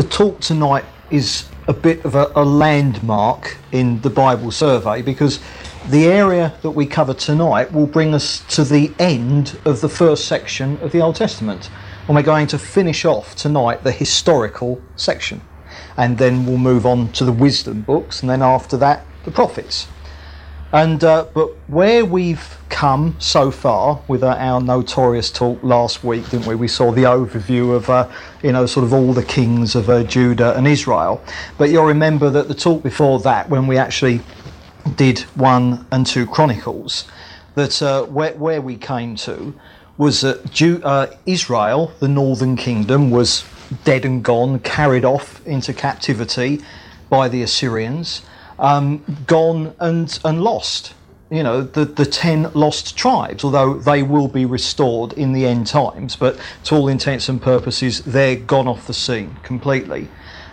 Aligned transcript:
The 0.00 0.08
talk 0.08 0.40
tonight 0.40 0.86
is 1.10 1.46
a 1.68 1.74
bit 1.74 2.02
of 2.06 2.14
a, 2.14 2.32
a, 2.34 2.42
landmark 2.42 3.58
in 3.70 4.00
the 4.00 4.08
Bible 4.08 4.50
survey 4.50 5.02
because 5.02 5.40
the 5.90 6.06
area 6.06 6.54
that 6.62 6.70
we 6.70 6.86
cover 6.86 7.12
tonight 7.12 7.70
will 7.70 7.86
bring 7.86 8.14
us 8.14 8.40
to 8.54 8.64
the 8.64 8.94
end 8.98 9.60
of 9.66 9.82
the 9.82 9.90
first 9.90 10.24
section 10.24 10.78
of 10.78 10.92
the 10.92 11.02
Old 11.02 11.16
Testament. 11.16 11.68
And 12.06 12.16
we're 12.16 12.22
going 12.22 12.46
to 12.46 12.58
finish 12.58 13.04
off 13.04 13.36
tonight 13.36 13.84
the 13.84 13.92
historical 13.92 14.80
section. 14.96 15.42
And 15.98 16.16
then 16.16 16.46
we'll 16.46 16.56
move 16.56 16.86
on 16.86 17.12
to 17.12 17.26
the 17.26 17.32
wisdom 17.32 17.82
books, 17.82 18.22
and 18.22 18.30
then 18.30 18.40
after 18.40 18.78
that, 18.78 19.04
the 19.24 19.30
prophets. 19.30 19.86
And 20.72 21.02
uh, 21.02 21.26
but 21.34 21.48
where 21.68 22.04
we've 22.04 22.56
come 22.68 23.16
so 23.18 23.50
far 23.50 24.02
with 24.06 24.22
uh, 24.22 24.36
our 24.38 24.60
notorious 24.60 25.28
talk 25.30 25.60
last 25.64 26.04
week, 26.04 26.30
didn't 26.30 26.46
we? 26.46 26.54
We 26.54 26.68
saw 26.68 26.92
the 26.92 27.02
overview 27.02 27.74
of 27.74 27.90
uh, 27.90 28.08
you 28.42 28.52
know 28.52 28.66
sort 28.66 28.84
of 28.84 28.92
all 28.92 29.12
the 29.12 29.24
kings 29.24 29.74
of 29.74 29.90
uh, 29.90 30.04
Judah 30.04 30.56
and 30.56 30.68
Israel. 30.68 31.24
But 31.58 31.70
you'll 31.70 31.86
remember 31.86 32.30
that 32.30 32.46
the 32.46 32.54
talk 32.54 32.84
before 32.84 33.18
that, 33.20 33.50
when 33.50 33.66
we 33.66 33.78
actually 33.78 34.20
did 34.94 35.20
one 35.34 35.86
and 35.90 36.06
two 36.06 36.24
Chronicles, 36.24 37.04
that 37.56 37.82
uh, 37.82 38.04
where, 38.04 38.34
where 38.34 38.60
we 38.60 38.76
came 38.76 39.16
to 39.16 39.52
was 39.98 40.20
that 40.20 40.50
Ju- 40.52 40.80
uh, 40.84 41.08
Israel, 41.26 41.92
the 41.98 42.08
northern 42.08 42.54
kingdom, 42.56 43.10
was 43.10 43.44
dead 43.82 44.04
and 44.04 44.22
gone, 44.22 44.60
carried 44.60 45.04
off 45.04 45.44
into 45.46 45.74
captivity 45.74 46.60
by 47.08 47.28
the 47.28 47.42
Assyrians 47.42 48.22
um, 48.60 49.02
gone 49.26 49.74
and, 49.80 50.18
and 50.24 50.42
lost. 50.42 50.94
You 51.30 51.42
know, 51.42 51.62
the, 51.62 51.84
the 51.84 52.04
10 52.04 52.52
lost 52.54 52.96
tribes, 52.96 53.44
although 53.44 53.74
they 53.74 54.02
will 54.02 54.28
be 54.28 54.44
restored 54.44 55.12
in 55.14 55.32
the 55.32 55.46
end 55.46 55.66
times, 55.66 56.16
but 56.16 56.38
to 56.64 56.74
all 56.74 56.88
intents 56.88 57.28
and 57.28 57.40
purposes, 57.40 58.02
they're 58.02 58.36
gone 58.36 58.66
off 58.66 58.86
the 58.86 58.94
scene 58.94 59.36
completely. 59.42 60.08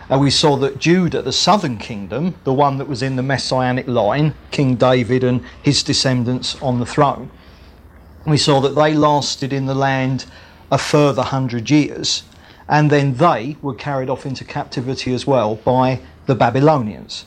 And 0.08 0.20
we 0.20 0.30
saw 0.30 0.56
that 0.56 0.78
Judah, 0.78 1.20
the 1.20 1.32
southern 1.32 1.78
kingdom, 1.78 2.36
the 2.44 2.52
one 2.52 2.78
that 2.78 2.88
was 2.88 3.02
in 3.02 3.16
the 3.16 3.22
messianic 3.22 3.86
line, 3.86 4.34
King 4.50 4.76
David 4.76 5.22
and 5.22 5.44
his 5.62 5.82
descendants 5.82 6.60
on 6.62 6.78
the 6.78 6.86
throne, 6.86 7.30
we 8.24 8.38
saw 8.38 8.60
that 8.60 8.74
they 8.74 8.94
lasted 8.94 9.52
in 9.52 9.66
the 9.66 9.74
land 9.74 10.26
a 10.70 10.78
further 10.78 11.22
hundred 11.22 11.70
years, 11.70 12.22
and 12.68 12.90
then 12.90 13.14
they 13.14 13.56
were 13.60 13.74
carried 13.74 14.08
off 14.08 14.24
into 14.24 14.44
captivity 14.44 15.12
as 15.12 15.26
well 15.26 15.56
by 15.56 16.00
the 16.26 16.34
Babylonians. 16.34 17.24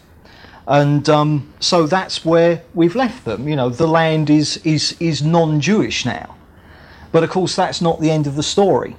And 0.67 1.09
um, 1.09 1.51
so 1.59 1.87
that's 1.87 2.23
where 2.23 2.63
we've 2.73 2.95
left 2.95 3.25
them. 3.25 3.47
You 3.47 3.55
know, 3.55 3.69
the 3.69 3.87
land 3.87 4.29
is, 4.29 4.57
is, 4.57 4.95
is 4.99 5.21
non 5.21 5.59
Jewish 5.59 6.05
now. 6.05 6.35
But 7.11 7.23
of 7.23 7.29
course, 7.29 7.55
that's 7.55 7.81
not 7.81 7.99
the 7.99 8.11
end 8.11 8.27
of 8.27 8.35
the 8.35 8.43
story. 8.43 8.95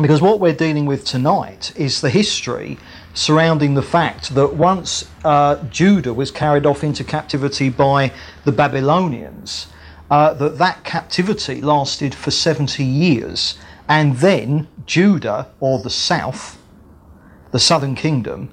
Because 0.00 0.20
what 0.20 0.38
we're 0.38 0.54
dealing 0.54 0.86
with 0.86 1.04
tonight 1.04 1.72
is 1.76 2.00
the 2.00 2.10
history 2.10 2.78
surrounding 3.14 3.74
the 3.74 3.82
fact 3.82 4.34
that 4.36 4.54
once 4.54 5.08
uh, 5.24 5.56
Judah 5.64 6.14
was 6.14 6.30
carried 6.30 6.66
off 6.66 6.84
into 6.84 7.02
captivity 7.02 7.68
by 7.68 8.12
the 8.44 8.52
Babylonians, 8.52 9.66
uh, 10.10 10.34
that 10.34 10.58
that 10.58 10.84
captivity 10.84 11.60
lasted 11.60 12.14
for 12.14 12.30
70 12.30 12.84
years. 12.84 13.58
And 13.88 14.16
then 14.18 14.68
Judah, 14.86 15.48
or 15.58 15.80
the 15.80 15.90
south, 15.90 16.62
the 17.50 17.58
southern 17.58 17.94
kingdom, 17.94 18.50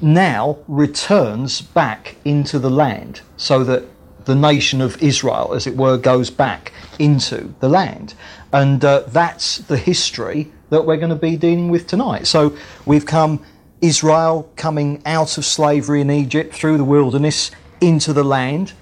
now 0.00 0.58
returns 0.68 1.60
back 1.60 2.16
into 2.24 2.58
the 2.58 2.70
land 2.70 3.20
so 3.36 3.64
that 3.64 3.84
the 4.24 4.34
nation 4.34 4.80
of 4.80 5.02
Israel, 5.02 5.54
as 5.54 5.66
it 5.66 5.76
were, 5.76 5.96
goes 5.96 6.30
back 6.30 6.72
into 6.98 7.54
the 7.60 7.68
land. 7.68 8.14
And 8.52 8.84
uh, 8.84 9.00
that's 9.08 9.58
the 9.58 9.78
history 9.78 10.52
that 10.70 10.84
we're 10.84 10.98
going 10.98 11.08
to 11.10 11.16
be 11.16 11.36
dealing 11.36 11.70
with 11.70 11.86
tonight. 11.86 12.26
So 12.26 12.56
we've 12.84 13.06
come 13.06 13.42
Israel 13.80 14.50
coming 14.56 15.02
out 15.06 15.38
of 15.38 15.44
slavery 15.44 16.00
in 16.00 16.10
Egypt 16.10 16.54
through 16.54 16.76
the 16.76 16.84
wilderness 16.84 17.50
into 17.80 18.12
the 18.12 18.24
land. 18.24 18.72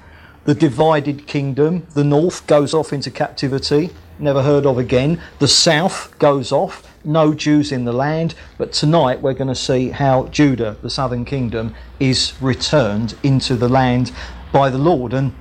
The 0.44 0.54
divided 0.54 1.26
kingdom, 1.26 1.86
the 1.94 2.04
north 2.04 2.46
goes 2.46 2.72
off 2.72 2.92
into 2.92 3.10
captivity, 3.10 3.90
never 4.18 4.42
heard 4.42 4.64
of 4.64 4.78
again. 4.78 5.20
The 5.38 5.48
south 5.48 6.18
goes 6.18 6.52
off 6.52 6.82
no 7.06 7.32
Jews 7.32 7.72
in 7.72 7.84
the 7.84 7.92
land, 7.92 8.34
but 8.58 8.72
tonight 8.72 9.22
we're 9.22 9.34
going 9.34 9.48
to 9.48 9.54
see 9.54 9.90
how 9.90 10.26
Judah, 10.26 10.76
the 10.82 10.90
southern 10.90 11.24
kingdom, 11.24 11.74
is 12.00 12.34
returned 12.40 13.16
into 13.22 13.54
the 13.54 13.68
land 13.68 14.12
by 14.52 14.68
the 14.68 14.78
Lord. 14.78 15.14
And 15.14 15.34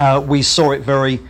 uh, 0.00 0.22
we 0.26 0.42
saw 0.42 0.72
it 0.72 0.82
very 0.82 1.20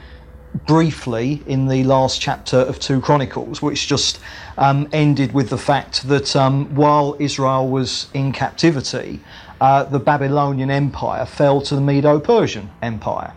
briefly 0.66 1.42
in 1.46 1.68
the 1.68 1.84
last 1.84 2.20
chapter 2.20 2.56
of 2.56 2.78
2 2.80 3.00
Chronicles, 3.00 3.60
which 3.60 3.86
just 3.86 4.18
um, 4.56 4.88
ended 4.92 5.32
with 5.32 5.50
the 5.50 5.58
fact 5.58 6.08
that 6.08 6.34
um, 6.34 6.74
while 6.74 7.16
Israel 7.18 7.68
was 7.68 8.08
in 8.14 8.32
captivity, 8.32 9.20
uh, 9.60 9.84
the 9.84 9.98
Babylonian 9.98 10.70
Empire 10.70 11.26
fell 11.26 11.60
to 11.62 11.74
the 11.74 11.80
Medo 11.80 12.18
Persian 12.18 12.70
Empire. 12.82 13.34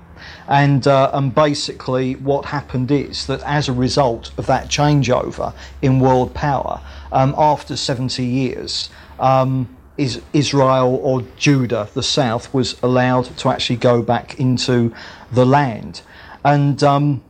And, 0.48 0.88
uh, 0.88 1.12
and 1.14 1.34
basically, 1.34 2.16
what 2.16 2.46
happened 2.46 2.92
is 2.92 3.28
that 3.28 3.42
as 3.44 3.70
a 3.70 3.74
result 3.74 4.32
of 4.38 4.46
that 4.48 4.68
changeover 4.68 5.54
in 5.82 6.00
world 6.00 6.34
power, 6.34 6.82
um, 7.12 7.36
after 7.38 7.76
70 7.76 8.24
years, 8.24 8.90
um, 9.20 9.76
is 9.98 10.22
Israel 10.34 11.00
or 11.04 11.24
Judah, 11.38 11.90
the 11.94 12.04
south, 12.04 12.54
was 12.54 12.82
allowed 12.82 13.26
to 13.38 13.50
actually 13.50 13.76
go 13.76 14.02
back 14.02 14.40
into 14.40 14.94
the 15.32 15.46
land. 15.46 16.02
And, 16.44 16.82
um, 16.84 17.24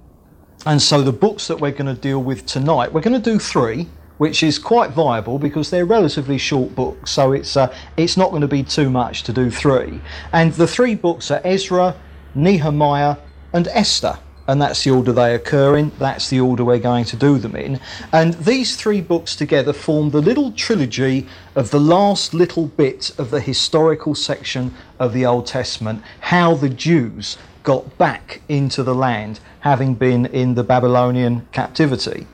and 0.65 0.81
so 0.81 1.01
the 1.01 1.11
books 1.11 1.47
that 1.47 1.59
we're 1.59 1.71
going 1.71 1.93
to 1.93 1.99
deal 1.99 2.21
with 2.21 2.45
tonight, 2.45 2.93
we're 2.93 3.01
going 3.01 3.21
to 3.21 3.31
do 3.31 3.39
three 3.39 3.87
which 4.21 4.43
is 4.43 4.59
quite 4.59 4.91
viable 4.91 5.39
because 5.39 5.71
they're 5.71 5.83
relatively 5.83 6.37
short 6.37 6.75
books, 6.75 7.09
so 7.09 7.31
it's 7.31 7.57
uh, 7.57 7.73
it's 7.97 8.15
not 8.15 8.29
going 8.29 8.43
to 8.43 8.47
be 8.47 8.61
too 8.61 8.87
much 8.87 9.23
to 9.23 9.33
do 9.33 9.49
three. 9.49 9.99
And 10.31 10.53
the 10.53 10.67
three 10.67 10.93
books 10.93 11.31
are 11.31 11.41
Ezra, 11.43 11.95
Nehemiah, 12.35 13.17
and 13.53 13.67
Esther. 13.67 14.17
And 14.47 14.61
that's 14.61 14.83
the 14.83 14.91
order 14.91 15.13
they 15.13 15.35
occur 15.35 15.77
in. 15.77 15.91
That's 15.97 16.29
the 16.29 16.39
order 16.39 16.65
we're 16.65 16.79
going 16.79 17.05
to 17.05 17.15
do 17.15 17.37
them 17.37 17.55
in. 17.55 17.79
And 18.11 18.33
these 18.33 18.75
three 18.75 18.99
books 18.99 19.35
together 19.35 19.71
form 19.71 20.09
the 20.09 20.21
little 20.21 20.51
trilogy 20.51 21.27
of 21.55 21.71
the 21.71 21.79
last 21.79 22.33
little 22.33 22.65
bit 22.65 23.17
of 23.17 23.29
the 23.31 23.39
historical 23.39 24.15
section 24.15 24.73
of 24.99 25.13
the 25.13 25.25
Old 25.25 25.47
Testament 25.47 26.03
how 26.19 26.55
the 26.55 26.69
Jews 26.69 27.37
got 27.63 27.97
back 27.97 28.41
into 28.49 28.81
the 28.83 28.95
land, 28.95 29.39
having 29.59 29.93
been 29.93 30.25
in 30.25 30.55
the 30.55 30.63
Babylonian 30.63 31.47
captivity. 31.51 32.25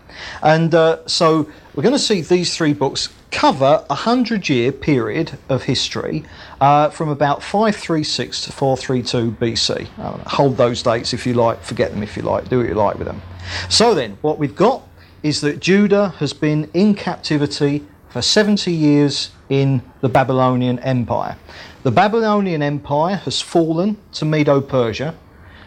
And 0.42 0.74
uh, 0.74 1.06
so 1.08 1.50
we're 1.76 1.84
going 1.84 1.94
to 1.94 2.00
see 2.00 2.22
these 2.22 2.56
three 2.56 2.74
books 2.74 3.10
cover 3.32 3.86
a 3.90 3.96
hundred 3.96 4.50
year 4.50 4.72
period 4.72 5.38
of 5.50 5.64
history 5.64 6.24
uh, 6.62 6.90
from 6.90 7.10
about 7.10 7.44
536 7.44 8.42
to 8.46 8.52
432 8.52 9.32
BC. 9.32 9.88
Uh, 9.98 10.18
hold 10.30 10.58
those 10.58 10.82
dates 10.82 11.14
if 11.14 11.26
you 11.26 11.34
like, 11.34 11.62
forget 11.62 11.92
them 11.92 12.04
if 12.04 12.16
you 12.16 12.24
like, 12.24 12.50
do 12.50 12.60
what 12.60 12.68
you 12.68 12.76
like 12.76 12.98
with 12.98 13.08
them. 13.08 13.22
So 13.70 13.94
then, 13.94 14.18
what 14.22 14.40
we've 14.40 14.56
got 14.56 14.84
is 15.24 15.42
that 15.42 15.60
Judah 15.60 16.10
has 16.20 16.34
been 16.34 16.70
in 16.74 16.96
captivity 16.96 17.86
for 18.10 18.22
70 18.22 18.72
years 18.72 19.32
in 19.50 19.82
the 20.02 20.10
Babylonian 20.10 20.80
Empire. 20.80 21.38
The 21.84 21.92
Babylonian 21.92 22.62
Empire 22.62 23.16
has 23.18 23.42
fallen 23.42 23.98
to 24.14 24.26
Medo 24.26 24.62
Persia, 24.62 25.16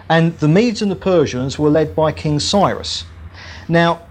and 0.09 0.37
the 0.39 0.49
Medes 0.49 0.83
and 0.83 0.91
the 0.91 0.97
Persians 0.97 1.59
were 1.59 1.71
led 1.71 1.95
by 1.95 2.13
King 2.13 2.41
Cyrus. 2.41 3.05
Now, 3.69 4.03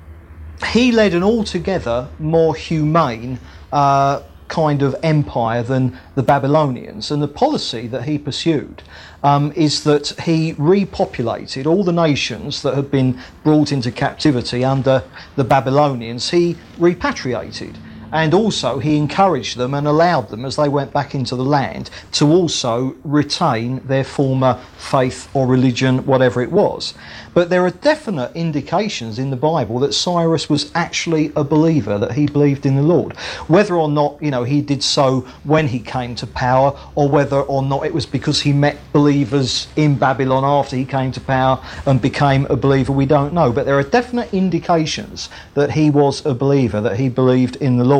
he 0.67 0.91
led 0.91 1.13
an 1.13 1.23
altogether 1.23 2.07
more 2.19 2.55
humane 2.55 3.39
uh, 3.71 4.21
kind 4.49 4.81
of 4.81 4.95
empire 5.03 5.63
than 5.63 5.97
the 6.15 6.23
Babylonians. 6.23 7.11
And 7.11 7.21
the 7.21 7.27
policy 7.27 7.87
that 7.87 8.03
he 8.03 8.17
pursued 8.17 8.83
um, 9.23 9.53
is 9.55 9.83
that 9.83 10.09
he 10.23 10.53
repopulated 10.55 11.65
all 11.65 11.83
the 11.83 11.93
nations 11.93 12.61
that 12.63 12.73
had 12.73 12.91
been 12.91 13.19
brought 13.43 13.71
into 13.71 13.91
captivity 13.91 14.65
under 14.65 15.03
the 15.35 15.43
Babylonians, 15.43 16.31
he 16.31 16.57
repatriated. 16.77 17.77
And 18.11 18.33
also, 18.33 18.79
he 18.79 18.97
encouraged 18.97 19.57
them 19.57 19.73
and 19.73 19.87
allowed 19.87 20.29
them, 20.29 20.45
as 20.45 20.55
they 20.55 20.69
went 20.69 20.91
back 20.91 21.13
into 21.13 21.35
the 21.35 21.43
land, 21.43 21.89
to 22.13 22.31
also 22.31 22.95
retain 23.03 23.85
their 23.85 24.03
former 24.03 24.59
faith 24.77 25.29
or 25.33 25.45
religion, 25.47 26.05
whatever 26.05 26.41
it 26.41 26.51
was. 26.51 26.93
But 27.33 27.49
there 27.49 27.63
are 27.63 27.71
definite 27.71 28.31
indications 28.35 29.19
in 29.19 29.29
the 29.29 29.35
Bible 29.35 29.79
that 29.79 29.93
Cyrus 29.93 30.49
was 30.49 30.71
actually 30.73 31.31
a 31.35 31.43
believer, 31.43 31.97
that 31.99 32.13
he 32.13 32.25
believed 32.25 32.65
in 32.65 32.75
the 32.75 32.81
Lord. 32.81 33.13
Whether 33.47 33.75
or 33.75 33.87
not, 33.87 34.21
you 34.21 34.31
know, 34.31 34.43
he 34.43 34.61
did 34.61 34.83
so 34.83 35.21
when 35.43 35.67
he 35.67 35.79
came 35.79 36.15
to 36.15 36.27
power, 36.27 36.77
or 36.95 37.07
whether 37.07 37.41
or 37.41 37.61
not 37.61 37.85
it 37.85 37.93
was 37.93 38.05
because 38.05 38.41
he 38.41 38.51
met 38.51 38.77
believers 38.91 39.67
in 39.75 39.95
Babylon 39.95 40.43
after 40.43 40.75
he 40.75 40.85
came 40.85 41.11
to 41.11 41.21
power 41.21 41.63
and 41.85 42.01
became 42.01 42.45
a 42.47 42.55
believer, 42.55 42.91
we 42.91 43.05
don't 43.05 43.33
know. 43.33 43.51
But 43.51 43.65
there 43.65 43.77
are 43.77 43.83
definite 43.83 44.33
indications 44.33 45.29
that 45.53 45.71
he 45.71 45.89
was 45.89 46.25
a 46.25 46.33
believer, 46.33 46.81
that 46.81 46.97
he 46.97 47.09
believed 47.09 47.57
in 47.57 47.77
the 47.77 47.85
Lord. 47.85 47.98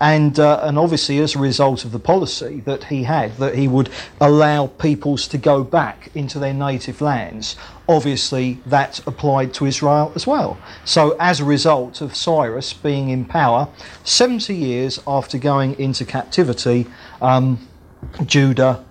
And, 0.00 0.38
uh, 0.38 0.60
and 0.62 0.78
obviously, 0.78 1.18
as 1.20 1.36
a 1.36 1.38
result 1.38 1.84
of 1.84 1.92
the 1.92 1.98
policy 1.98 2.60
that 2.64 2.84
he 2.84 3.04
had, 3.04 3.36
that 3.36 3.54
he 3.54 3.68
would 3.68 3.88
allow 4.20 4.66
peoples 4.66 5.28
to 5.28 5.38
go 5.38 5.62
back 5.62 6.10
into 6.14 6.38
their 6.38 6.54
native 6.54 7.00
lands, 7.00 7.56
obviously 7.88 8.58
that 8.66 9.00
applied 9.06 9.54
to 9.54 9.66
Israel 9.66 10.12
as 10.14 10.26
well. 10.26 10.58
So, 10.84 11.16
as 11.20 11.40
a 11.40 11.44
result 11.44 12.00
of 12.00 12.16
Cyrus 12.16 12.72
being 12.72 13.10
in 13.10 13.24
power, 13.24 13.68
70 14.04 14.54
years 14.54 15.00
after 15.06 15.38
going 15.38 15.78
into 15.78 16.04
captivity, 16.04 16.86
um, 17.20 17.68
Judah, 18.26 18.84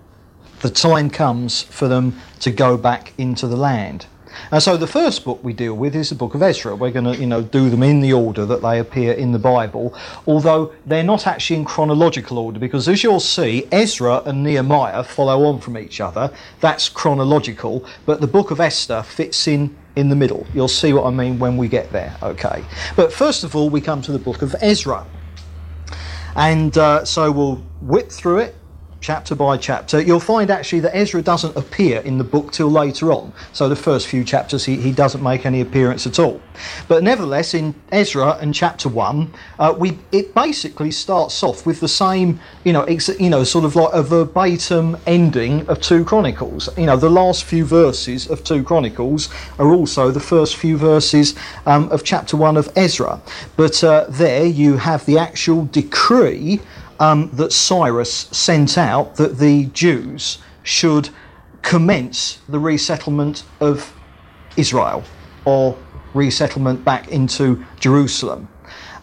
the 0.62 0.70
time 0.70 1.10
comes 1.10 1.64
for 1.64 1.88
them 1.88 2.20
to 2.40 2.52
go 2.52 2.78
back 2.78 3.14
into 3.18 3.48
the 3.48 3.58
land. 3.58 4.06
And 4.52 4.62
so 4.62 4.78
the 4.78 4.88
first 4.88 5.24
book 5.24 5.44
we 5.44 5.54
deal 5.54 5.74
with 5.74 5.96
is 5.96 6.10
the 6.10 6.16
book 6.16 6.36
of 6.36 6.42
Ezra. 6.42 6.76
We're 6.76 6.92
going 6.92 7.06
to, 7.06 7.18
you 7.18 7.28
know, 7.28 7.42
do 7.42 7.70
them 7.70 7.84
in 7.84 8.02
the 8.02 8.14
order 8.14 8.46
that 8.46 8.62
they 8.62 8.80
appear 8.80 9.14
in 9.14 9.32
the 9.32 9.40
Bible, 9.40 9.96
although 10.28 10.74
they're 10.86 11.04
not 11.04 11.28
actually 11.28 11.58
in 11.58 11.66
chronological 11.66 12.38
order 12.38 12.60
because 12.60 12.88
as 12.88 13.04
you'll 13.04 13.20
see, 13.20 13.68
Ezra 13.72 14.22
and 14.26 14.44
Nehemiah 14.44 15.04
follow 15.04 15.46
on 15.46 15.60
from 15.60 15.78
each 15.78 16.02
other. 16.02 16.32
That's 16.60 16.90
chronological, 16.90 17.86
but 18.06 18.22
the 18.22 18.28
book 18.28 18.52
of 18.52 18.60
Esther 18.60 19.04
fits 19.04 19.48
in 19.48 19.76
in 19.96 20.08
the 20.08 20.16
middle. 20.16 20.48
You'll 20.54 20.70
see 20.70 20.94
what 20.94 21.06
I 21.06 21.10
mean 21.10 21.38
when 21.38 21.58
we 21.58 21.68
get 21.68 21.92
there, 21.92 22.16
okay? 22.24 22.64
But 22.96 23.12
first 23.12 23.44
of 23.44 23.56
all, 23.56 23.70
we 23.70 23.82
come 23.82 24.02
to 24.04 24.12
the 24.14 24.20
book 24.20 24.42
of 24.42 24.56
Ezra. 24.62 25.06
And 26.36 26.78
uh, 26.78 27.04
so 27.04 27.30
we'll 27.30 27.58
whip 27.82 28.10
through 28.10 28.40
it 28.40 28.56
chapter 29.02 29.34
by 29.34 29.58
chapter, 29.58 30.00
you'll 30.00 30.20
find 30.20 30.52
actually 30.52 30.80
that 30.80 30.96
Ezra 30.96 31.22
doesn't 31.24 31.58
appear 31.58 32.00
in 32.02 32.20
the 32.20 32.24
book 32.24 32.52
till 32.52 32.70
later 32.70 33.12
on. 33.12 33.34
So 33.52 33.68
the 33.68 33.76
first 33.76 34.08
few 34.08 34.24
chapters, 34.24 34.64
he, 34.64 34.76
he 34.76 34.92
doesn't 34.92 35.24
make 35.24 35.46
any 35.46 35.62
appearance 35.62 36.06
at 36.06 36.20
all. 36.20 36.40
But 36.88 37.04
nevertheless, 37.04 37.56
in 37.56 37.74
Ezra 37.92 38.38
and 38.40 38.54
chapter 38.54 38.90
one, 38.90 39.34
uh, 39.58 39.76
we 39.78 39.98
it 40.12 40.36
basically 40.36 40.92
starts 40.92 41.42
off 41.42 41.66
with 41.66 41.80
the 41.80 41.88
same, 41.88 42.40
you 42.64 42.74
know, 42.74 42.84
ex, 42.84 43.10
you 43.20 43.30
know, 43.30 43.44
sort 43.44 43.66
of 43.66 43.76
like 43.76 43.94
a 43.94 44.04
verbatim 44.04 44.96
ending 45.08 45.68
of 45.68 45.82
two 45.82 46.06
Chronicles. 46.06 46.70
You 46.78 46.86
know, 46.86 46.98
the 46.98 47.10
last 47.10 47.46
few 47.46 47.66
verses 47.66 48.30
of 48.30 48.44
two 48.44 48.64
Chronicles 48.64 49.30
are 49.58 49.74
also 49.74 50.12
the 50.12 50.20
first 50.20 50.58
few 50.58 50.78
verses 50.78 51.36
um, 51.66 51.92
of 51.92 52.04
chapter 52.04 52.38
one 52.38 52.56
of 52.56 52.70
Ezra. 52.76 53.20
But 53.58 53.84
uh, 53.84 54.06
there 54.10 54.46
you 54.46 54.78
have 54.78 55.06
the 55.08 55.18
actual 55.18 55.66
decree 55.66 56.62
um, 57.02 57.32
that 57.34 57.52
Cyrus 57.52 58.14
sent 58.14 58.78
out 58.78 59.16
that 59.16 59.40
the 59.40 59.66
Jews 59.66 60.38
should 60.62 61.10
commence 61.64 62.40
the 62.48 62.60
resettlement 62.60 63.44
of 63.60 63.92
Israel 64.56 65.04
or 65.44 65.76
resettlement 66.14 66.86
back 66.86 67.08
into 67.08 67.66
Jerusalem. 67.80 68.48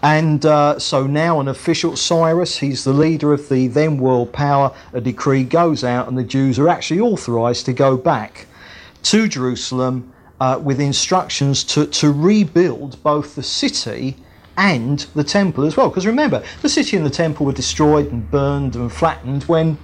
And 0.04 0.46
uh, 0.46 0.78
so 0.78 1.08
now 1.08 1.40
an 1.40 1.48
official 1.48 1.96
Cyrus, 1.96 2.58
he's 2.58 2.84
the 2.84 2.92
leader 2.92 3.32
of 3.32 3.48
the 3.48 3.66
then 3.66 3.98
world 3.98 4.32
power, 4.32 4.72
a 4.92 5.00
decree 5.00 5.42
goes 5.42 5.82
out 5.82 6.06
and 6.06 6.16
the 6.16 6.22
Jews 6.22 6.56
are 6.60 6.68
actually 6.68 7.00
authorized 7.00 7.66
to 7.66 7.72
go 7.72 7.96
back 7.96 8.46
to 9.02 9.26
Jerusalem 9.26 10.12
uh, 10.38 10.60
with 10.62 10.80
instructions 10.80 11.64
to, 11.64 11.86
to 11.86 12.12
rebuild 12.12 13.02
both 13.02 13.34
the 13.34 13.42
city 13.42 14.16
and 14.58 15.06
the 15.14 15.24
temple 15.24 15.64
as 15.64 15.76
well. 15.76 15.88
Because 15.88 16.04
remember, 16.04 16.42
the 16.60 16.68
city 16.68 16.96
and 16.96 17.06
the 17.06 17.10
temple 17.10 17.46
were 17.46 17.52
destroyed 17.52 18.12
and 18.12 18.28
burned 18.30 18.74
and 18.74 18.92
flattened 18.92 19.44
when 19.44 19.78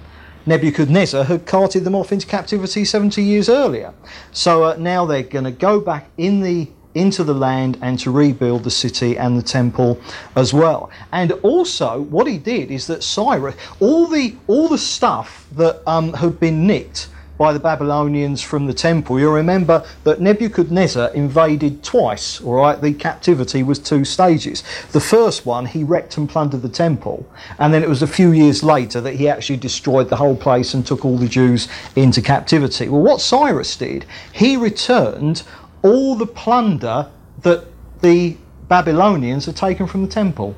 Nebuchadnezzar 0.45 1.23
had 1.23 1.47
carted 1.47 1.85
them 1.85 1.95
off 1.95 2.11
into 2.11 2.27
captivity 2.27 2.85
70 2.85 3.23
years 3.23 3.49
earlier. 3.49 3.93
So 4.31 4.65
uh, 4.65 4.75
now 4.77 5.05
they're 5.05 5.23
going 5.23 5.45
to 5.45 5.51
go 5.51 5.79
back 5.79 6.09
in 6.17 6.41
the 6.41 6.69
into 6.93 7.25
the 7.25 7.33
land 7.33 7.77
and 7.81 7.99
to 7.99 8.09
rebuild 8.09 8.63
the 8.63 8.71
city 8.71 9.17
and 9.17 9.37
the 9.37 9.43
temple 9.43 9.99
as 10.37 10.53
well. 10.53 10.89
And 11.11 11.33
also, 11.43 12.01
what 12.03 12.25
he 12.25 12.37
did 12.37 12.71
is 12.71 12.87
that 12.87 13.03
Cyrus, 13.03 13.55
all 13.81 14.07
the 14.07 14.35
all 14.47 14.69
the 14.69 14.77
stuff 14.77 15.45
that 15.53 15.81
um, 15.87 16.13
had 16.13 16.39
been 16.39 16.67
nicked 16.67 17.09
by 17.37 17.51
the 17.51 17.59
Babylonians 17.59 18.41
from 18.41 18.65
the 18.65 18.73
temple. 18.73 19.19
You'll 19.19 19.33
remember 19.33 19.85
that 20.03 20.21
Nebuchadnezzar 20.21 21.09
invaded 21.13 21.83
twice, 21.83 22.41
all 22.41 22.53
right? 22.55 22.79
The 22.79 22.93
captivity 22.93 23.63
was 23.63 23.79
two 23.79 24.05
stages. 24.05 24.63
The 24.91 24.99
first 24.99 25.45
one, 25.45 25.65
he 25.65 25.83
wrecked 25.83 26.17
and 26.17 26.29
plundered 26.29 26.61
the 26.61 26.69
temple, 26.69 27.27
and 27.59 27.73
then 27.73 27.83
it 27.83 27.89
was 27.89 28.01
a 28.01 28.07
few 28.07 28.31
years 28.31 28.63
later 28.63 29.01
that 29.01 29.15
he 29.15 29.27
actually 29.27 29.57
destroyed 29.57 30.09
the 30.09 30.15
whole 30.15 30.35
place 30.35 30.73
and 30.73 30.85
took 30.85 31.03
all 31.03 31.17
the 31.17 31.27
Jews 31.27 31.67
into 31.95 32.21
captivity. 32.21 32.87
Well, 32.87 33.01
what 33.01 33.21
Cyrus 33.21 33.75
did, 33.75 34.05
he 34.31 34.57
returned 34.57 35.43
all 35.81 36.15
the 36.15 36.25
plunder 36.25 37.09
that 37.41 37.65
the 38.01 38.37
Babylonians 38.67 39.45
had 39.45 39.55
taken 39.55 39.87
from 39.87 40.01
the 40.01 40.07
temple. 40.11 40.55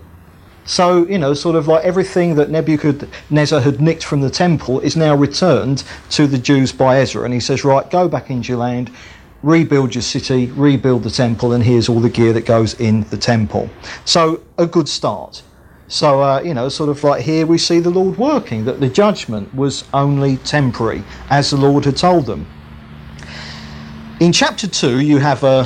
So, 0.68 1.08
you 1.08 1.18
know, 1.18 1.34
sort 1.34 1.56
of 1.56 1.68
like 1.68 1.86
everything 1.86 2.36
that 2.36 2.50
Nebuchadnezzar 2.50 3.62
had 3.62 3.82
nicked 3.82 4.04
from 4.04 4.20
the 4.20 4.30
temple 4.30 4.82
is 4.82 4.98
now 4.98 5.16
returned 5.16 5.86
to 6.12 6.28
the 6.28 6.38
Jews 6.38 6.74
by 6.74 7.00
Ezra. 7.00 7.24
And 7.24 7.34
he 7.34 7.40
says, 7.40 7.64
right, 7.64 7.90
go 7.90 8.10
back 8.10 8.30
into 8.30 8.50
your 8.50 8.58
land, 8.58 8.92
rebuild 9.44 9.96
your 9.96 10.02
city, 10.02 10.48
rebuild 10.48 11.04
the 11.04 11.10
temple, 11.10 11.54
and 11.54 11.64
here's 11.64 11.88
all 11.88 12.02
the 12.02 12.10
gear 12.10 12.34
that 12.34 12.46
goes 12.46 12.74
in 12.82 13.04
the 13.04 13.18
temple. 13.18 13.70
So, 14.04 14.44
a 14.58 14.68
good 14.68 14.90
start. 14.90 15.42
So, 15.88 16.22
uh, 16.22 16.42
you 16.42 16.54
know, 16.54 16.68
sort 16.68 16.90
of 16.90 17.02
like 17.02 17.22
here 17.22 17.46
we 17.46 17.58
see 17.58 17.80
the 17.80 17.90
Lord 17.90 18.18
working, 18.18 18.66
that 18.66 18.82
the 18.82 18.90
judgment 18.90 19.56
was 19.56 19.86
only 19.94 20.36
temporary, 20.38 21.02
as 21.30 21.50
the 21.50 21.58
Lord 21.58 21.86
had 21.86 21.96
told 21.96 22.26
them. 22.26 22.46
In 24.20 24.34
chapter 24.34 24.68
2, 24.68 25.00
you 25.00 25.20
have 25.20 25.46
a, 25.46 25.66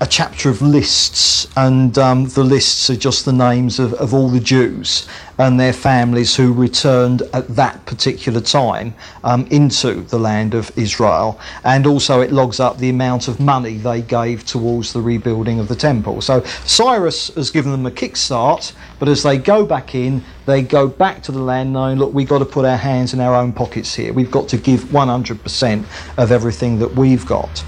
a 0.00 0.06
chapter 0.06 0.48
of 0.48 0.62
lists, 0.62 1.48
and 1.56 1.98
um, 1.98 2.28
the 2.28 2.44
lists 2.44 2.88
are 2.88 2.96
just 2.96 3.24
the 3.24 3.32
names 3.32 3.80
of, 3.80 3.94
of 3.94 4.14
all 4.14 4.28
the 4.28 4.38
Jews 4.38 5.08
and 5.38 5.58
their 5.58 5.72
families 5.72 6.36
who 6.36 6.52
returned 6.52 7.22
at 7.32 7.48
that 7.48 7.84
particular 7.84 8.40
time 8.40 8.94
um, 9.24 9.46
into 9.50 10.02
the 10.02 10.18
land 10.18 10.54
of 10.54 10.76
Israel. 10.78 11.40
And 11.64 11.84
also, 11.84 12.20
it 12.20 12.30
logs 12.30 12.60
up 12.60 12.78
the 12.78 12.90
amount 12.90 13.26
of 13.26 13.40
money 13.40 13.76
they 13.76 14.02
gave 14.02 14.44
towards 14.44 14.92
the 14.92 15.00
rebuilding 15.00 15.58
of 15.58 15.66
the 15.66 15.76
temple. 15.76 16.20
So, 16.20 16.42
Cyrus 16.64 17.34
has 17.34 17.50
given 17.50 17.72
them 17.72 17.86
a 17.86 17.90
kickstart, 17.90 18.72
but 19.00 19.08
as 19.08 19.24
they 19.24 19.36
go 19.36 19.66
back 19.66 19.96
in, 19.96 20.22
they 20.46 20.62
go 20.62 20.86
back 20.86 21.22
to 21.24 21.32
the 21.32 21.42
land 21.42 21.72
knowing, 21.72 21.98
look, 21.98 22.14
we've 22.14 22.28
got 22.28 22.38
to 22.38 22.44
put 22.44 22.64
our 22.64 22.76
hands 22.76 23.14
in 23.14 23.20
our 23.20 23.34
own 23.34 23.52
pockets 23.52 23.94
here. 23.94 24.12
We've 24.12 24.30
got 24.30 24.48
to 24.50 24.56
give 24.56 24.80
100% 24.84 25.84
of 26.18 26.30
everything 26.30 26.78
that 26.78 26.94
we've 26.94 27.26
got. 27.26 27.64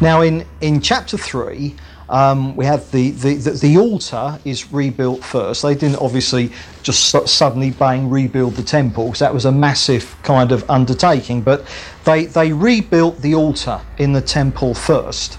Now, 0.00 0.22
in, 0.22 0.46
in 0.60 0.80
chapter 0.80 1.16
3, 1.16 1.74
um, 2.10 2.56
we 2.56 2.64
have 2.64 2.90
the, 2.90 3.12
the, 3.12 3.34
the, 3.34 3.50
the, 3.52 3.78
altar 3.78 4.38
is 4.44 4.72
rebuilt 4.72 5.24
first. 5.24 5.62
They 5.62 5.74
didn't 5.74 6.00
obviously 6.00 6.50
just 6.82 7.10
suddenly 7.28 7.70
bang 7.70 8.10
rebuild 8.10 8.54
the 8.54 8.64
temple 8.64 9.06
because 9.06 9.20
that 9.20 9.32
was 9.32 9.44
a 9.44 9.52
massive 9.52 10.16
kind 10.24 10.50
of 10.50 10.68
undertaking, 10.68 11.40
but 11.40 11.64
they, 12.04 12.26
they 12.26 12.52
rebuilt 12.52 13.20
the 13.22 13.36
altar 13.36 13.80
in 13.98 14.12
the 14.12 14.20
temple 14.20 14.74
first. 14.74 15.38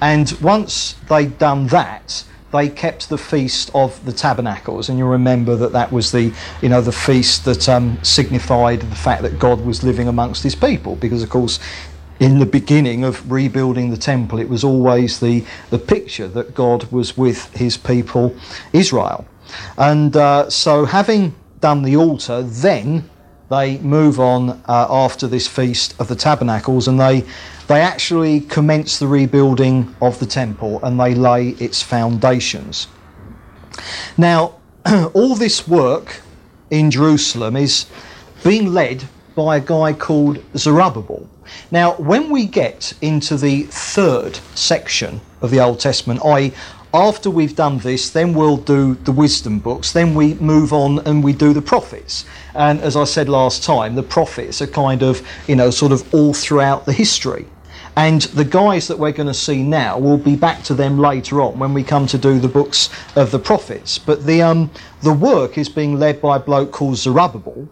And 0.00 0.30
once 0.40 0.94
they'd 1.08 1.36
done 1.38 1.66
that, 1.68 2.24
they 2.52 2.68
kept 2.68 3.08
the 3.08 3.18
feast 3.18 3.70
of 3.74 4.04
the 4.04 4.12
tabernacles, 4.12 4.90
and 4.90 4.98
you 4.98 5.06
remember 5.06 5.56
that 5.56 5.72
that 5.72 5.90
was 5.90 6.12
the 6.12 6.32
you 6.60 6.68
know 6.68 6.82
the 6.82 6.92
feast 6.92 7.46
that 7.46 7.66
um, 7.68 7.98
signified 8.04 8.80
the 8.80 8.94
fact 8.94 9.22
that 9.22 9.38
God 9.38 9.64
was 9.64 9.82
living 9.82 10.06
amongst 10.06 10.42
His 10.42 10.54
people, 10.54 10.96
because 10.96 11.22
of 11.22 11.30
course 11.30 11.58
in 12.22 12.38
the 12.38 12.46
beginning 12.46 13.02
of 13.02 13.32
rebuilding 13.32 13.90
the 13.90 13.96
temple, 13.96 14.38
it 14.38 14.48
was 14.48 14.62
always 14.62 15.18
the, 15.18 15.44
the 15.70 15.78
picture 15.78 16.28
that 16.28 16.54
God 16.54 16.84
was 16.92 17.16
with 17.16 17.52
his 17.52 17.76
people, 17.76 18.36
Israel. 18.72 19.26
And 19.76 20.16
uh, 20.16 20.48
so, 20.48 20.84
having 20.84 21.34
done 21.58 21.82
the 21.82 21.96
altar, 21.96 22.42
then 22.42 23.10
they 23.50 23.78
move 23.78 24.20
on 24.20 24.50
uh, 24.50 24.86
after 24.88 25.26
this 25.26 25.48
feast 25.48 25.96
of 25.98 26.06
the 26.06 26.14
tabernacles 26.14 26.86
and 26.86 27.00
they, 27.00 27.24
they 27.66 27.80
actually 27.80 28.42
commence 28.42 29.00
the 29.00 29.08
rebuilding 29.08 29.92
of 30.00 30.20
the 30.20 30.26
temple 30.26 30.78
and 30.84 31.00
they 31.00 31.16
lay 31.16 31.48
its 31.48 31.82
foundations. 31.82 32.86
Now, 34.16 34.60
all 35.12 35.34
this 35.34 35.66
work 35.66 36.20
in 36.70 36.92
Jerusalem 36.92 37.56
is 37.56 37.86
being 38.44 38.72
led 38.72 39.08
by 39.34 39.56
a 39.56 39.60
guy 39.60 39.92
called 39.92 40.42
Zerubbabel. 40.56 41.28
Now, 41.70 41.94
when 41.94 42.30
we 42.30 42.46
get 42.46 42.92
into 43.00 43.36
the 43.36 43.64
third 43.64 44.36
section 44.54 45.20
of 45.40 45.50
the 45.50 45.60
Old 45.60 45.80
Testament, 45.80 46.20
i.e., 46.24 46.52
after 46.94 47.30
we've 47.30 47.56
done 47.56 47.78
this, 47.78 48.10
then 48.10 48.34
we'll 48.34 48.58
do 48.58 48.94
the 48.96 49.12
wisdom 49.12 49.58
books, 49.58 49.92
then 49.92 50.14
we 50.14 50.34
move 50.34 50.72
on 50.72 50.98
and 51.06 51.24
we 51.24 51.32
do 51.32 51.54
the 51.54 51.62
prophets. 51.62 52.26
And 52.54 52.80
as 52.80 52.96
I 52.96 53.04
said 53.04 53.28
last 53.28 53.62
time, 53.62 53.94
the 53.94 54.02
prophets 54.02 54.60
are 54.60 54.66
kind 54.66 55.02
of, 55.02 55.26
you 55.48 55.56
know, 55.56 55.70
sort 55.70 55.92
of 55.92 56.14
all 56.14 56.34
throughout 56.34 56.84
the 56.84 56.92
history. 56.92 57.46
And 57.96 58.22
the 58.22 58.44
guys 58.44 58.88
that 58.88 58.98
we're 58.98 59.12
going 59.12 59.28
to 59.28 59.34
see 59.34 59.62
now, 59.62 59.98
we'll 59.98 60.16
be 60.16 60.36
back 60.36 60.62
to 60.64 60.74
them 60.74 60.98
later 60.98 61.42
on 61.42 61.58
when 61.58 61.74
we 61.74 61.82
come 61.82 62.06
to 62.06 62.18
do 62.18 62.38
the 62.38 62.48
books 62.48 62.88
of 63.16 63.30
the 63.30 63.38
prophets. 63.38 63.98
But 63.98 64.24
the, 64.24 64.42
um, 64.42 64.70
the 65.02 65.12
work 65.12 65.58
is 65.58 65.68
being 65.68 65.98
led 65.98 66.20
by 66.20 66.36
a 66.36 66.40
bloke 66.40 66.72
called 66.72 66.96
Zerubbabel, 66.96 67.68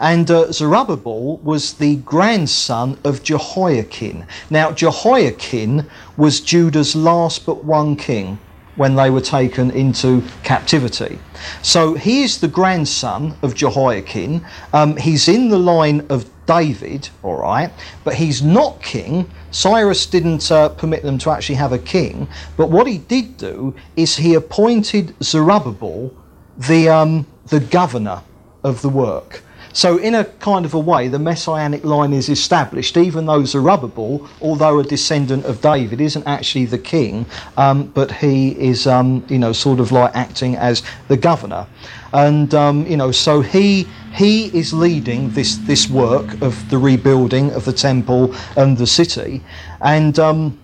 and 0.00 0.30
uh, 0.30 0.52
Zerubbabel 0.52 1.38
was 1.38 1.74
the 1.74 1.96
grandson 1.96 2.98
of 3.04 3.22
Jehoiakim. 3.22 4.24
Now, 4.50 4.72
Jehoiakim 4.72 5.88
was 6.16 6.40
Judah's 6.40 6.94
last 6.94 7.46
but 7.46 7.64
one 7.64 7.96
king. 7.96 8.38
when 8.76 8.96
they 8.96 9.10
were 9.10 9.20
taken 9.20 9.70
into 9.70 10.22
captivity. 10.42 11.18
So 11.62 11.94
he 11.94 12.22
is 12.22 12.40
the 12.40 12.48
grandson 12.48 13.36
of 13.42 13.54
Jehoiakim. 13.54 14.44
Um, 14.72 14.96
he's 14.96 15.28
in 15.28 15.48
the 15.48 15.58
line 15.58 16.06
of 16.08 16.28
David, 16.46 17.08
all 17.22 17.36
right, 17.36 17.70
but 18.02 18.14
he's 18.14 18.42
not 18.42 18.82
king. 18.82 19.30
Cyrus 19.50 20.06
didn't 20.06 20.50
uh, 20.50 20.70
permit 20.70 21.02
them 21.02 21.18
to 21.18 21.30
actually 21.30 21.54
have 21.54 21.72
a 21.72 21.78
king, 21.78 22.28
but 22.56 22.70
what 22.70 22.86
he 22.86 22.98
did 22.98 23.36
do 23.36 23.74
is 23.96 24.16
he 24.16 24.34
appointed 24.34 25.14
Zerubbabel 25.22 26.12
the 26.56 26.88
um, 26.88 27.26
the 27.46 27.60
governor 27.60 28.22
of 28.62 28.82
the 28.82 28.88
work. 28.88 29.42
So, 29.74 29.98
in 29.98 30.14
a 30.14 30.24
kind 30.24 30.64
of 30.64 30.72
a 30.72 30.78
way, 30.78 31.08
the 31.08 31.18
messianic 31.18 31.84
line 31.84 32.12
is 32.12 32.28
established, 32.28 32.96
even 32.96 33.26
though 33.26 33.44
Zerubbabel, 33.44 34.28
although 34.40 34.78
a 34.78 34.84
descendant 34.84 35.44
of 35.46 35.60
David, 35.60 36.00
isn't 36.00 36.24
actually 36.28 36.66
the 36.66 36.78
king, 36.78 37.26
um, 37.56 37.88
but 37.88 38.12
he 38.12 38.50
is, 38.52 38.86
um, 38.86 39.26
you 39.28 39.36
know, 39.36 39.52
sort 39.52 39.80
of 39.80 39.90
like 39.90 40.14
acting 40.14 40.54
as 40.54 40.84
the 41.08 41.16
governor. 41.16 41.66
And, 42.12 42.54
um, 42.54 42.86
you 42.86 42.96
know, 42.96 43.10
so 43.10 43.40
he, 43.40 43.88
he 44.12 44.46
is 44.56 44.72
leading 44.72 45.30
this, 45.30 45.56
this 45.56 45.90
work 45.90 46.40
of 46.40 46.70
the 46.70 46.78
rebuilding 46.78 47.50
of 47.50 47.64
the 47.64 47.72
temple 47.72 48.32
and 48.56 48.78
the 48.78 48.86
city. 48.86 49.42
And 49.80 50.16
um, 50.20 50.56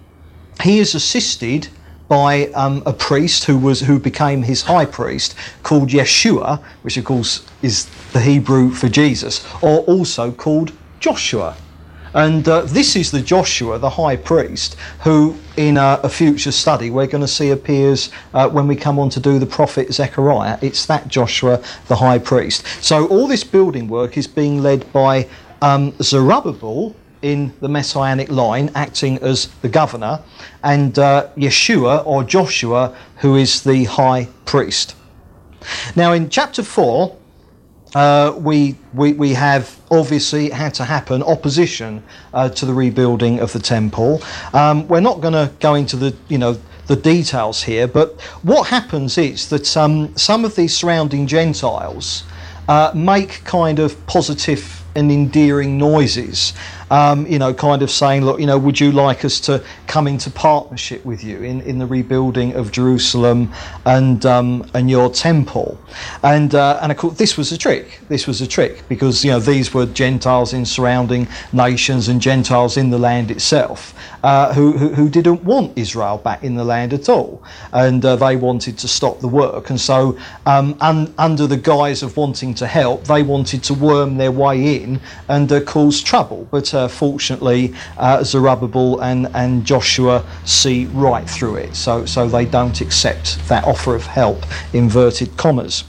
he 0.62 0.78
is 0.78 0.94
assisted 0.94 1.66
by 2.10 2.46
um, 2.54 2.82
a 2.86 2.92
priest 2.92 3.44
who 3.44 3.56
was 3.56 3.82
who 3.82 3.96
became 4.00 4.42
his 4.42 4.62
high 4.62 4.84
priest 4.84 5.36
called 5.62 5.90
Yeshua, 5.90 6.60
which 6.82 6.96
of 6.96 7.04
course 7.04 7.46
is 7.62 7.86
the 8.12 8.20
Hebrew 8.20 8.72
for 8.72 8.88
Jesus, 8.88 9.46
or 9.62 9.78
also 9.82 10.32
called 10.32 10.72
Joshua. 10.98 11.56
And 12.12 12.48
uh, 12.48 12.62
this 12.62 12.96
is 12.96 13.12
the 13.12 13.20
Joshua, 13.20 13.78
the 13.78 13.90
high 13.90 14.16
priest, 14.16 14.74
who 15.04 15.36
in 15.56 15.76
a, 15.76 16.00
a 16.02 16.08
future 16.08 16.50
study 16.50 16.90
we're 16.90 17.06
going 17.06 17.20
to 17.20 17.28
see 17.28 17.50
appears 17.50 18.10
uh, 18.34 18.48
when 18.48 18.66
we 18.66 18.74
come 18.74 18.98
on 18.98 19.08
to 19.10 19.20
do 19.20 19.38
the 19.38 19.46
prophet 19.46 19.92
Zechariah. 19.92 20.58
It's 20.60 20.86
that 20.86 21.06
Joshua, 21.06 21.62
the 21.86 21.94
high 21.94 22.18
priest. 22.18 22.66
So 22.82 23.06
all 23.06 23.28
this 23.28 23.44
building 23.44 23.86
work 23.86 24.16
is 24.16 24.26
being 24.26 24.60
led 24.60 24.92
by 24.92 25.28
um, 25.62 25.92
Zerubbabel, 26.02 26.96
in 27.22 27.52
the 27.60 27.68
messianic 27.68 28.30
line, 28.30 28.70
acting 28.74 29.18
as 29.18 29.48
the 29.62 29.68
governor, 29.68 30.20
and 30.62 30.98
uh, 30.98 31.28
Yeshua 31.36 32.06
or 32.06 32.24
Joshua, 32.24 32.96
who 33.16 33.36
is 33.36 33.62
the 33.62 33.84
high 33.84 34.28
priest. 34.44 34.96
Now, 35.94 36.12
in 36.12 36.30
chapter 36.30 36.62
4, 36.62 37.16
uh, 37.94 38.34
we, 38.38 38.76
we, 38.94 39.12
we 39.14 39.32
have 39.34 39.80
obviously 39.90 40.50
had 40.50 40.74
to 40.74 40.84
happen 40.84 41.22
opposition 41.22 42.02
uh, 42.32 42.48
to 42.50 42.64
the 42.64 42.72
rebuilding 42.72 43.40
of 43.40 43.52
the 43.52 43.58
temple. 43.58 44.22
Um, 44.54 44.86
we're 44.88 45.00
not 45.00 45.20
going 45.20 45.34
to 45.34 45.52
go 45.58 45.74
into 45.74 45.96
the 45.96 46.14
you 46.28 46.38
know 46.38 46.56
the 46.86 46.96
details 46.96 47.62
here, 47.62 47.86
but 47.86 48.20
what 48.42 48.68
happens 48.68 49.18
is 49.18 49.48
that 49.48 49.76
um, 49.76 50.16
some 50.16 50.44
of 50.44 50.54
these 50.56 50.76
surrounding 50.76 51.26
Gentiles 51.26 52.24
uh, 52.68 52.92
make 52.94 53.42
kind 53.44 53.78
of 53.78 54.06
positive 54.06 54.82
and 54.94 55.10
endearing 55.10 55.78
noises 55.78 56.52
um, 56.90 57.26
you 57.26 57.38
know, 57.38 57.54
kind 57.54 57.82
of 57.82 57.90
saying, 57.90 58.24
look, 58.24 58.40
you 58.40 58.46
know, 58.46 58.58
would 58.58 58.80
you 58.80 58.92
like 58.92 59.24
us 59.24 59.40
to 59.40 59.62
come 59.86 60.06
into 60.06 60.30
partnership 60.30 61.04
with 61.04 61.22
you 61.22 61.42
in, 61.42 61.60
in 61.62 61.78
the 61.78 61.86
rebuilding 61.86 62.54
of 62.54 62.72
Jerusalem 62.72 63.52
and 63.86 64.24
um, 64.26 64.68
and 64.74 64.90
your 64.90 65.10
temple? 65.10 65.80
And 66.22 66.54
uh, 66.54 66.78
and 66.82 66.92
of 66.92 66.98
course, 66.98 67.16
this 67.16 67.36
was 67.36 67.52
a 67.52 67.58
trick. 67.58 68.00
This 68.08 68.26
was 68.26 68.40
a 68.40 68.46
trick 68.46 68.82
because 68.88 69.24
you 69.24 69.30
know 69.30 69.40
these 69.40 69.72
were 69.72 69.86
Gentiles 69.86 70.52
in 70.52 70.64
surrounding 70.64 71.28
nations 71.52 72.08
and 72.08 72.20
Gentiles 72.20 72.76
in 72.76 72.90
the 72.90 72.98
land 72.98 73.30
itself 73.30 73.94
uh, 74.22 74.52
who, 74.52 74.72
who, 74.72 74.88
who 74.90 75.08
didn't 75.08 75.42
want 75.44 75.76
Israel 75.76 76.18
back 76.18 76.44
in 76.44 76.54
the 76.54 76.64
land 76.64 76.92
at 76.92 77.08
all, 77.08 77.42
and 77.72 78.04
uh, 78.04 78.16
they 78.16 78.36
wanted 78.36 78.76
to 78.78 78.88
stop 78.88 79.20
the 79.20 79.28
work. 79.28 79.70
And 79.70 79.80
so, 79.80 80.18
um, 80.46 80.76
un, 80.80 81.12
under 81.18 81.46
the 81.46 81.56
guise 81.56 82.02
of 82.02 82.16
wanting 82.16 82.54
to 82.54 82.66
help, 82.66 83.04
they 83.04 83.22
wanted 83.22 83.62
to 83.64 83.74
worm 83.74 84.16
their 84.16 84.32
way 84.32 84.82
in 84.82 85.00
and 85.28 85.50
uh, 85.50 85.60
cause 85.60 86.02
trouble. 86.02 86.46
But 86.50 86.72
uh, 86.80 86.88
fortunately, 86.88 87.74
uh, 87.98 88.24
Zerubbabel 88.24 89.00
and, 89.00 89.28
and 89.34 89.64
Joshua 89.64 90.24
see 90.44 90.86
right 90.86 91.28
through 91.28 91.56
it. 91.56 91.74
So, 91.74 92.06
so 92.06 92.28
they 92.28 92.46
don't 92.46 92.80
accept 92.80 93.38
that 93.48 93.64
offer 93.64 93.94
of 93.94 94.06
help, 94.06 94.44
inverted 94.72 95.36
commas. 95.36 95.84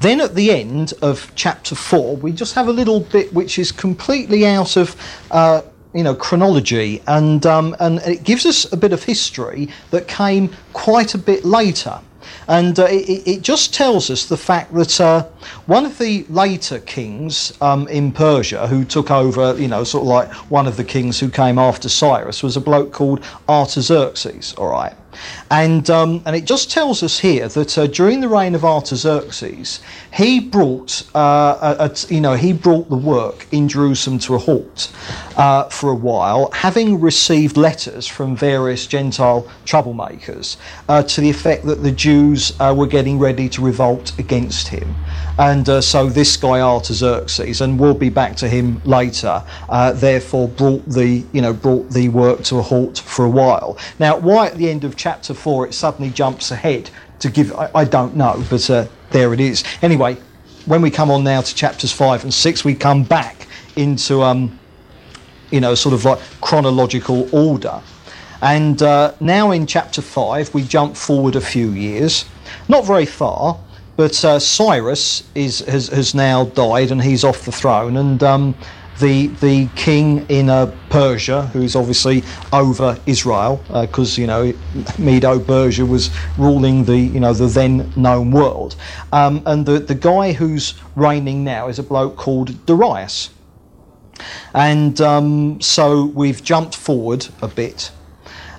Then 0.00 0.20
at 0.20 0.34
the 0.34 0.50
end 0.50 0.92
of 1.02 1.32
chapter 1.34 1.74
4, 1.74 2.16
we 2.16 2.32
just 2.32 2.54
have 2.54 2.68
a 2.68 2.72
little 2.72 3.00
bit 3.00 3.32
which 3.32 3.58
is 3.58 3.72
completely 3.72 4.46
out 4.46 4.76
of. 4.76 4.96
Uh, 5.30 5.62
you 5.96 6.02
know 6.02 6.12
chronology 6.12 7.00
and 7.06 7.46
um, 7.46 7.76
and 7.78 8.00
it 8.00 8.24
gives 8.24 8.44
us 8.46 8.72
a 8.72 8.76
bit 8.76 8.92
of 8.92 9.04
history 9.04 9.68
that 9.92 10.08
came 10.08 10.50
quite 10.72 11.14
a 11.14 11.18
bit 11.18 11.44
later 11.44 12.00
and 12.48 12.78
uh, 12.78 12.84
it, 12.84 13.26
it, 13.26 13.42
just 13.42 13.74
tells 13.74 14.10
us 14.10 14.26
the 14.26 14.36
fact 14.36 14.72
that 14.74 15.00
uh, 15.00 15.24
one 15.66 15.84
of 15.84 15.98
the 15.98 16.24
later 16.28 16.78
kings 16.80 17.52
um, 17.60 17.86
in 17.88 18.12
Persia, 18.12 18.66
who 18.66 18.84
took 18.84 19.10
over, 19.10 19.54
you 19.58 19.68
know, 19.68 19.84
sort 19.84 20.02
of 20.02 20.08
like 20.08 20.32
one 20.50 20.66
of 20.66 20.76
the 20.76 20.84
kings 20.84 21.20
who 21.20 21.28
came 21.28 21.58
after 21.58 21.88
Cyrus, 21.88 22.42
was 22.42 22.56
a 22.56 22.60
bloke 22.60 22.92
called 22.92 23.24
Artaxerxes, 23.48 24.54
all 24.54 24.68
right. 24.68 24.94
And, 25.50 25.88
um, 25.90 26.22
and 26.26 26.34
it 26.34 26.44
just 26.44 26.70
tells 26.70 27.02
us 27.02 27.18
here 27.18 27.48
that 27.48 27.78
uh, 27.78 27.86
during 27.86 28.20
the 28.20 28.28
reign 28.28 28.54
of 28.54 28.64
Artaxerxes, 28.64 29.80
he 30.12 30.40
brought, 30.40 31.04
uh, 31.14 31.76
a, 31.78 31.84
a, 31.84 32.14
you 32.14 32.20
know, 32.20 32.34
he 32.34 32.52
brought 32.52 32.88
the 32.88 32.96
work 32.96 33.46
in 33.52 33.68
Jerusalem 33.68 34.18
to 34.20 34.34
a 34.34 34.38
halt 34.38 34.92
uh, 35.36 35.64
for 35.64 35.90
a 35.90 35.94
while, 35.94 36.50
having 36.52 37.00
received 37.00 37.56
letters 37.56 38.06
from 38.06 38.36
various 38.36 38.86
Gentile 38.86 39.48
troublemakers 39.64 40.56
uh, 40.88 41.02
to 41.02 41.20
the 41.20 41.30
effect 41.30 41.64
that 41.66 41.82
the 41.82 41.92
Jews 41.92 42.52
uh, 42.60 42.74
were 42.76 42.86
getting 42.86 43.18
ready 43.18 43.48
to 43.50 43.62
revolt 43.62 44.18
against 44.18 44.68
him. 44.68 44.94
And 45.38 45.68
uh, 45.68 45.80
so 45.80 46.08
this 46.08 46.36
guy 46.36 46.60
Artaxerxes, 46.60 47.60
and 47.60 47.78
we'll 47.78 47.94
be 47.94 48.08
back 48.08 48.36
to 48.36 48.48
him 48.48 48.80
later, 48.84 49.42
therefore 49.94 50.48
brought 50.48 50.88
the, 50.88 51.24
you 51.32 51.42
know, 51.42 51.52
brought 51.52 51.90
the 51.90 52.08
work 52.08 52.42
to 52.44 52.58
a 52.58 52.62
halt 52.62 52.98
for 52.98 53.24
a 53.24 53.30
while. 53.30 53.76
Now, 53.98 54.16
why 54.16 54.46
at 54.46 54.56
the 54.56 54.70
end 54.70 54.84
of 54.84 54.96
chapter 55.04 55.34
4 55.34 55.66
it 55.66 55.74
suddenly 55.74 56.10
jumps 56.10 56.50
ahead 56.50 56.88
to 57.18 57.28
give, 57.28 57.52
I, 57.52 57.70
I 57.74 57.84
don't 57.84 58.16
know, 58.16 58.42
but 58.48 58.70
uh, 58.70 58.86
there 59.10 59.34
it 59.34 59.40
is. 59.40 59.62
Anyway, 59.82 60.16
when 60.64 60.80
we 60.80 60.90
come 60.90 61.10
on 61.10 61.22
now 61.22 61.42
to 61.42 61.54
chapters 61.54 61.92
5 61.92 62.24
and 62.24 62.32
6, 62.32 62.64
we 62.64 62.74
come 62.74 63.04
back 63.04 63.46
into, 63.76 64.22
um, 64.22 64.58
you 65.50 65.60
know, 65.60 65.74
sort 65.74 65.92
of 65.92 66.06
like 66.06 66.20
chronological 66.40 67.28
order. 67.36 67.82
And 68.40 68.82
uh, 68.82 69.12
now 69.20 69.50
in 69.50 69.66
chapter 69.66 70.00
5, 70.00 70.54
we 70.54 70.62
jump 70.62 70.96
forward 70.96 71.36
a 71.36 71.40
few 71.42 71.72
years, 71.72 72.24
not 72.70 72.86
very 72.86 73.04
far, 73.04 73.60
but 73.96 74.24
uh, 74.24 74.38
Cyrus 74.38 75.28
is, 75.34 75.58
has, 75.66 75.88
has 75.88 76.14
now 76.14 76.46
died 76.46 76.90
and 76.90 77.02
he's 77.02 77.24
off 77.24 77.44
the 77.44 77.52
throne. 77.52 77.98
And 77.98 78.22
um, 78.22 78.54
the 79.00 79.28
the 79.40 79.68
king 79.74 80.24
in 80.28 80.48
uh, 80.48 80.74
Persia, 80.88 81.46
who's 81.48 81.74
obviously 81.74 82.22
over 82.52 82.98
Israel, 83.06 83.62
because 83.68 84.18
uh, 84.18 84.20
you 84.20 84.26
know 84.26 84.52
Medo 84.98 85.38
Persia 85.40 85.84
was 85.84 86.10
ruling 86.38 86.84
the 86.84 86.96
you 86.96 87.20
know 87.20 87.32
the 87.32 87.46
then 87.46 87.92
known 87.96 88.30
world, 88.30 88.76
um, 89.12 89.42
and 89.46 89.66
the 89.66 89.78
the 89.78 89.94
guy 89.94 90.32
who's 90.32 90.74
reigning 90.96 91.44
now 91.44 91.68
is 91.68 91.78
a 91.78 91.82
bloke 91.82 92.16
called 92.16 92.66
Darius, 92.66 93.30
and 94.54 95.00
um, 95.00 95.60
so 95.60 96.06
we've 96.06 96.42
jumped 96.42 96.76
forward 96.76 97.28
a 97.42 97.48
bit. 97.48 97.90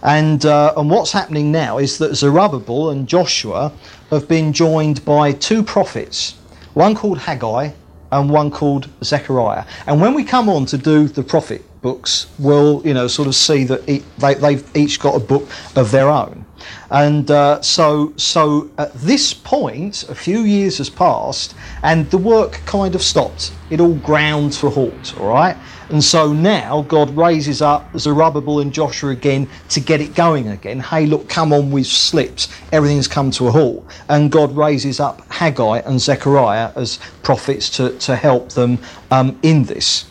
And, 0.04 0.46
uh, 0.46 0.72
and 0.78 0.88
what's 0.92 1.14
happening 1.14 1.52
now 1.52 1.80
is 1.80 1.98
that 1.98 2.14
Zerubbabel 2.14 2.92
and 2.92 3.08
Joshua 3.08 3.74
have 4.12 4.28
been 4.28 4.54
joined 4.54 5.04
by 5.04 5.32
two 5.32 5.64
prophets, 5.64 6.36
one 6.76 6.94
called 6.94 7.18
Haggai 7.18 7.72
and 8.20 8.30
one 8.30 8.50
called 8.50 8.90
Zechariah. 9.04 9.66
And 9.88 10.02
when 10.02 10.14
we 10.14 10.24
come 10.24 10.50
on 10.50 10.66
to 10.68 10.78
do 10.78 11.08
the 11.08 11.24
prophet 11.24 11.64
books, 11.82 12.28
we'll 12.40 12.82
you 12.86 12.94
know 12.94 13.08
sort 13.08 13.28
of 13.28 13.36
see 13.36 13.64
that 13.66 13.88
it, 13.88 14.04
they, 14.18 14.34
they've 14.36 14.76
each 14.76 15.00
got 15.00 15.16
a 15.16 15.20
book 15.20 15.48
of 15.76 15.92
their 15.92 16.10
own. 16.10 16.46
And 16.90 17.30
uh, 17.30 17.62
so, 17.62 18.14
so 18.16 18.70
at 18.78 18.94
this 18.94 19.34
point, 19.34 20.04
a 20.10 20.16
few 20.16 20.40
years 20.40 20.78
has 20.78 20.90
passed, 20.90 21.56
and 21.84 22.10
the 22.10 22.18
work 22.18 22.54
kind 22.66 22.96
of 22.96 23.02
stopped. 23.02 23.52
It 23.70 23.80
all 23.80 23.96
ground 23.96 24.58
a 24.64 24.70
halt, 24.70 25.20
all 25.20 25.28
right? 25.28 25.58
And 25.90 26.04
so 26.04 26.34
now 26.34 26.82
God 26.84 27.16
raises 27.16 27.62
up 27.62 27.98
Zerubbabel 27.98 28.60
and 28.60 28.74
Joshua 28.74 29.12
again 29.12 29.48
to 29.70 29.80
get 29.80 30.02
it 30.02 30.16
going 30.16 30.48
again. 30.48 30.80
Hey, 30.80 31.06
look, 31.06 31.30
come 31.30 31.54
on, 31.54 31.70
we've 31.70 31.86
slipped. 31.86 32.50
Everything's 32.72 33.08
come 33.08 33.30
to 33.32 33.48
a 33.48 33.52
halt. 33.52 33.86
And 34.10 34.32
God 34.32 34.56
raises 34.56 35.00
up 35.00 35.22
Haggai 35.32 35.80
and 35.86 36.02
Zechariah 36.02 36.72
as 36.76 37.00
prophets 37.22 37.70
to, 37.72 37.98
to 38.00 38.16
help 38.16 38.50
them 38.50 38.80
um, 39.12 39.38
in 39.44 39.64
this. 39.64 40.06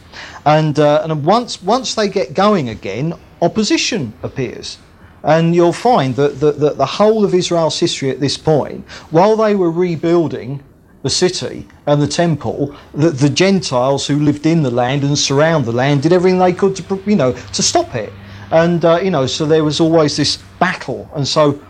And, 0.47 0.79
uh, 0.79 1.01
and 1.03 1.25
once, 1.25 1.63
once 1.63 1.95
they 1.95 2.09
get 2.09 2.35
going 2.35 2.69
again, 2.69 3.15
opposition 3.43 4.13
appears. 4.23 4.79
And 5.25 5.55
you'll 5.55 5.73
find 5.73 6.15
that, 6.17 6.39
that, 6.41 6.61
that 6.61 6.77
the 6.77 6.87
whole 6.87 7.25
of 7.25 7.35
Israel's 7.35 7.81
history 7.81 8.11
at 8.11 8.21
this 8.21 8.37
point, 8.37 8.87
while 9.11 9.37
they 9.37 9.57
were 9.57 9.71
rebuilding 9.71 10.63
the 11.05 11.11
city 11.11 11.69
and 11.87 12.01
the 12.01 12.09
temple, 12.09 12.75
the, 12.95 13.11
the 13.11 13.29
Gentiles 13.29 14.07
who 14.07 14.19
lived 14.19 14.47
in 14.47 14.63
the 14.63 14.71
land 14.71 15.05
and 15.05 15.17
surround 15.19 15.67
the 15.67 15.73
land 15.73 16.03
did 16.03 16.15
everything 16.15 16.39
they 16.39 16.53
could 16.53 16.75
to, 16.77 17.03
you 17.05 17.15
know, 17.15 17.33
to 17.33 17.63
stop 17.63 17.95
it. 17.95 18.11
And, 18.51 18.83
uh, 18.83 19.01
you 19.03 19.11
know, 19.11 19.27
so 19.27 19.45
there 19.45 19.63
was 19.63 19.81
always 19.81 20.17
this 20.17 20.39
battle. 20.59 21.07
And 21.15 21.29
so 21.29 21.61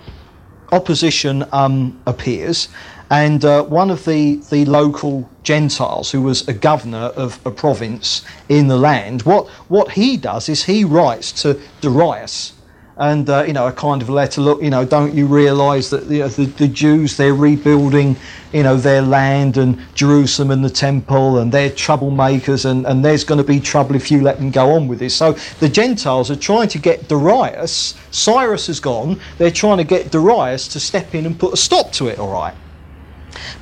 opposition 0.71 1.45
um, 1.51 2.01
appears, 2.07 2.69
and 3.11 3.45
uh, 3.45 3.65
one 3.65 3.91
of 3.91 4.05
the, 4.05 4.37
the 4.51 4.65
local 4.67 5.29
Gentiles, 5.43 6.13
who 6.13 6.23
was 6.23 6.47
a 6.47 6.53
governor 6.53 7.11
of 7.17 7.45
a 7.45 7.51
province 7.51 8.25
in 8.49 8.69
the 8.69 8.79
land, 8.79 9.23
what, 9.23 9.49
what 9.69 9.91
he 9.91 10.17
does 10.17 10.49
is 10.49 10.63
he 10.65 10.85
writes 10.85 11.33
to 11.43 11.61
Darius, 11.81 12.53
and 12.97 13.29
uh, 13.29 13.43
you 13.47 13.53
know 13.53 13.67
a 13.67 13.73
kind 13.73 14.03
of 14.03 14.09
letter 14.09 14.41
look 14.41 14.63
you 14.63 14.71
know 14.71 14.85
don't 14.85 15.15
you 15.15 15.27
realize 15.27 15.91
that 15.91 16.05
you 16.05 16.21
know, 16.21 16.29
the, 16.29 16.45
the 16.45 16.69
Jews 16.69 17.17
they're 17.17 17.35
rebuilding 17.35 18.17
you 18.53 18.63
know 18.63 18.77
their 18.77 19.03
land 19.03 19.57
and 19.57 19.81
Jerusalem 19.95 20.51
and 20.53 20.65
the 20.65 20.71
temple 20.71 21.39
and 21.39 21.51
they're 21.51 21.71
troublemakers 21.71 22.65
and, 22.65 22.87
and 22.87 23.05
there's 23.05 23.25
going 23.25 23.39
to 23.39 23.45
be 23.45 23.59
trouble 23.59 23.97
if 23.97 24.11
you 24.11 24.23
let 24.23 24.39
them 24.39 24.51
go 24.51 24.71
on 24.73 24.87
with 24.87 25.01
this. 25.01 25.15
So 25.15 25.33
the 25.33 25.69
Gentiles 25.69 26.31
are 26.31 26.37
trying 26.37 26.69
to 26.69 26.79
get 26.79 27.09
Darius 27.09 27.95
Cyrus 28.11 28.69
has 28.69 28.79
gone 28.79 29.21
they're 29.39 29.51
trying 29.51 29.79
to 29.79 29.85
get 29.85 30.13
Darius 30.13 30.69
to 30.69 30.81
step 30.81 31.15
in 31.15 31.27
and 31.27 31.39
put 31.39 31.53
a 31.53 31.57
stop 31.57 31.93
to 31.93 32.07
it 32.09 32.19
all 32.19 32.33
right? 32.33 32.55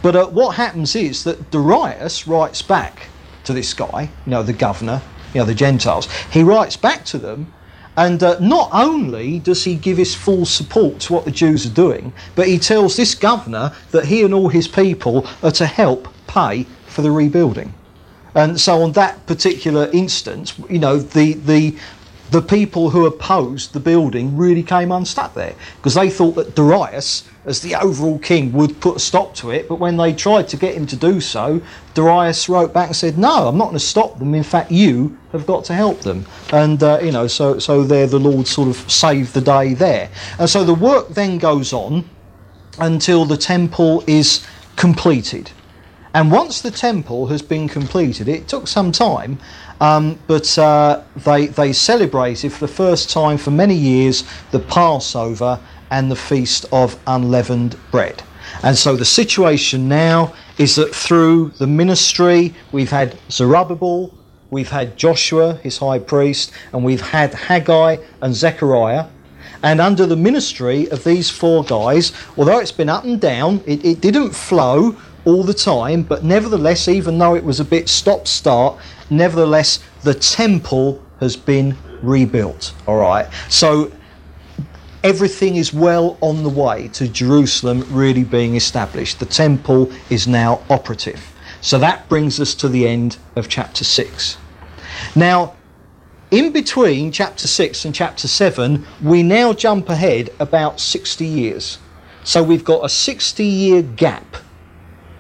But 0.03 0.17
uh, 0.17 0.27
what 0.27 0.57
happens 0.57 0.95
is 0.95 1.25
that 1.25 1.51
Darius 1.51 2.27
writes 2.27 2.61
back 2.61 3.09
to 3.45 3.55
this 3.55 3.73
guy 3.73 4.11
you 4.27 4.31
know 4.31 4.43
the 4.43 4.53
governor 4.53 5.01
you 5.33 5.41
know 5.41 5.47
the 5.47 5.55
Gentiles. 5.55 6.07
He 6.31 6.43
writes 6.43 6.77
back 6.77 7.07
to 7.07 7.19
them 7.19 7.55
and 7.97 8.23
uh, 8.23 8.39
not 8.41 8.71
only 8.73 9.39
does 9.39 9.65
he 9.65 9.75
give 9.75 9.99
his 9.99 10.15
full 10.15 10.47
support 10.47 11.01
to 11.01 11.13
what 11.13 11.25
the 11.25 11.31
Jews 11.31 11.67
are 11.67 11.75
doing, 11.75 12.13
but 12.35 12.49
he 12.49 12.59
tells 12.59 12.97
this 12.97 13.15
governor 13.15 13.73
that 13.91 14.07
he 14.07 14.23
and 14.23 14.33
all 14.33 14.49
his 14.49 14.69
people 14.69 15.27
are 15.43 15.51
to 15.53 15.67
help 15.67 16.09
pay 16.27 16.65
for 16.87 17.03
the 17.03 17.11
rebuilding. 17.11 17.75
And 18.35 18.59
so, 18.59 18.83
on 18.83 18.93
that 18.93 19.27
particular 19.27 19.91
instance, 19.93 20.55
you 20.71 20.79
know, 20.79 20.97
the, 20.97 21.35
the 21.35 21.77
the 22.33 22.41
people 22.41 22.89
who 22.89 23.05
opposed 23.05 23.75
the 23.75 23.81
building 23.81 24.37
really 24.39 24.63
came 24.63 24.91
unstuck 24.91 25.35
there 25.35 25.55
because 25.77 25.95
they 25.95 26.09
thought 26.09 26.33
that 26.33 26.55
Darius, 26.55 27.29
as 27.45 27.61
the 27.61 27.75
overall 27.75 28.19
king, 28.19 28.53
would 28.55 28.81
put 28.81 28.97
a 28.97 28.99
stop 28.99 29.35
to 29.37 29.51
it. 29.51 29.69
But 29.69 29.75
when 29.77 29.99
they 29.99 30.15
tried 30.15 30.49
to 30.49 30.57
get 30.57 30.75
him 30.75 30.87
to 30.87 30.97
do 30.97 31.21
so, 31.21 31.61
Darius 31.93 32.49
wrote 32.49 32.73
back 32.73 32.87
and 32.89 32.97
said, 32.97 33.19
"No, 33.19 33.49
I'm 33.49 33.59
not 33.59 33.67
going 33.67 33.75
to 33.75 33.81
stop 33.81 34.19
them. 34.19 34.35
In 34.35 34.43
fact, 34.43 34.71
you 34.71 35.19
have 35.33 35.47
got 35.47 35.65
to 35.67 35.75
help 35.75 36.01
them." 36.01 36.25
And 36.53 36.83
uh, 36.83 37.01
you 37.03 37.13
know, 37.13 37.27
so 37.27 37.59
so 37.59 37.85
there, 37.85 38.07
the 38.07 38.19
Lord 38.19 38.47
sort 38.47 38.69
of 38.69 38.91
saved 38.91 39.35
the 39.35 39.43
day 39.43 39.75
there. 39.75 40.09
And 40.39 40.49
so 40.49 40.65
the 40.65 40.75
work 40.75 41.09
then 41.11 41.37
goes 41.37 41.75
on 41.75 42.09
until 42.79 43.27
the 43.27 43.37
temple 43.37 44.03
is 44.07 44.47
completed. 44.77 45.51
And 46.15 46.31
once 46.31 46.61
the 46.61 46.71
temple 46.71 47.29
has 47.29 47.41
been 47.41 47.69
completed, 47.69 48.29
it 48.29 48.47
took 48.47 48.69
some 48.69 48.93
time, 48.93 49.39
um, 49.83 50.17
but 50.29 50.57
uh, 50.59 51.03
they, 51.17 51.49
they 51.49 51.73
celebrated 51.73 52.53
for 52.53 52.61
the 52.61 52.73
first 52.73 53.11
time 53.11 53.37
for 53.37 53.51
many 53.51 53.75
years 53.75 54.23
the 54.53 54.61
Passover 54.61 55.59
and 55.91 56.09
the 56.09 56.15
Feast 56.15 56.67
of 56.71 56.97
Unleavened 57.09 57.77
Bread. 57.91 58.23
And 58.63 58.79
so 58.79 58.95
the 58.95 59.05
situation 59.05 59.89
now 59.89 60.35
is 60.57 60.77
that 60.77 60.95
through 60.95 61.49
the 61.59 61.67
ministry, 61.67 62.55
we've 62.71 62.93
had 62.93 63.19
Zerubbabel, 63.29 64.15
we've 64.51 64.71
had 64.71 64.97
Joshua, 64.97 65.55
his 65.65 65.79
high 65.79 65.99
priest, 65.99 66.53
and 66.73 66.85
we've 66.85 67.01
had 67.01 67.35
Haggai 67.35 67.97
and 68.21 68.33
Zechariah. 68.33 69.07
And 69.65 69.81
under 69.81 70.07
the 70.07 70.17
ministry 70.17 70.89
of 70.91 71.03
these 71.03 71.29
four 71.29 71.65
guys, 71.65 72.13
although 72.37 72.61
it's 72.61 72.71
been 72.71 72.89
up 72.89 73.03
and 73.03 73.21
down, 73.21 73.61
it, 73.67 73.85
it 73.85 74.01
didn't 74.01 74.31
flow 74.31 74.97
all 75.25 75.43
the 75.43 75.55
time, 75.55 76.03
but 76.03 76.25
nevertheless, 76.25 76.89
even 76.89 77.19
though 77.19 77.35
it 77.35 77.45
was 77.45 77.61
a 77.61 77.65
bit 77.65 77.89
stop 77.89 78.27
start, 78.27 78.77
nevertheless, 79.17 79.81
the 80.03 80.15
temple 80.15 81.03
has 81.21 81.37
been 81.37 81.77
rebuilt. 82.03 82.75
All 82.87 82.99
right. 82.99 83.29
So 83.49 83.93
everything 85.05 85.57
is 85.57 85.73
well 85.73 86.19
on 86.21 86.43
the 86.43 86.49
way 86.49 86.89
to 86.89 87.09
Jerusalem 87.09 87.85
really 87.91 88.25
being 88.25 88.57
established. 88.57 89.21
The 89.21 89.27
temple 89.27 89.93
is 90.11 90.27
now 90.27 90.63
operative. 90.69 91.33
So 91.61 91.79
that 91.79 92.09
brings 92.09 92.41
us 92.41 92.55
to 92.57 92.69
the 92.69 92.89
end 92.89 93.19
of 93.37 93.49
chapter 93.49 93.85
6. 93.85 94.37
Now, 95.15 95.55
in 96.31 96.53
between 96.53 97.13
chapter 97.13 97.47
6 97.47 97.85
and 97.85 97.95
chapter 97.95 98.27
7, 98.27 98.85
we 99.03 99.23
now 99.23 99.53
jump 99.53 99.89
ahead 99.89 100.31
about 100.41 100.81
60 100.81 101.25
years. 101.25 101.79
So 102.25 102.43
we've 102.43 102.65
got 102.65 102.85
a 102.85 102.89
60 102.89 103.45
year 103.45 103.83
gap 103.83 104.37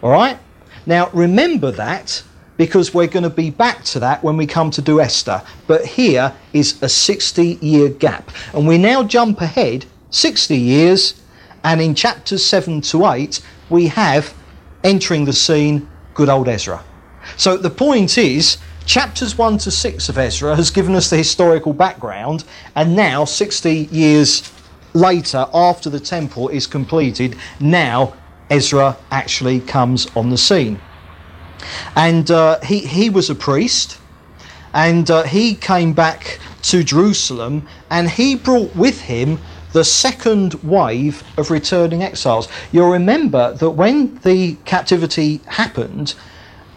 all 0.02 0.10
right? 0.10 0.38
Now, 0.84 1.10
remember 1.12 1.70
that 1.70 2.24
because 2.62 2.94
we're 2.94 3.08
going 3.08 3.24
to 3.24 3.28
be 3.28 3.50
back 3.50 3.82
to 3.82 3.98
that 3.98 4.22
when 4.22 4.36
we 4.36 4.46
come 4.46 4.70
to 4.70 4.80
do 4.80 5.00
Esther. 5.00 5.42
But 5.66 5.84
here 5.84 6.32
is 6.52 6.80
a 6.80 6.88
60 6.88 7.58
year 7.60 7.88
gap. 7.88 8.30
And 8.54 8.68
we 8.68 8.78
now 8.78 9.02
jump 9.02 9.40
ahead 9.40 9.84
60 10.10 10.56
years, 10.56 11.20
and 11.64 11.80
in 11.80 11.92
chapters 11.96 12.44
7 12.44 12.80
to 12.82 13.06
8, 13.06 13.40
we 13.68 13.88
have 13.88 14.32
entering 14.84 15.24
the 15.24 15.32
scene 15.32 15.88
good 16.14 16.28
old 16.28 16.46
Ezra. 16.46 16.84
So 17.36 17.56
the 17.56 17.68
point 17.68 18.16
is, 18.16 18.58
chapters 18.86 19.36
1 19.36 19.58
to 19.58 19.72
6 19.72 20.08
of 20.08 20.16
Ezra 20.16 20.54
has 20.54 20.70
given 20.70 20.94
us 20.94 21.10
the 21.10 21.16
historical 21.16 21.72
background, 21.72 22.44
and 22.76 22.94
now, 22.94 23.24
60 23.24 23.88
years 23.90 24.52
later, 24.94 25.48
after 25.52 25.90
the 25.90 25.98
temple 25.98 26.48
is 26.48 26.68
completed, 26.68 27.34
now 27.58 28.14
Ezra 28.50 28.96
actually 29.10 29.58
comes 29.58 30.06
on 30.14 30.30
the 30.30 30.38
scene. 30.38 30.80
And 31.96 32.30
uh, 32.30 32.60
he, 32.60 32.80
he 32.80 33.10
was 33.10 33.30
a 33.30 33.34
priest, 33.34 33.98
and 34.72 35.10
uh, 35.10 35.22
he 35.24 35.54
came 35.54 35.92
back 35.92 36.38
to 36.62 36.82
Jerusalem, 36.84 37.66
and 37.90 38.08
he 38.08 38.34
brought 38.36 38.74
with 38.76 39.00
him 39.00 39.38
the 39.72 39.84
second 39.84 40.54
wave 40.62 41.22
of 41.38 41.50
returning 41.50 42.02
exiles. 42.02 42.48
You'll 42.72 42.90
remember 42.90 43.54
that 43.54 43.70
when 43.70 44.16
the 44.18 44.56
captivity 44.64 45.40
happened, 45.46 46.14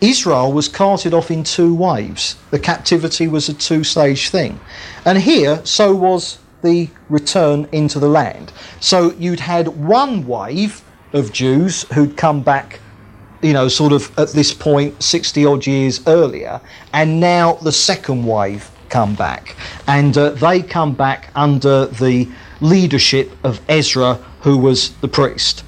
Israel 0.02 0.52
was 0.52 0.68
carted 0.68 1.14
off 1.14 1.32
in 1.32 1.44
two 1.44 1.74
waves. 1.74 2.36
The 2.52 2.60
captivity 2.60 3.28
was 3.28 3.50
a 3.50 3.54
two 3.54 3.84
stage 3.84 4.30
thing. 4.30 4.60
And 5.06 5.18
here, 5.18 5.62
so 5.66 5.96
was 5.96 6.40
the 6.64 6.90
return 7.10 7.68
into 7.72 8.00
the 8.00 8.10
land. 8.10 8.52
So 8.80 9.12
you'd 9.14 9.40
had 9.40 9.68
one 9.68 10.28
wave 10.28 10.84
of 11.14 11.32
Jews 11.32 11.84
who'd 11.94 12.18
come 12.18 12.42
back, 12.42 12.80
you 13.46 13.54
know, 13.54 13.68
sort 13.68 13.94
of 13.94 14.12
at 14.18 14.30
this 14.30 14.54
point 14.54 15.02
60 15.02 15.46
odd 15.46 15.68
years 15.68 16.06
earlier, 16.08 16.60
and 16.94 17.20
now 17.20 17.54
the 17.54 17.72
second 17.72 18.26
wave 18.26 18.72
come 18.90 19.14
back. 19.14 19.56
And 19.88 20.18
uh, 20.18 20.32
they 20.32 20.62
come 20.62 20.94
back 20.94 21.30
under 21.36 21.86
the 21.86 22.28
leadership 22.60 23.32
of 23.44 23.62
Ezra, 23.70 24.16
who 24.42 24.58
was 24.58 24.96
the 24.96 25.08
priest. 25.08 25.64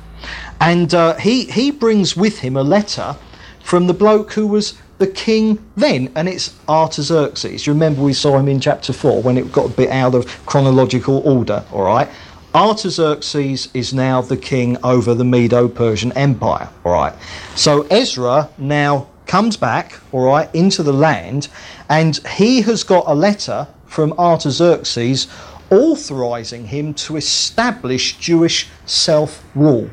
And 0.60 0.94
uh, 0.94 1.16
he, 1.18 1.46
he 1.46 1.70
brings 1.70 2.18
with 2.18 2.40
him 2.40 2.58
a 2.58 2.64
letter 2.64 3.16
from 3.64 3.86
the 3.86 3.94
bloke 3.94 4.32
who 4.34 4.48
was 4.48 4.80
the 4.98 5.08
king 5.08 5.64
then, 5.76 6.12
and 6.16 6.28
it's 6.28 6.56
Artaxerxes. 6.68 7.68
You 7.68 7.74
remember 7.74 8.02
we 8.02 8.14
saw 8.14 8.40
him 8.40 8.48
in 8.48 8.60
chapter 8.60 8.94
4 8.94 9.22
when 9.22 9.38
it 9.38 9.52
got 9.52 9.68
a 9.68 9.74
bit 9.74 9.90
out 9.90 10.16
of 10.16 10.26
chronological 10.48 11.20
order, 11.20 11.64
all 11.72 11.84
right? 11.84 12.10
Artaxerxes 12.58 13.70
is 13.76 13.94
now 13.94 14.20
the 14.20 14.36
king 14.36 14.78
over 14.84 15.14
the 15.14 15.24
Medo 15.24 15.68
Persian 15.68 16.12
Empire. 16.14 16.68
All 16.84 16.92
right. 16.92 17.14
So 17.54 17.84
Ezra 17.92 18.50
now 18.58 19.10
comes 19.28 19.56
back, 19.56 20.00
all 20.12 20.26
right, 20.26 20.50
into 20.56 20.82
the 20.82 20.92
land, 20.92 21.50
and 21.88 22.18
he 22.30 22.64
has 22.64 22.84
got 22.84 23.04
a 23.06 23.14
letter 23.14 23.68
from 23.86 24.12
Artaxerxes 24.14 25.28
authorizing 25.70 26.66
him 26.66 26.96
to 26.96 27.18
establish 27.18 28.18
Jewish 28.18 28.68
self 28.88 29.44
rule. 29.54 29.88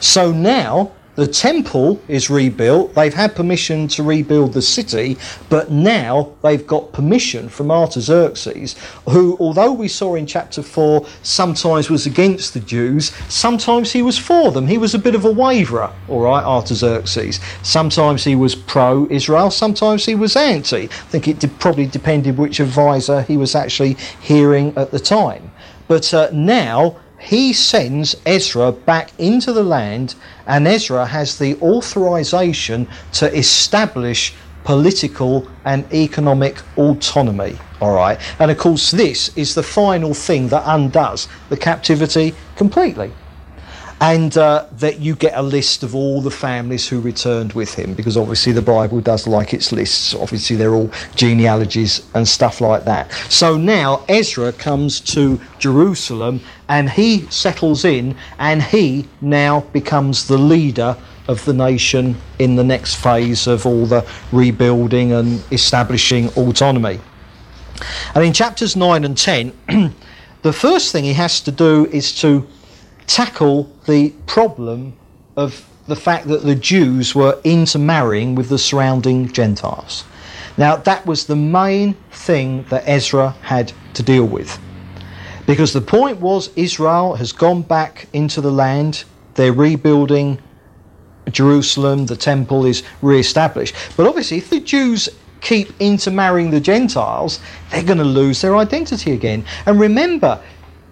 So 0.00 0.32
now 0.32 0.92
the 1.16 1.26
temple 1.26 2.00
is 2.08 2.30
rebuilt. 2.30 2.94
They've 2.94 3.12
had 3.12 3.34
permission 3.34 3.88
to 3.88 4.02
rebuild 4.02 4.52
the 4.52 4.62
city, 4.62 5.16
but 5.48 5.70
now 5.70 6.34
they've 6.42 6.66
got 6.66 6.92
permission 6.92 7.48
from 7.48 7.70
Artaxerxes, 7.70 8.76
who, 9.08 9.36
although 9.40 9.72
we 9.72 9.88
saw 9.88 10.14
in 10.14 10.26
chapter 10.26 10.62
4, 10.62 11.06
sometimes 11.22 11.90
was 11.90 12.06
against 12.06 12.54
the 12.54 12.60
Jews, 12.60 13.12
sometimes 13.28 13.92
he 13.92 14.02
was 14.02 14.18
for 14.18 14.52
them. 14.52 14.66
He 14.66 14.78
was 14.78 14.94
a 14.94 14.98
bit 14.98 15.14
of 15.14 15.24
a 15.24 15.32
waverer, 15.32 15.92
all 16.08 16.20
right, 16.20 16.44
Artaxerxes. 16.44 17.40
Sometimes 17.62 18.22
he 18.24 18.36
was 18.36 18.54
pro 18.54 19.06
Israel, 19.10 19.50
sometimes 19.50 20.04
he 20.04 20.14
was 20.14 20.36
anti. 20.36 20.84
I 20.84 20.86
think 20.86 21.26
it 21.28 21.58
probably 21.58 21.86
depended 21.86 22.36
which 22.36 22.60
advisor 22.60 23.22
he 23.22 23.36
was 23.36 23.54
actually 23.54 23.94
hearing 24.20 24.76
at 24.76 24.90
the 24.90 25.00
time. 25.00 25.50
But 25.88 26.12
uh, 26.12 26.30
now, 26.32 26.96
he 27.26 27.52
sends 27.52 28.14
Ezra 28.24 28.70
back 28.70 29.10
into 29.18 29.52
the 29.52 29.64
land, 29.64 30.14
and 30.46 30.68
Ezra 30.68 31.06
has 31.06 31.38
the 31.38 31.56
authorization 31.60 32.86
to 33.14 33.36
establish 33.36 34.32
political 34.62 35.48
and 35.64 35.92
economic 35.92 36.60
autonomy. 36.76 37.58
All 37.80 37.94
right, 37.94 38.20
and 38.38 38.48
of 38.50 38.58
course, 38.58 38.92
this 38.92 39.36
is 39.36 39.56
the 39.56 39.64
final 39.64 40.14
thing 40.14 40.48
that 40.48 40.62
undoes 40.66 41.26
the 41.48 41.56
captivity 41.56 42.32
completely. 42.54 43.10
And 44.00 44.36
uh, 44.36 44.66
that 44.72 45.00
you 45.00 45.16
get 45.16 45.32
a 45.36 45.42
list 45.42 45.82
of 45.82 45.94
all 45.94 46.20
the 46.20 46.30
families 46.30 46.86
who 46.86 47.00
returned 47.00 47.54
with 47.54 47.74
him, 47.74 47.94
because 47.94 48.16
obviously 48.16 48.52
the 48.52 48.62
Bible 48.62 49.00
does 49.00 49.26
like 49.26 49.54
its 49.54 49.72
lists. 49.72 50.14
Obviously, 50.14 50.56
they're 50.56 50.74
all 50.74 50.90
genealogies 51.14 52.06
and 52.14 52.28
stuff 52.28 52.60
like 52.60 52.84
that. 52.84 53.10
So 53.30 53.56
now 53.56 54.04
Ezra 54.08 54.52
comes 54.52 55.00
to 55.00 55.40
Jerusalem 55.58 56.40
and 56.68 56.90
he 56.90 57.22
settles 57.30 57.84
in, 57.84 58.16
and 58.38 58.62
he 58.62 59.08
now 59.20 59.60
becomes 59.72 60.26
the 60.28 60.38
leader 60.38 60.96
of 61.28 61.44
the 61.44 61.52
nation 61.52 62.16
in 62.38 62.56
the 62.56 62.64
next 62.64 62.96
phase 62.96 63.46
of 63.46 63.66
all 63.66 63.86
the 63.86 64.06
rebuilding 64.30 65.12
and 65.12 65.42
establishing 65.52 66.28
autonomy. 66.30 67.00
And 68.14 68.24
in 68.24 68.32
chapters 68.32 68.76
9 68.76 69.04
and 69.04 69.16
10, 69.16 69.52
the 70.42 70.52
first 70.52 70.92
thing 70.92 71.04
he 71.04 71.12
has 71.14 71.40
to 71.42 71.52
do 71.52 71.86
is 71.86 72.18
to 72.20 72.46
tackle 73.06 73.70
the 73.86 74.10
problem 74.26 74.94
of 75.36 75.64
the 75.86 75.96
fact 75.96 76.26
that 76.28 76.42
the 76.42 76.54
Jews 76.54 77.14
were 77.14 77.38
intermarrying 77.44 78.34
with 78.34 78.48
the 78.48 78.58
surrounding 78.58 79.28
Gentiles. 79.32 80.04
Now, 80.58 80.76
that 80.76 81.06
was 81.06 81.26
the 81.26 81.36
main 81.36 81.94
thing 82.10 82.64
that 82.70 82.84
Ezra 82.86 83.30
had 83.42 83.72
to 83.94 84.02
deal 84.02 84.24
with. 84.24 84.58
Because 85.46 85.72
the 85.72 85.80
point 85.80 86.20
was, 86.20 86.50
Israel 86.56 87.14
has 87.14 87.32
gone 87.32 87.62
back 87.62 88.08
into 88.12 88.40
the 88.40 88.50
land, 88.50 89.04
they're 89.34 89.52
rebuilding 89.52 90.40
Jerusalem, 91.30 92.06
the 92.06 92.16
temple 92.16 92.64
is 92.66 92.82
re 93.02 93.20
established. 93.20 93.74
But 93.96 94.06
obviously, 94.06 94.38
if 94.38 94.50
the 94.50 94.60
Jews 94.60 95.08
keep 95.40 95.72
intermarrying 95.80 96.50
the 96.50 96.60
Gentiles, 96.60 97.40
they're 97.70 97.82
going 97.82 97.98
to 97.98 98.04
lose 98.04 98.40
their 98.40 98.56
identity 98.56 99.12
again. 99.12 99.44
And 99.66 99.78
remember, 99.78 100.40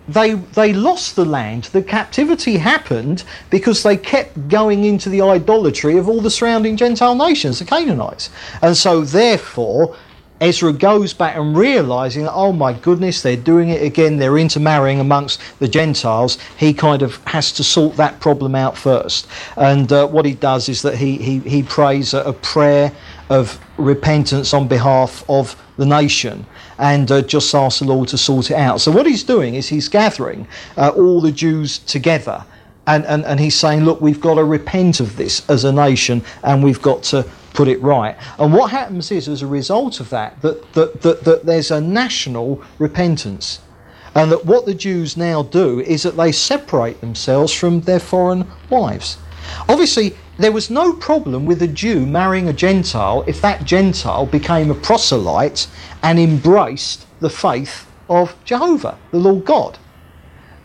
they 0.09 0.35
they 0.35 0.73
lost 0.73 1.17
the 1.17 1.25
land. 1.25 1.65
The 1.65 1.83
captivity 1.83 2.59
happened 2.59 3.25
because 3.51 3.83
they 3.83 3.97
kept 3.97 4.49
going 4.49 4.85
into 4.85 5.09
the 5.09 5.23
idolatry 5.23 5.97
of 5.97 6.09
all 6.09 6.21
the 6.21 6.31
surrounding 6.31 6.77
Gentile 6.77 7.15
nations, 7.15 7.59
the 7.59 7.65
Canaanites. 7.65 8.31
And 8.61 8.77
so 8.77 9.03
therefore 9.03 9.97
Ezra 10.41 10.73
goes 10.73 11.15
back 11.15 11.37
and 11.37 11.57
realizing 11.57 12.29
oh 12.29 12.53
my 12.53 12.73
goodness, 12.73 13.23
they're 13.23 13.37
doing 13.37 13.71
it 13.71 13.83
again, 13.83 14.19
they're 14.19 14.37
intermarrying 14.37 15.01
amongst 15.01 15.41
the 15.59 15.69
Gentiles. 15.69 16.37
He 16.59 16.75
kind 16.75 17.01
of 17.01 17.17
has 17.25 17.53
to 17.53 17.65
sort 17.65 17.97
that 17.97 18.21
problem 18.21 18.55
out 18.55 18.77
first. 18.77 19.27
And 19.57 19.91
uh, 19.91 20.07
what 20.09 20.27
he 20.27 20.35
does 20.35 20.69
is 20.69 20.83
that 20.83 20.97
he, 20.97 21.17
he, 21.17 21.39
he 21.39 21.63
prays 21.63 22.13
a 22.13 22.33
prayer 22.33 22.93
of 23.31 23.59
repentance 23.79 24.53
on 24.53 24.69
behalf 24.69 25.25
of 25.31 25.57
the 25.79 25.87
nation 25.87 26.45
and 26.79 27.11
uh, 27.11 27.23
just 27.23 27.55
asks 27.55 27.81
the 27.81 27.87
Lord 27.87 28.09
to 28.09 28.19
sort 28.19 28.51
it 28.51 28.57
out. 28.57 28.81
So, 28.81 28.91
what 28.91 29.07
he's 29.07 29.25
doing 29.25 29.55
is 29.55 29.69
he's 29.69 29.89
gathering 29.89 30.47
uh, 30.77 30.91
all 30.91 31.21
the 31.21 31.33
Jews 31.33 31.79
together 31.79 32.45
and, 32.87 33.05
and, 33.07 33.25
and 33.25 33.41
he's 33.41 33.59
saying, 33.59 33.85
look, 33.85 34.01
we've 34.01 34.21
got 34.21 34.35
to 34.35 34.45
repent 34.45 35.01
of 35.01 35.17
this 35.17 35.49
as 35.49 35.65
a 35.65 35.73
nation 35.73 36.23
and 36.43 36.63
we've 36.63 36.83
got 36.83 37.03
to 37.05 37.27
put 37.55 37.69
it 37.69 37.81
right. 37.81 38.17
And 38.39 38.53
what 38.53 38.71
happens 38.71 39.11
is, 39.11 39.29
as 39.29 39.43
a 39.43 39.47
result 39.47 40.01
of 40.01 40.11
that, 40.11 40.41
that, 40.43 40.73
that, 40.75 41.01
that, 41.03 41.25
that 41.25 41.47
there's 41.47 41.71
a 41.71 41.81
national 41.81 42.63
repentance. 42.79 43.61
And 44.15 44.31
that 44.31 44.45
what 44.45 44.67
the 44.67 44.75
Jews 44.75 45.17
now 45.17 45.43
do 45.43 45.81
is 45.81 46.03
that 46.03 46.17
they 46.17 46.31
separate 46.31 47.01
themselves 47.01 47.53
from 47.53 47.81
their 47.81 47.99
foreign 47.99 48.47
wives. 48.71 49.19
Obviously, 49.69 50.17
there 50.37 50.53
was 50.53 50.71
no 50.71 50.93
problem 50.93 51.47
with 51.47 51.63
a 51.63 51.69
Jew 51.69 52.05
marrying 52.07 52.49
a 52.49 52.53
Gentile 52.53 53.25
if 53.27 53.41
that 53.41 53.65
Gentile 53.65 54.27
became 54.27 54.71
a 54.71 54.75
proselyte 54.75 55.69
and 56.03 56.19
embraced 56.19 57.07
the 57.21 57.31
faith 57.31 57.87
of 58.09 58.37
Jehovah, 58.45 58.99
the 59.11 59.19
Lord 59.19 59.45
God. 59.45 59.79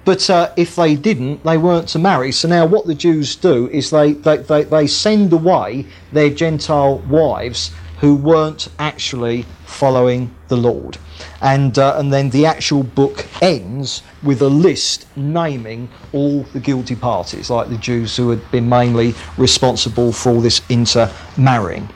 But 0.05 0.27
uh, 0.29 0.51
if 0.57 0.75
they 0.75 0.95
didn't, 0.95 1.43
they 1.43 1.57
weren't 1.57 1.89
to 1.89 1.99
marry. 1.99 2.31
So 2.31 2.47
now 2.47 2.65
what 2.65 2.87
the 2.87 2.95
Jews 2.95 3.35
do 3.35 3.67
is 3.69 3.91
they, 3.91 4.13
they, 4.13 4.37
they, 4.37 4.63
they 4.63 4.87
send 4.87 5.31
away 5.33 5.85
their 6.11 6.29
Gentile 6.29 6.97
wives 7.07 7.71
who 7.99 8.15
weren't 8.15 8.69
actually 8.79 9.45
following 9.65 10.33
the 10.47 10.57
Lord. 10.57 10.97
And, 11.41 11.77
uh, 11.77 11.95
and 11.97 12.11
then 12.11 12.29
the 12.29 12.45
actual 12.45 12.83
book 12.83 13.25
ends 13.41 14.03
with 14.23 14.41
a 14.41 14.47
list 14.47 15.05
naming 15.15 15.89
all 16.13 16.43
the 16.43 16.59
guilty 16.59 16.95
parties, 16.95 17.49
like 17.49 17.69
the 17.69 17.77
Jews 17.77 18.15
who 18.15 18.29
had 18.29 18.51
been 18.51 18.67
mainly 18.69 19.13
responsible 19.37 20.11
for 20.11 20.29
all 20.29 20.41
this 20.41 20.61
intermarrying. 20.69 21.89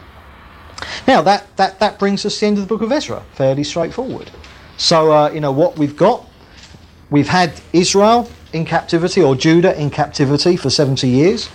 Now, 1.07 1.21
that, 1.21 1.55
that, 1.57 1.79
that 1.79 1.99
brings 1.99 2.25
us 2.25 2.35
to 2.35 2.39
the 2.41 2.45
end 2.47 2.57
of 2.57 2.63
the 2.63 2.67
book 2.67 2.81
of 2.81 2.91
Ezra, 2.91 3.23
fairly 3.33 3.63
straightforward. 3.63 4.29
So, 4.77 5.11
uh, 5.11 5.29
you 5.31 5.39
know, 5.39 5.51
what 5.51 5.77
we've 5.77 5.95
got 5.95 6.27
We've 7.13 7.27
had 7.27 7.53
Israel 7.73 8.27
in 8.53 8.65
captivity 8.65 9.21
or 9.21 9.35
Judah 9.35 9.79
in 9.79 9.91
captivity 9.91 10.57
for 10.57 10.71
70 10.71 11.07
years. 11.07 11.47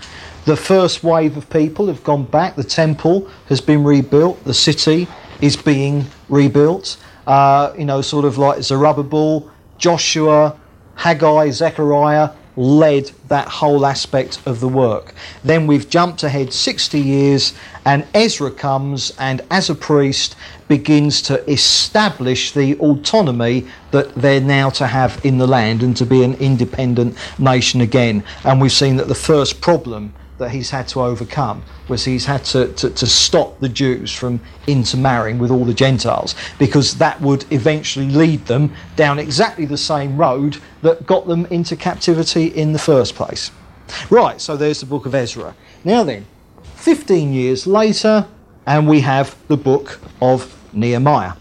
The 0.48 0.56
first 0.56 1.04
wave 1.04 1.36
of 1.36 1.50
people 1.50 1.88
have 1.88 2.02
gone 2.02 2.24
back. 2.24 2.56
The 2.56 2.64
temple 2.64 3.28
has 3.50 3.60
been 3.60 3.84
rebuilt. 3.84 4.42
The 4.44 4.54
city 4.54 5.06
is 5.42 5.56
being 5.56 6.06
rebuilt. 6.30 6.96
Uh, 7.26 7.74
you 7.76 7.84
know, 7.84 8.00
sort 8.00 8.24
of 8.24 8.38
like 8.38 8.62
Zerubbabel, 8.62 9.50
Joshua, 9.76 10.58
Haggai, 10.94 11.50
Zechariah 11.50 12.30
led 12.56 13.12
that 13.28 13.46
whole 13.46 13.84
aspect 13.84 14.40
of 14.46 14.60
the 14.60 14.68
work. 14.68 15.12
Then 15.44 15.66
we've 15.66 15.90
jumped 15.90 16.22
ahead 16.22 16.54
60 16.54 16.98
years, 16.98 17.52
and 17.84 18.06
Ezra 18.14 18.50
comes 18.50 19.12
and, 19.18 19.42
as 19.50 19.68
a 19.68 19.74
priest, 19.74 20.34
begins 20.66 21.20
to 21.22 21.46
establish 21.50 22.52
the 22.52 22.74
autonomy 22.76 23.66
that 23.90 24.14
they're 24.14 24.40
now 24.40 24.70
to 24.70 24.86
have 24.86 25.22
in 25.26 25.36
the 25.36 25.46
land 25.46 25.82
and 25.82 25.94
to 25.98 26.06
be 26.06 26.24
an 26.24 26.32
independent 26.36 27.18
nation 27.38 27.82
again. 27.82 28.24
And 28.44 28.62
we've 28.62 28.72
seen 28.72 28.96
that 28.96 29.08
the 29.08 29.14
first 29.14 29.60
problem 29.60 30.14
that 30.38 30.50
he's 30.50 30.70
had 30.70 30.88
to 30.88 31.00
overcome 31.00 31.62
was 31.88 32.04
he's 32.04 32.24
had 32.24 32.44
to, 32.44 32.72
to, 32.74 32.90
to, 32.90 33.06
stop 33.06 33.58
the 33.60 33.68
Jews 33.68 34.12
from 34.12 34.40
intermarrying 34.66 35.38
with 35.38 35.50
all 35.50 35.64
the 35.64 35.74
Gentiles 35.74 36.34
because 36.58 36.96
that 36.98 37.20
would 37.20 37.44
eventually 37.52 38.08
lead 38.08 38.46
them 38.46 38.72
down 38.96 39.18
exactly 39.18 39.66
the 39.66 39.76
same 39.76 40.16
road 40.16 40.58
that 40.82 41.04
got 41.06 41.26
them 41.26 41.46
into 41.46 41.76
captivity 41.76 42.46
in 42.46 42.72
the 42.72 42.78
first 42.78 43.14
place. 43.14 43.50
Right, 44.10 44.40
so 44.40 44.56
there's 44.56 44.80
the 44.80 44.86
book 44.86 45.06
of 45.06 45.14
Ezra. 45.14 45.54
Now 45.84 46.04
then, 46.04 46.26
15 46.76 47.32
years 47.32 47.66
later, 47.66 48.26
and 48.66 48.86
we 48.86 49.00
have 49.00 49.36
the 49.48 49.56
book 49.56 50.00
of 50.20 50.54
Nehemiah. 50.72 51.32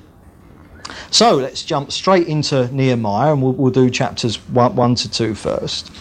So 1.12 1.36
let's 1.36 1.64
jump 1.64 1.92
straight 1.92 2.28
into 2.28 2.74
Nehemiah 2.74 3.34
and 3.34 3.42
we'll, 3.44 3.54
we'll 3.54 3.72
do 3.72 3.90
chapters 3.90 4.38
1, 4.50 4.76
1 4.76 4.96
to 4.96 5.12
2 5.12 5.36
first. 5.36 5.92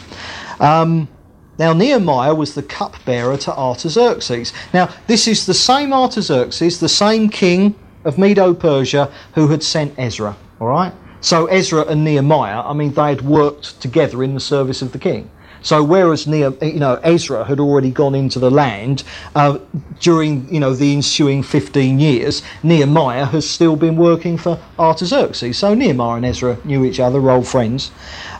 Um, 0.60 1.08
now, 1.58 1.72
Nehemiah 1.72 2.34
was 2.34 2.54
the 2.54 2.62
cupbearer 2.62 3.36
to 3.38 3.56
Artaxerxes. 3.56 4.52
Now, 4.74 4.90
this 5.06 5.26
is 5.26 5.46
the 5.46 5.54
same 5.54 5.92
Artaxerxes, 5.92 6.80
the 6.80 6.88
same 6.88 7.30
king 7.30 7.74
of 8.04 8.18
Medo 8.18 8.52
Persia 8.52 9.10
who 9.34 9.48
had 9.48 9.62
sent 9.62 9.94
Ezra. 9.96 10.36
All 10.60 10.68
right? 10.68 10.92
So, 11.22 11.46
Ezra 11.46 11.86
and 11.86 12.04
Nehemiah, 12.04 12.60
I 12.60 12.74
mean, 12.74 12.92
they 12.92 13.08
had 13.08 13.22
worked 13.22 13.80
together 13.80 14.22
in 14.22 14.34
the 14.34 14.40
service 14.40 14.82
of 14.82 14.92
the 14.92 14.98
king. 14.98 15.30
So 15.62 15.82
whereas 15.82 16.28
you 16.28 16.78
know 16.78 17.00
Ezra 17.02 17.44
had 17.44 17.58
already 17.58 17.90
gone 17.90 18.14
into 18.14 18.38
the 18.38 18.52
land 18.52 19.02
uh, 19.34 19.58
during 19.98 20.48
you 20.52 20.60
know 20.60 20.74
the 20.74 20.92
ensuing 20.92 21.42
15 21.42 21.98
years, 21.98 22.42
Nehemiah 22.62 23.24
has 23.24 23.50
still 23.50 23.74
been 23.74 23.96
working 23.96 24.38
for 24.38 24.60
Artaxerxes. 24.78 25.58
So 25.58 25.74
Nehemiah 25.74 26.18
and 26.18 26.26
Ezra 26.26 26.56
knew 26.62 26.84
each 26.84 27.00
other, 27.00 27.28
old 27.28 27.48
friends, 27.48 27.90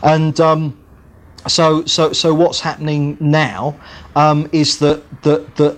and. 0.01 0.39
Um, 0.39 0.77
so, 1.47 1.85
so, 1.85 2.13
so 2.13 2.33
what's 2.33 2.59
happening 2.59 3.17
now 3.19 3.79
um, 4.15 4.49
is 4.51 4.79
that, 4.79 5.03
that, 5.23 5.55
that 5.55 5.77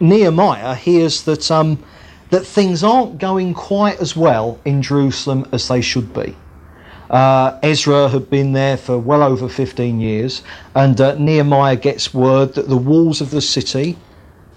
Nehemiah 0.00 0.74
hears 0.74 1.22
that, 1.24 1.50
um, 1.50 1.82
that 2.30 2.46
things 2.46 2.84
aren't 2.84 3.18
going 3.18 3.54
quite 3.54 4.00
as 4.00 4.16
well 4.16 4.60
in 4.64 4.82
Jerusalem 4.82 5.48
as 5.52 5.68
they 5.68 5.80
should 5.80 6.12
be. 6.14 6.36
Uh, 7.10 7.58
Ezra 7.62 8.08
had 8.08 8.28
been 8.28 8.52
there 8.52 8.76
for 8.76 8.98
well 8.98 9.22
over 9.22 9.48
15 9.48 9.98
years, 9.98 10.42
and 10.74 11.00
uh, 11.00 11.14
Nehemiah 11.14 11.76
gets 11.76 12.12
word 12.12 12.54
that 12.54 12.68
the 12.68 12.76
walls 12.76 13.20
of 13.20 13.30
the 13.30 13.40
city 13.40 13.96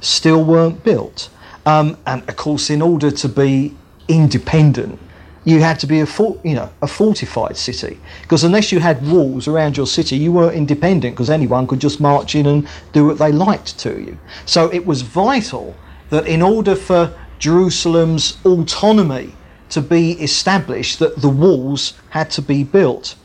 still 0.02 0.44
weren't 0.44 0.84
built. 0.84 1.30
Um, 1.66 1.98
and 2.06 2.28
of 2.28 2.36
course, 2.36 2.70
in 2.70 2.82
order 2.82 3.12
to 3.12 3.30
be 3.30 3.76
independent, 4.08 5.00
you 5.44 5.60
had 5.60 5.80
to 5.80 5.88
be 5.88 6.00
a 6.02 6.06
for, 6.06 6.40
you 6.44 6.54
know 6.54 6.70
a 6.82 6.88
fortified 6.88 7.58
city. 7.58 8.00
Because 8.22 8.44
unless 8.44 8.72
you 8.72 8.80
had 8.80 9.06
walls 9.08 9.48
around 9.48 9.78
your 9.78 9.88
city 9.88 10.18
you 10.18 10.32
weren't 10.32 10.56
independent 10.56 11.16
because 11.16 11.30
anyone 11.30 11.68
could 11.68 11.80
just 11.80 12.00
march 12.00 12.36
in 12.36 12.46
and 12.46 12.68
do 12.94 13.06
what 13.06 13.18
they 13.18 13.32
liked 13.32 13.78
to 13.80 14.00
you. 14.00 14.18
So 14.46 14.72
it 14.72 14.86
was 14.86 15.02
vital 15.02 15.76
that 16.10 16.28
in 16.28 16.42
order 16.42 16.76
for 16.76 17.14
Jerusalem's 17.40 18.38
autonomy 18.46 19.34
to 19.70 19.82
be 19.82 20.12
established 20.22 21.00
that 21.00 21.22
the 21.22 21.30
walls 21.30 21.94
had 22.10 22.30
to 22.32 22.42
be 22.42 22.64
built. 22.64 23.16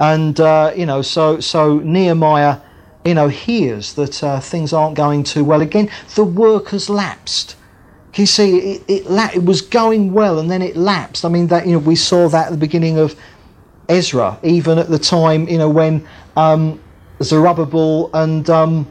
And 0.00 0.38
uh, 0.40 0.72
you 0.76 0.86
know 0.86 1.02
so 1.02 1.40
so 1.40 1.78
Nehemiah 1.78 2.58
you 3.04 3.14
know 3.14 3.28
hears 3.28 3.94
that 3.94 4.22
uh, 4.22 4.40
things 4.40 4.72
aren't 4.72 4.96
going 4.96 5.24
too 5.24 5.44
well 5.44 5.62
again. 5.62 5.90
The 6.14 6.24
work 6.24 6.68
has 6.68 6.90
lapsed 6.90 7.56
can 8.12 8.22
you 8.22 8.26
see 8.26 8.58
it, 8.58 8.82
it, 8.88 9.06
it 9.34 9.44
was 9.44 9.62
going 9.62 10.12
well 10.12 10.38
and 10.38 10.50
then 10.50 10.60
it 10.60 10.76
lapsed? 10.76 11.24
I 11.24 11.28
mean, 11.28 11.46
that 11.46 11.66
you 11.66 11.72
know, 11.72 11.78
we 11.78 11.96
saw 11.96 12.28
that 12.28 12.46
at 12.46 12.50
the 12.50 12.58
beginning 12.58 12.98
of 12.98 13.16
Ezra, 13.88 14.38
even 14.42 14.78
at 14.78 14.88
the 14.88 14.98
time, 14.98 15.48
you 15.48 15.58
know, 15.58 15.70
when 15.70 16.06
um, 16.36 16.80
Zerubbabel 17.22 18.10
and 18.14 18.48
um, 18.50 18.90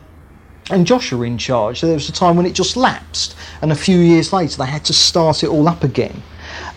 and 0.69 0.87
Joshua 0.87 1.25
in 1.25 1.37
charge. 1.37 1.81
There 1.81 1.93
was 1.93 2.09
a 2.09 2.11
time 2.11 2.35
when 2.35 2.45
it 2.45 2.53
just 2.53 2.77
lapsed, 2.77 3.35
and 3.61 3.71
a 3.71 3.75
few 3.75 3.99
years 3.99 4.31
later 4.31 4.57
they 4.57 4.65
had 4.65 4.85
to 4.85 4.93
start 4.93 5.43
it 5.43 5.49
all 5.49 5.67
up 5.67 5.83
again. 5.83 6.21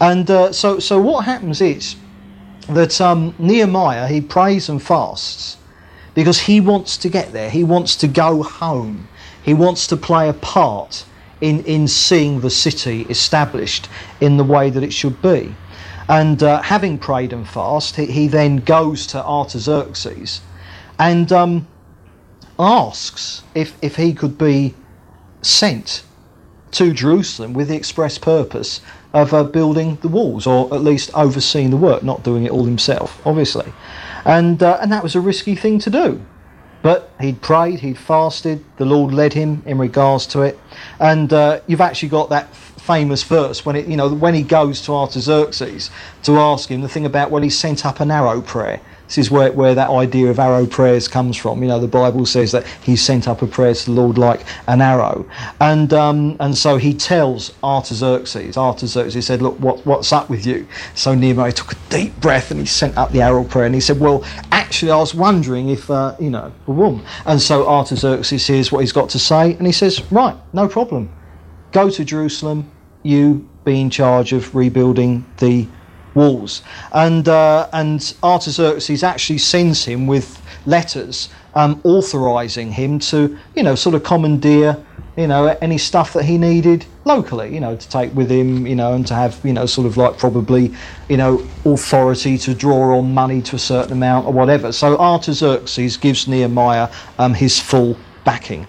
And 0.01 0.31
uh, 0.31 0.53
so, 0.53 0.79
so 0.79 1.01
what 1.01 1.25
happens 1.25 1.61
is 1.61 1.97
that 2.69 3.01
um, 3.01 3.35
Nehemiah 3.39 4.09
he 4.09 4.21
prays 4.21 4.69
and 4.69 4.83
fasts 4.83 5.59
because 6.15 6.41
he 6.41 6.61
wants 6.61 6.97
to 6.99 7.09
get 7.09 7.33
there. 7.33 7.51
He 7.51 7.65
wants 7.65 7.97
to 7.97 8.09
go 8.09 8.43
home. 8.43 9.09
He 9.43 9.55
wants 9.55 9.87
to 9.89 9.97
play 9.97 10.29
a 10.29 10.35
part 10.35 11.05
in 11.45 11.63
in 11.65 11.87
seeing 11.87 12.41
the 12.41 12.51
city 12.51 13.03
established 13.11 13.89
in 14.21 14.39
the 14.39 14.45
way 14.45 14.71
that 14.71 14.83
it 14.83 14.93
should 14.93 15.21
be. 15.21 15.55
And 16.09 16.43
uh, 16.43 16.63
having 16.63 16.99
prayed 16.99 17.33
and 17.33 17.47
fast, 17.47 17.97
he, 17.97 18.07
he, 18.07 18.29
then 18.29 18.57
goes 18.57 19.07
to 19.09 19.25
Artaxerxes 19.25 20.41
and 20.99 21.33
um, 21.33 21.67
asks 22.59 23.43
if, 23.55 23.77
if 23.83 23.97
he 23.97 24.13
could 24.13 24.37
be 24.37 24.75
sent 25.43 26.05
to 26.73 26.93
Jerusalem 26.93 27.55
with 27.55 27.69
the 27.69 27.77
express 27.77 28.19
purpose 28.19 28.81
of 29.15 29.33
uh, 29.33 29.45
building 29.45 29.97
the 30.03 30.09
walls, 30.09 30.47
or 30.47 30.73
at 30.75 30.83
least 30.83 31.11
overseeing 31.15 31.71
the 31.71 31.77
work, 31.77 32.03
not 32.03 32.23
doing 32.23 32.45
it 32.45 32.51
all 32.51 32.65
himself, 32.65 33.25
obviously. 33.27 33.73
And, 34.25 34.63
uh, 34.63 34.79
and 34.81 34.93
that 34.93 35.03
was 35.03 35.15
a 35.15 35.21
risky 35.21 35.55
thing 35.55 35.79
to 35.81 35.91
do. 35.91 36.21
But 36.85 37.11
he'd 37.19 37.41
prayed, 37.41 37.81
he'd 37.81 37.97
fasted, 37.97 38.63
the 38.77 38.85
Lord 38.85 39.15
led 39.15 39.33
him 39.33 39.63
in 39.65 39.79
regards 39.79 40.27
to 40.27 40.43
it. 40.43 40.61
And 41.01 41.33
uh, 41.33 41.61
you've 41.67 41.81
actually 41.81 42.11
got 42.11 42.29
that 42.29 42.55
famous 42.55 43.23
verse 43.23 43.65
when 43.65 43.75
it, 43.75 43.87
you 43.87 43.97
know, 43.97 44.13
when 44.13 44.35
he 44.35 44.43
goes 44.43 44.83
to 44.83 44.93
Artaxerxes 44.93 45.91
to 46.25 46.39
ask 46.39 46.71
him 46.71 46.83
the 46.83 46.89
thing 46.91 47.07
about 47.07 47.31
well, 47.31 47.43
he 47.43 47.49
sent 47.49 47.87
up 47.87 48.01
an 48.01 48.11
arrow 48.11 48.43
prayer. 48.43 48.83
This 49.15 49.27
is 49.27 49.31
where, 49.31 49.53
where 49.53 49.77
that 49.77 49.91
idea 49.91 50.29
of 50.29 50.41
arrow 50.41 50.67
prayers 50.67 51.07
comes 51.07 51.37
from. 51.37 51.63
You 51.63 51.69
know, 51.69 51.79
the 51.79 51.87
Bible 51.87 52.27
says 52.27 52.51
that 52.51 52.67
he 52.83 52.97
sent 52.97 53.29
up 53.29 53.43
a 53.43 53.47
prayer 53.47 53.73
to 53.73 53.85
the 53.85 53.93
Lord 53.93 54.19
like 54.19 54.45
an 54.67 54.81
arrow. 54.81 55.25
And 55.61 55.93
um, 55.93 56.37
and 56.41 56.59
so 56.59 56.79
he 56.79 56.95
tells 56.95 57.53
Artaxerxes, 57.63 58.57
Artaxerxes 58.57 59.25
said, 59.25 59.41
Look, 59.41 59.61
what, 59.61 59.87
what's 59.87 60.13
up 60.13 60.29
with 60.29 60.45
you? 60.45 60.67
So 60.97 61.15
Nehemiah 61.15 61.53
took 61.53 61.75
a 61.75 61.77
deep 61.91 62.21
breath 62.21 62.51
and 62.51 62.59
he 62.59 62.67
sent 62.67 62.97
up 62.97 63.13
the 63.13 63.23
arrow 63.23 63.45
prayer 63.45 63.67
and 63.67 63.75
he 63.77 63.81
said, 63.81 64.01
Well, 64.01 64.25
actually, 64.51 64.91
I 64.91 64.97
was 64.97 65.15
wondering 65.15 65.69
if, 65.69 65.89
uh, 65.93 66.17
you 66.19 66.31
know, 66.31 66.53
boom. 66.67 67.07
And 67.25 67.41
so 67.41 67.69
Artaxerxes 67.69 68.45
hears 68.45 68.73
what 68.73 68.81
he's 68.81 68.93
got 68.93 69.11
to 69.11 69.21
say 69.21 69.55
and 69.55 69.65
he 69.65 69.73
says, 69.73 70.03
Right, 70.11 70.37
no 70.53 70.67
problem. 70.67 71.09
Go 71.71 71.89
to 71.89 72.05
Jerusalem, 72.05 72.69
you 73.05 73.49
be 73.65 73.81
in 73.81 73.91
charge 73.91 74.33
of 74.33 74.57
rebuilding 74.57 75.25
the 75.39 75.69
walls. 76.15 76.63
And, 76.93 77.29
uh, 77.29 77.69
and 77.73 78.15
Artaxerxes 78.23 79.03
actually 79.03 79.39
sends 79.39 79.85
him 79.85 80.07
with 80.07 80.41
letters 80.67 81.29
um, 81.55 81.81
authorizing 81.85 82.73
him 82.73 82.99
to, 82.99 83.39
you 83.55 83.63
know, 83.63 83.75
sort 83.75 83.95
of 83.95 84.03
commandeer, 84.03 84.83
you 85.17 85.27
know, 85.27 85.57
any 85.61 85.79
stuff 85.79 86.13
that 86.15 86.25
he 86.25 86.39
needed 86.39 86.87
locally, 87.05 87.55
you 87.55 87.61
know, 87.61 87.77
to 87.77 87.89
take 87.89 88.13
with 88.15 88.31
him, 88.31 88.67
you 88.67 88.75
know, 88.75 88.95
and 88.95 89.07
to 89.07 89.15
have, 89.15 89.39
you 89.45 89.53
know, 89.53 89.67
sort 89.67 89.87
of 89.87 89.97
like 89.97 90.19
probably, 90.19 90.75
you 91.09 91.17
know, 91.17 91.47
authority 91.65 92.37
to 92.39 92.55
draw 92.55 92.99
on 92.99 93.15
money 93.15 93.41
to 93.43 93.57
a 93.57 93.59
certain 93.59 93.93
amount 93.93 94.27
or 94.27 94.33
whatever. 94.33 94.73
So 94.73 94.99
Artaxerxes 94.99 95.97
gives 95.97 96.27
Nehemiah 96.27 96.91
um, 97.19 97.35
his 97.35 97.61
full 97.61 97.97
backing. 98.25 98.67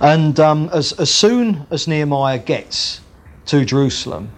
And 0.00 0.40
um, 0.40 0.70
as, 0.72 0.92
as 0.92 1.12
soon 1.12 1.66
as 1.70 1.86
Nehemiah 1.86 2.38
gets 2.38 3.02
to 3.46 3.64
Jerusalem, 3.64 4.30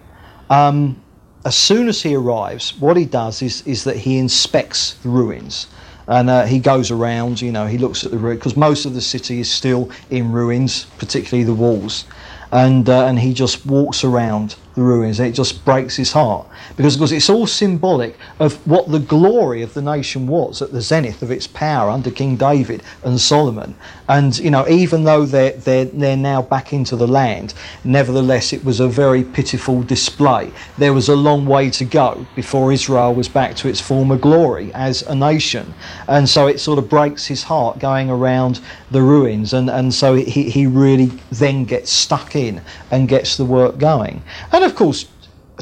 um, 0.49 1.01
as 1.45 1.55
soon 1.55 1.87
as 1.87 2.01
he 2.01 2.15
arrives, 2.15 2.73
what 2.79 2.95
he 2.95 3.05
does 3.05 3.41
is, 3.41 3.65
is 3.67 3.83
that 3.83 3.97
he 3.97 4.17
inspects 4.17 4.93
the 4.95 5.09
ruins. 5.09 5.67
And 6.07 6.29
uh, 6.29 6.45
he 6.45 6.59
goes 6.59 6.91
around, 6.91 7.41
you 7.41 7.51
know, 7.51 7.65
he 7.65 7.77
looks 7.77 8.05
at 8.05 8.11
the 8.11 8.17
ruins, 8.17 8.39
because 8.39 8.57
most 8.57 8.85
of 8.85 8.93
the 8.93 9.01
city 9.01 9.39
is 9.39 9.51
still 9.51 9.89
in 10.09 10.31
ruins, 10.31 10.85
particularly 10.97 11.43
the 11.43 11.53
walls. 11.53 12.05
And, 12.51 12.87
uh, 12.87 13.05
and 13.05 13.19
he 13.19 13.33
just 13.33 13.65
walks 13.65 14.03
around 14.03 14.55
the 14.75 14.81
ruins. 14.81 15.19
It 15.19 15.33
just 15.33 15.63
breaks 15.65 15.95
his 15.95 16.11
heart 16.11 16.47
because, 16.75 16.95
because 16.95 17.11
it's 17.11 17.29
all 17.29 17.47
symbolic 17.47 18.17
of 18.39 18.55
what 18.67 18.91
the 18.91 18.99
glory 18.99 19.61
of 19.61 19.73
the 19.73 19.81
nation 19.81 20.27
was 20.27 20.61
at 20.61 20.71
the 20.71 20.81
zenith 20.81 21.21
of 21.21 21.31
its 21.31 21.47
power 21.47 21.89
under 21.89 22.09
King 22.09 22.35
David 22.35 22.83
and 23.03 23.19
Solomon. 23.19 23.75
And 24.09 24.37
you 24.39 24.51
know, 24.51 24.67
even 24.67 25.03
though 25.03 25.25
they're 25.25 25.51
they're 25.51 25.85
they're 25.85 26.17
now 26.17 26.41
back 26.41 26.73
into 26.73 26.95
the 26.95 27.07
land, 27.07 27.53
nevertheless, 27.83 28.51
it 28.53 28.63
was 28.65 28.79
a 28.79 28.87
very 28.87 29.23
pitiful 29.23 29.83
display. 29.83 30.51
There 30.77 30.93
was 30.93 31.09
a 31.09 31.15
long 31.15 31.45
way 31.45 31.69
to 31.71 31.85
go 31.85 32.25
before 32.35 32.73
Israel 32.73 33.13
was 33.13 33.29
back 33.29 33.55
to 33.57 33.67
its 33.69 33.79
former 33.79 34.17
glory 34.17 34.73
as 34.73 35.03
a 35.03 35.15
nation, 35.15 35.73
and 36.07 36.27
so 36.27 36.47
it 36.47 36.59
sort 36.59 36.79
of 36.79 36.89
breaks 36.89 37.25
his 37.25 37.43
heart 37.43 37.79
going 37.79 38.09
around 38.09 38.59
the 38.91 39.01
ruins, 39.01 39.53
and 39.53 39.69
and 39.69 39.93
so 39.93 40.15
he 40.15 40.49
he 40.49 40.67
really 40.67 41.11
then 41.31 41.63
gets 41.63 41.91
stuck 41.91 42.35
in 42.35 42.61
and 42.91 43.07
gets 43.07 43.37
the 43.37 43.45
work 43.45 43.77
going. 43.77 44.21
And 44.51 44.62
and 44.63 44.71
of 44.71 44.77
course, 44.77 45.07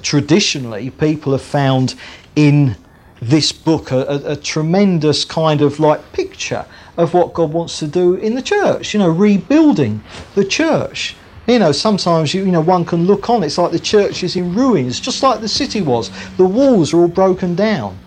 traditionally, 0.03 0.91
people 0.91 1.31
have 1.31 1.41
found 1.41 1.95
in 2.35 2.75
this 3.19 3.51
book 3.51 3.91
a, 3.91 4.01
a, 4.01 4.31
a, 4.33 4.35
tremendous 4.35 5.25
kind 5.25 5.63
of 5.63 5.79
like 5.79 6.13
picture 6.13 6.65
of 6.97 7.15
what 7.15 7.33
God 7.33 7.51
wants 7.51 7.79
to 7.79 7.87
do 7.87 8.13
in 8.13 8.35
the 8.35 8.43
church, 8.43 8.93
you 8.93 8.99
know, 8.99 9.09
rebuilding 9.09 10.03
the 10.35 10.45
church. 10.45 11.15
You 11.47 11.57
know, 11.57 11.71
sometimes 11.71 12.31
you, 12.35 12.45
you 12.45 12.51
know 12.51 12.61
one 12.61 12.85
can 12.85 13.07
look 13.07 13.27
on. 13.27 13.41
It's 13.41 13.57
like 13.57 13.71
the 13.71 13.79
church 13.79 14.23
is 14.23 14.35
in 14.35 14.53
ruins, 14.53 14.99
just 14.99 15.23
like 15.23 15.41
the 15.41 15.47
city 15.47 15.81
was. 15.81 16.11
The 16.37 16.45
walls 16.45 16.93
are 16.93 16.97
all 16.97 17.07
broken 17.07 17.55
down. 17.55 17.97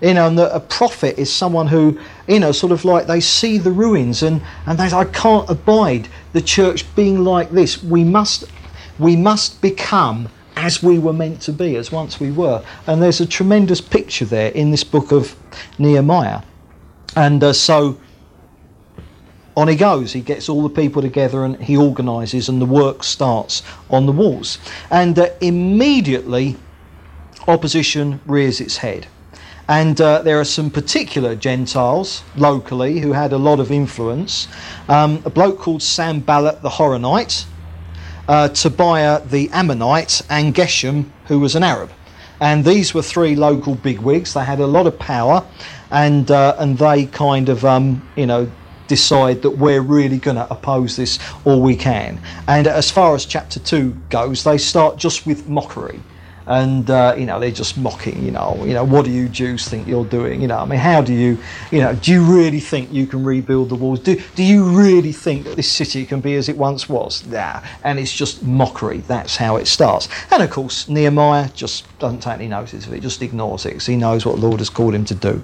You 0.00 0.14
know, 0.14 0.28
and 0.28 0.38
a 0.38 0.60
prophet 0.60 1.18
is 1.18 1.32
someone 1.32 1.66
who, 1.66 1.98
you 2.28 2.38
know, 2.38 2.52
sort 2.52 2.70
of 2.70 2.84
like 2.84 3.08
they 3.08 3.20
see 3.20 3.58
the 3.58 3.72
ruins 3.72 4.22
and 4.22 4.40
and 4.66 4.78
they 4.78 4.96
I 4.96 5.04
can't 5.06 5.50
abide 5.50 6.08
the 6.32 6.42
church 6.42 6.84
being 6.94 7.24
like 7.24 7.50
this. 7.50 7.82
We 7.82 8.04
must, 8.04 8.44
we 9.00 9.16
must 9.16 9.60
become 9.60 10.28
as 10.64 10.82
we 10.82 10.98
were 10.98 11.12
meant 11.12 11.42
to 11.42 11.52
be, 11.52 11.76
as 11.76 11.92
once 11.92 12.18
we 12.18 12.32
were. 12.32 12.64
And 12.86 13.02
there's 13.02 13.20
a 13.20 13.26
tremendous 13.26 13.82
picture 13.82 14.24
there 14.24 14.50
in 14.52 14.70
this 14.70 14.82
book 14.82 15.12
of 15.12 15.36
Nehemiah. 15.78 16.40
And 17.16 17.44
uh, 17.44 17.52
so 17.52 18.00
on 19.58 19.68
he 19.68 19.76
goes. 19.76 20.14
He 20.14 20.22
gets 20.22 20.48
all 20.48 20.62
the 20.62 20.74
people 20.74 21.02
together 21.02 21.44
and 21.44 21.62
he 21.62 21.76
organises, 21.76 22.48
and 22.48 22.62
the 22.62 22.66
work 22.66 23.04
starts 23.04 23.62
on 23.90 24.06
the 24.06 24.12
walls. 24.12 24.58
And 24.90 25.18
uh, 25.18 25.28
immediately, 25.42 26.56
opposition 27.46 28.22
rears 28.24 28.58
its 28.58 28.78
head. 28.78 29.06
And 29.68 30.00
uh, 30.00 30.22
there 30.22 30.40
are 30.40 30.46
some 30.46 30.70
particular 30.70 31.34
Gentiles 31.34 32.22
locally 32.36 33.00
who 33.00 33.12
had 33.12 33.34
a 33.34 33.38
lot 33.38 33.60
of 33.60 33.70
influence. 33.70 34.48
Um, 34.88 35.22
a 35.26 35.30
bloke 35.30 35.58
called 35.58 35.82
Sanballat 35.82 36.62
the 36.62 36.70
Horonite, 36.70 37.44
uh, 38.28 38.48
Tobiah 38.48 39.20
the 39.20 39.50
Ammonite, 39.50 40.22
and 40.28 40.54
Geshem, 40.54 41.10
who 41.26 41.40
was 41.40 41.54
an 41.54 41.62
Arab. 41.62 41.90
And 42.40 42.64
these 42.64 42.94
were 42.94 43.02
three 43.02 43.36
local 43.36 43.74
bigwigs. 43.74 44.34
They 44.34 44.44
had 44.44 44.60
a 44.60 44.66
lot 44.66 44.86
of 44.86 44.98
power, 44.98 45.44
and 45.90 46.30
uh, 46.30 46.56
and 46.58 46.76
they 46.78 47.06
kind 47.06 47.48
of 47.48 47.64
um, 47.64 48.06
you 48.16 48.26
know 48.26 48.50
decide 48.86 49.42
that 49.42 49.50
we're 49.50 49.80
really 49.80 50.18
going 50.18 50.36
to 50.36 50.50
oppose 50.50 50.96
this 50.96 51.18
all 51.44 51.62
we 51.62 51.74
can. 51.74 52.20
And 52.46 52.66
as 52.66 52.90
far 52.90 53.14
as 53.14 53.24
chapter 53.24 53.58
two 53.60 53.96
goes, 54.10 54.44
they 54.44 54.58
start 54.58 54.98
just 54.98 55.26
with 55.26 55.48
mockery 55.48 56.00
and 56.46 56.90
uh, 56.90 57.14
you 57.16 57.26
know 57.26 57.40
they're 57.40 57.50
just 57.50 57.76
mocking. 57.76 58.22
You 58.24 58.30
know, 58.30 58.62
you 58.64 58.74
know 58.74 58.84
what 58.84 59.04
do 59.04 59.10
you 59.10 59.28
Jews 59.28 59.68
think 59.68 59.86
you're 59.86 60.04
doing? 60.04 60.40
You 60.40 60.48
know, 60.48 60.58
I 60.58 60.64
mean, 60.64 60.78
how 60.78 61.00
do 61.00 61.12
you, 61.12 61.38
you 61.70 61.80
know, 61.80 61.94
do 61.94 62.12
you 62.12 62.22
really 62.22 62.60
think 62.60 62.92
you 62.92 63.06
can 63.06 63.24
rebuild 63.24 63.70
the 63.70 63.74
walls? 63.74 64.00
Do 64.00 64.20
do 64.34 64.42
you 64.42 64.64
really 64.64 65.12
think 65.12 65.44
that 65.44 65.56
this 65.56 65.70
city 65.70 66.04
can 66.04 66.20
be 66.20 66.34
as 66.34 66.48
it 66.48 66.56
once 66.56 66.88
was? 66.88 67.26
Nah, 67.26 67.62
and 67.82 67.98
it's 67.98 68.12
just 68.12 68.42
mockery. 68.42 68.98
That's 68.98 69.36
how 69.36 69.56
it 69.56 69.66
starts. 69.66 70.08
And 70.30 70.42
of 70.42 70.50
course, 70.50 70.88
Nehemiah 70.88 71.50
just 71.54 71.86
doesn't 71.98 72.20
take 72.20 72.34
any 72.34 72.48
notice 72.48 72.86
of 72.86 72.92
it; 72.92 73.00
just 73.00 73.22
ignores 73.22 73.64
it 73.66 73.70
because 73.70 73.86
he 73.86 73.96
knows 73.96 74.26
what 74.26 74.36
the 74.36 74.46
Lord 74.46 74.60
has 74.60 74.70
called 74.70 74.94
him 74.94 75.04
to 75.06 75.14
do. 75.14 75.42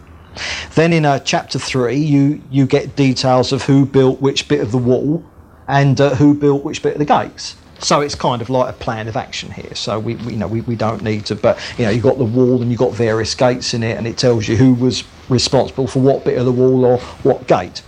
Then 0.75 0.93
in 0.93 1.05
uh, 1.05 1.19
chapter 1.21 1.59
three, 1.59 1.97
you 1.97 2.43
you 2.51 2.67
get 2.67 2.95
details 2.97 3.53
of 3.53 3.65
who 3.65 3.87
built 3.87 4.21
which 4.21 4.49
bit 4.49 4.61
of 4.61 4.71
the 4.71 4.79
wall 4.79 5.25
and 5.67 6.01
uh, 6.01 6.15
who 6.17 6.35
built 6.35 6.65
which 6.65 6.83
bit 6.83 6.95
of 6.95 6.99
the 6.99 7.05
gates. 7.05 7.57
So 7.81 8.03
it's 8.03 8.15
kind 8.15 8.43
of 8.43 8.51
like 8.51 8.75
a 8.75 8.79
plan 8.79 9.09
of 9.09 9.17
action 9.17 9.51
here. 9.51 9.75
So 9.75 9.99
we, 9.99 10.17
we 10.17 10.33
you 10.33 10.39
know 10.39 10.47
we, 10.47 10.61
we 10.63 10.77
don't 10.77 11.03
need 11.03 11.27
to, 11.27 11.35
but 11.35 11.59
you 11.79 11.85
know 11.85 11.91
you've 11.91 12.03
got 12.03 12.19
the 12.19 12.25
wall 12.25 12.61
and 12.61 12.71
you've 12.71 12.79
got 12.79 12.93
various 12.93 13.35
gates 13.35 13.75
in 13.75 13.83
it, 13.83 13.97
and 13.97 14.07
it 14.07 14.19
tells 14.19 14.47
you 14.47 14.57
who 14.57 14.75
was 14.75 15.05
responsible 15.29 15.87
for 15.87 16.01
what 16.01 16.25
bit 16.25 16.39
of 16.39 16.45
the 16.45 16.53
wall 16.53 16.85
or 16.85 16.99
what 17.23 17.47
gate. 17.47 17.83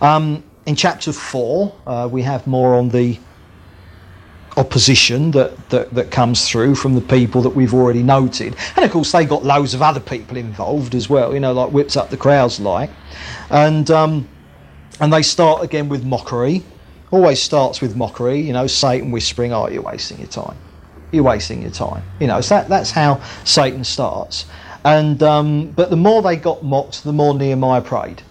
Um, 0.00 0.42
in 0.66 0.76
chapter 0.76 1.12
four, 1.12 1.74
uh, 1.86 2.08
we 2.10 2.22
have 2.22 2.46
more 2.46 2.74
on 2.74 2.88
the 2.88 3.18
opposition 4.56 5.30
that, 5.30 5.70
that, 5.70 5.92
that 5.94 6.10
comes 6.10 6.48
through 6.48 6.74
from 6.74 6.94
the 6.94 7.00
people 7.00 7.42
that 7.42 7.50
we've 7.50 7.74
already 7.74 8.02
noted. 8.02 8.56
And 8.76 8.84
of 8.84 8.90
course, 8.90 9.12
they 9.12 9.24
got 9.24 9.44
loads 9.44 9.74
of 9.74 9.82
other 9.82 10.00
people 10.00 10.36
involved 10.36 10.94
as 10.94 11.08
well, 11.08 11.32
you 11.34 11.40
know, 11.40 11.52
like 11.52 11.70
whips 11.72 11.96
up 11.96 12.10
the 12.10 12.16
crowds 12.16 12.60
like. 12.60 12.90
And, 13.50 13.90
um, 13.90 14.28
and 15.00 15.12
they 15.12 15.22
start 15.22 15.62
again 15.62 15.88
with 15.88 16.04
mockery 16.04 16.62
always 17.10 17.42
starts 17.42 17.80
with 17.80 17.96
mockery, 17.96 18.40
you 18.40 18.52
know, 18.52 18.66
Satan 18.66 19.10
whispering, 19.10 19.52
oh, 19.52 19.68
you're 19.68 19.82
wasting 19.82 20.18
your 20.18 20.28
time. 20.28 20.56
You're 21.12 21.24
wasting 21.24 21.62
your 21.62 21.70
time. 21.70 22.02
You 22.20 22.28
know, 22.28 22.40
so 22.40 22.56
that, 22.56 22.68
that's 22.68 22.90
how 22.90 23.20
Satan 23.44 23.84
starts. 23.84 24.46
And 24.84 25.22
um, 25.22 25.70
But 25.72 25.90
the 25.90 25.96
more 25.96 26.22
they 26.22 26.36
got 26.36 26.62
mocked, 26.64 27.04
the 27.04 27.12
more 27.12 27.34
Nehemiah 27.34 27.82
prayed. 27.82 28.22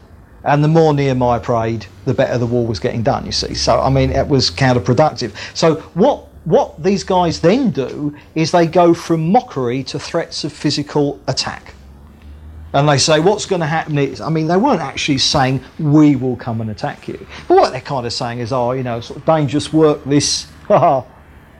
And 0.43 0.63
the 0.63 0.69
more 0.69 0.93
Nehemiah 0.93 1.41
prayed, 1.41 1.85
the 2.05 2.13
better 2.13 2.37
the 2.37 2.45
wall 2.45 2.65
was 2.65 2.79
getting 2.79 3.03
done, 3.03 3.25
you 3.25 3.33
see. 3.33 3.53
So, 3.53 3.79
I 3.79 3.89
mean, 3.89 4.11
it 4.11 4.27
was 4.27 4.49
counterproductive. 4.49 5.33
So, 5.53 5.75
what, 5.95 6.27
what 6.45 6.81
these 6.81 7.03
guys 7.03 7.41
then 7.41 7.71
do 7.71 8.15
is 8.35 8.51
they 8.51 8.65
go 8.65 8.93
from 8.93 9.31
mockery 9.31 9.83
to 9.83 9.99
threats 9.99 10.45
of 10.45 10.53
physical 10.53 11.19
attack. 11.27 11.73
And 12.73 12.87
they 12.87 12.97
say, 12.97 13.19
what's 13.19 13.45
going 13.45 13.61
to 13.61 13.67
happen 13.67 13.97
is, 13.97 14.21
I 14.21 14.29
mean, 14.29 14.47
they 14.47 14.57
weren't 14.57 14.81
actually 14.81 15.17
saying, 15.17 15.63
we 15.79 16.15
will 16.15 16.35
come 16.35 16.61
and 16.61 16.69
attack 16.69 17.07
you. 17.07 17.25
But 17.47 17.57
what 17.57 17.71
they're 17.71 17.81
kind 17.81 18.05
of 18.05 18.13
saying 18.13 18.39
is, 18.39 18.53
oh, 18.53 18.71
you 18.73 18.83
know, 18.83 19.01
sort 19.01 19.19
of 19.19 19.25
dangerous 19.25 19.73
work, 19.73 20.03
this 20.03 20.47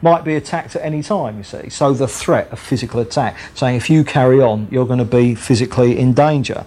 might 0.01 0.23
be 0.23 0.35
attacked 0.35 0.75
at 0.75 0.83
any 0.83 1.01
time, 1.01 1.37
you 1.37 1.43
see. 1.43 1.69
So 1.69 1.93
the 1.93 2.07
threat 2.07 2.51
of 2.51 2.59
physical 2.59 2.99
attack, 2.99 3.37
saying 3.55 3.75
if 3.75 3.89
you 3.89 4.03
carry 4.03 4.41
on, 4.41 4.67
you're 4.69 4.85
going 4.85 4.99
to 4.99 5.05
be 5.05 5.33
physically 5.33 5.97
in 5.97 6.13
danger. 6.13 6.65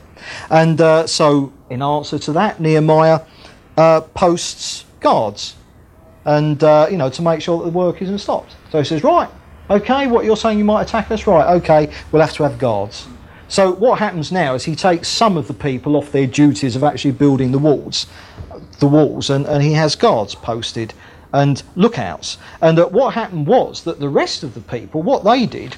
And 0.51 0.81
uh, 0.81 1.07
so, 1.07 1.53
in 1.71 1.83
answer 1.83 2.19
to 2.19 2.33
that, 2.33 2.61
Nehemiah 2.61 3.21
uh, 3.77 4.01
posts 4.01 4.85
guards, 5.01 5.57
and 6.25 6.63
uh, 6.63 6.87
you 6.91 6.97
know, 6.97 7.11
to 7.11 7.23
make 7.23 7.41
sure 7.43 7.59
that 7.59 7.65
the 7.65 7.71
work 7.71 8.03
isn't 8.03 8.19
stopped. 8.19 8.55
So 8.71 8.79
he 8.79 8.85
says, 8.85 9.03
right, 9.03 9.29
okay, 9.71 10.07
what 10.07 10.25
you're 10.25 10.37
saying 10.37 10.59
you 10.59 10.65
might 10.65 10.83
attack 10.83 11.11
us, 11.11 11.27
right? 11.27 11.57
Okay, 11.57 11.93
we'll 12.11 12.23
have 12.23 12.35
to 12.35 12.45
have 12.45 12.59
guards. 12.59 13.07
So 13.53 13.71
what 13.71 13.99
happens 13.99 14.33
now 14.33 14.55
is 14.55 14.65
he 14.65 14.75
takes 14.75 15.09
some 15.09 15.37
of 15.37 15.47
the 15.47 15.53
people 15.53 15.95
off 15.95 16.11
their 16.11 16.27
duties 16.27 16.75
of 16.75 16.83
actually 16.83 17.11
building 17.11 17.53
the 17.53 17.59
walls, 17.59 18.07
the 18.79 18.87
walls, 18.87 19.29
and, 19.29 19.45
and 19.45 19.63
he 19.63 19.75
has 19.75 19.95
guards 19.95 20.35
posted 20.35 20.95
and 21.35 21.63
lookouts. 21.77 22.39
And 22.63 22.79
what 22.79 23.13
happened 23.13 23.47
was 23.47 23.85
that 23.85 24.01
the 24.01 24.09
rest 24.09 24.43
of 24.43 24.55
the 24.55 24.63
people, 24.63 25.03
what 25.03 25.23
they 25.23 25.45
did 25.45 25.77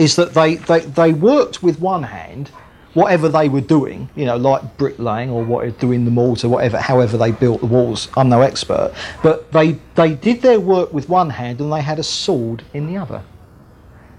is 0.00 0.16
that 0.16 0.34
they, 0.34 0.56
they, 0.56 0.80
they 0.80 1.12
worked 1.12 1.62
with 1.62 1.78
one 1.78 2.02
hand, 2.02 2.48
whatever 2.94 3.28
they 3.28 3.48
were 3.48 3.60
doing, 3.60 4.10
you 4.16 4.24
know, 4.24 4.36
like 4.36 4.76
bricklaying 4.76 5.30
or 5.30 5.44
what 5.44 5.78
doing 5.78 6.04
the 6.04 6.10
mortar, 6.10 6.48
whatever, 6.48 6.78
however 6.78 7.16
they 7.16 7.30
built 7.30 7.60
the 7.60 7.66
walls. 7.66 8.08
I'm 8.16 8.28
no 8.28 8.40
expert, 8.40 8.92
but 9.22 9.52
they 9.52 9.78
they 9.94 10.16
did 10.16 10.42
their 10.42 10.58
work 10.58 10.92
with 10.92 11.08
one 11.08 11.30
hand 11.30 11.60
and 11.60 11.72
they 11.72 11.82
had 11.82 12.00
a 12.00 12.02
sword 12.02 12.64
in 12.74 12.88
the 12.88 12.96
other, 12.96 13.22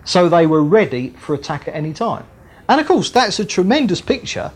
so 0.06 0.30
they 0.30 0.48
were 0.48 0.64
ready 0.64 1.10
for 1.10 1.36
attack 1.36 1.68
at 1.68 1.76
any 1.76 1.92
time. 1.92 2.26
And 2.70 2.80
of 2.80 2.88
course, 2.88 3.10
that's 3.12 3.40
a 3.40 3.46
tremendous 3.46 4.02
picture 4.02 4.52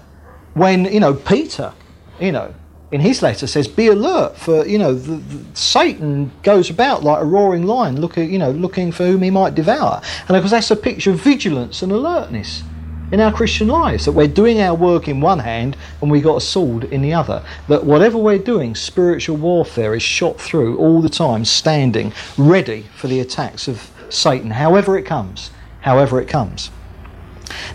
when, 0.54 0.86
you 0.86 1.00
know, 1.00 1.14
Peter, 1.14 1.74
you 2.20 2.32
know, 2.32 2.54
in 2.92 3.02
his 3.02 3.22
letter 3.22 3.48
says, 3.48 3.68
"Be 3.68 3.88
alert 3.88 4.38
for 4.38 4.66
you 4.66 4.78
know 4.78 4.94
the, 4.94 5.16
the, 5.16 5.58
Satan 5.58 6.32
goes 6.44 6.70
about 6.70 7.04
like 7.04 7.22
a 7.22 7.26
roaring 7.26 7.66
lion, 7.66 8.00
looking 8.00 8.32
you 8.32 8.40
know 8.40 8.52
looking 8.52 8.92
for 8.92 9.06
whom 9.06 9.22
he 9.22 9.32
might 9.32 9.56
devour." 9.56 10.02
And 10.28 10.38
of 10.38 10.44
course, 10.44 10.52
that's 10.52 10.72
a 10.72 10.76
picture 10.76 11.12
of 11.12 11.20
vigilance 11.20 11.82
and 11.82 11.92
alertness 11.92 12.64
in 13.12 13.20
our 13.20 13.32
Christian 13.32 13.68
lives 13.68 14.06
that 14.06 14.14
we're 14.14 14.28
doing 14.28 14.60
our 14.62 14.74
work 14.74 15.08
in 15.08 15.22
one 15.22 15.40
hand 15.40 15.78
and 16.02 16.10
we've 16.10 16.24
got 16.24 16.38
a 16.38 16.42
sword 16.42 16.86
in 16.86 17.02
the 17.02 17.14
other. 17.14 17.44
That 17.68 17.84
whatever 17.84 18.18
we're 18.18 18.40
doing, 18.40 18.76
spiritual 18.76 19.38
warfare 19.38 19.94
is 19.94 20.04
shot 20.04 20.40
through 20.40 20.78
all 20.78 21.02
the 21.02 21.10
time, 21.10 21.46
standing 21.46 22.14
ready 22.38 22.86
for 22.96 23.08
the 23.08 23.20
attacks 23.20 23.68
of 23.68 23.92
Satan, 24.10 24.52
however 24.52 24.98
it 24.98 25.04
comes, 25.04 25.52
however 25.82 26.20
it 26.20 26.28
comes. 26.28 26.72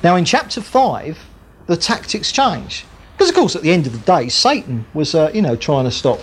Now, 0.03 0.17
in 0.17 0.25
chapter 0.25 0.61
5, 0.61 1.19
the 1.67 1.77
tactics 1.77 2.33
change. 2.33 2.85
Because, 3.13 3.29
of 3.29 3.35
course, 3.35 3.55
at 3.55 3.63
the 3.63 3.71
end 3.71 3.87
of 3.87 3.93
the 3.93 3.99
day, 3.99 4.29
Satan 4.29 4.87
was, 4.95 5.15
uh, 5.15 5.31
you 5.35 5.43
know, 5.43 5.57
trying 5.57 5.85
to 5.85 5.91
stop 5.91 6.21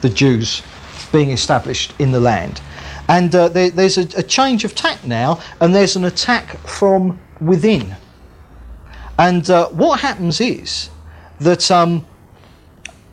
the 0.00 0.08
Jews 0.08 0.62
being 1.12 1.30
established 1.30 1.92
in 1.98 2.12
the 2.12 2.20
land. 2.20 2.60
And 3.08 3.34
uh, 3.34 3.48
there, 3.48 3.70
there's 3.70 3.98
a, 3.98 4.08
a 4.18 4.22
change 4.22 4.64
of 4.64 4.74
tack 4.74 5.04
now, 5.04 5.40
and 5.60 5.74
there's 5.74 5.96
an 5.96 6.04
attack 6.04 6.56
from 6.66 7.20
within. 7.40 7.96
And 9.18 9.48
uh, 9.48 9.68
what 9.68 10.00
happens 10.00 10.40
is 10.40 10.90
that, 11.40 11.70
um, 11.70 12.06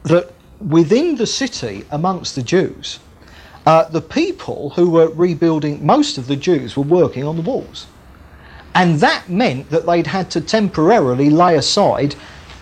that 0.04 0.32
within 0.60 1.16
the 1.16 1.28
city, 1.28 1.86
amongst 1.92 2.36
the 2.36 2.44
Jews, 2.44 3.00
uh, 3.66 3.86
the 3.90 4.02
people 4.02 4.72
who 4.72 4.90
were 4.90 5.10
rebuilding, 5.10 5.86
most 5.86 6.18
of 6.18 6.28
the 6.28 6.36
Jews 6.36 6.76
were 6.76 6.84
working 6.84 7.24
on 7.24 7.36
the 7.36 7.42
walls. 7.42 7.88
And 8.76 9.00
that 9.00 9.30
meant 9.30 9.70
that 9.70 9.86
they'd 9.86 10.08
had 10.08 10.32
to 10.32 10.42
temporarily 10.42 11.30
lay 11.30 11.56
aside 11.56 12.16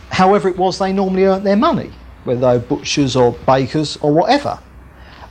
however 0.10 0.50
it 0.50 0.58
was 0.58 0.78
they 0.78 0.92
normally 0.92 1.24
earned 1.26 1.46
their 1.46 1.56
money, 1.56 1.92
whether 2.26 2.42
they 2.42 2.58
were 2.58 2.60
butchers 2.60 3.16
or 3.16 3.32
bakers 3.32 3.98
or 4.02 4.14
whatever. 4.14 4.60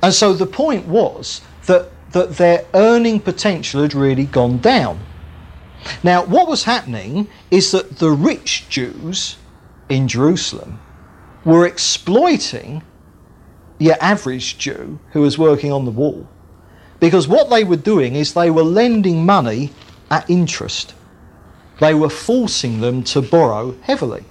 And 0.03 0.15
so 0.15 0.33
the 0.33 0.47
point 0.47 0.87
was 0.87 1.43
that, 1.67 1.91
that 2.13 2.37
their 2.37 2.65
earning 2.73 3.21
potential 3.21 3.83
had 3.83 3.95
really 3.95 4.25
gone 4.25 4.59
down. 4.59 4.99
Now, 6.03 6.25
what 6.25 6.49
was 6.49 6.65
happening 6.65 7.29
is 7.51 7.73
that 7.73 7.99
the 7.99 8.11
rich 8.11 8.69
Jews 8.69 9.37
in 9.89 10.09
Jerusalem 10.09 10.81
were 11.45 11.67
exploiting 11.67 12.83
your 13.79 13.97
average 14.01 14.59
Jew 14.59 14.99
who 15.13 15.23
was 15.23 15.39
working 15.39 15.73
on 15.73 15.85
the 15.85 15.91
wall. 15.91 16.29
Because 17.01 17.27
what 17.27 17.49
they 17.49 17.65
were 17.65 17.77
doing 17.77 18.15
is 18.15 18.35
they 18.35 18.51
were 18.51 18.63
lending 18.63 19.25
money 19.25 19.71
at 20.11 20.29
interest. 20.29 20.95
They 21.79 21.95
were 21.95 22.11
forcing 22.11 22.81
them 22.81 23.03
to 23.05 23.23
borrow 23.23 23.75
heavily. 23.83 24.25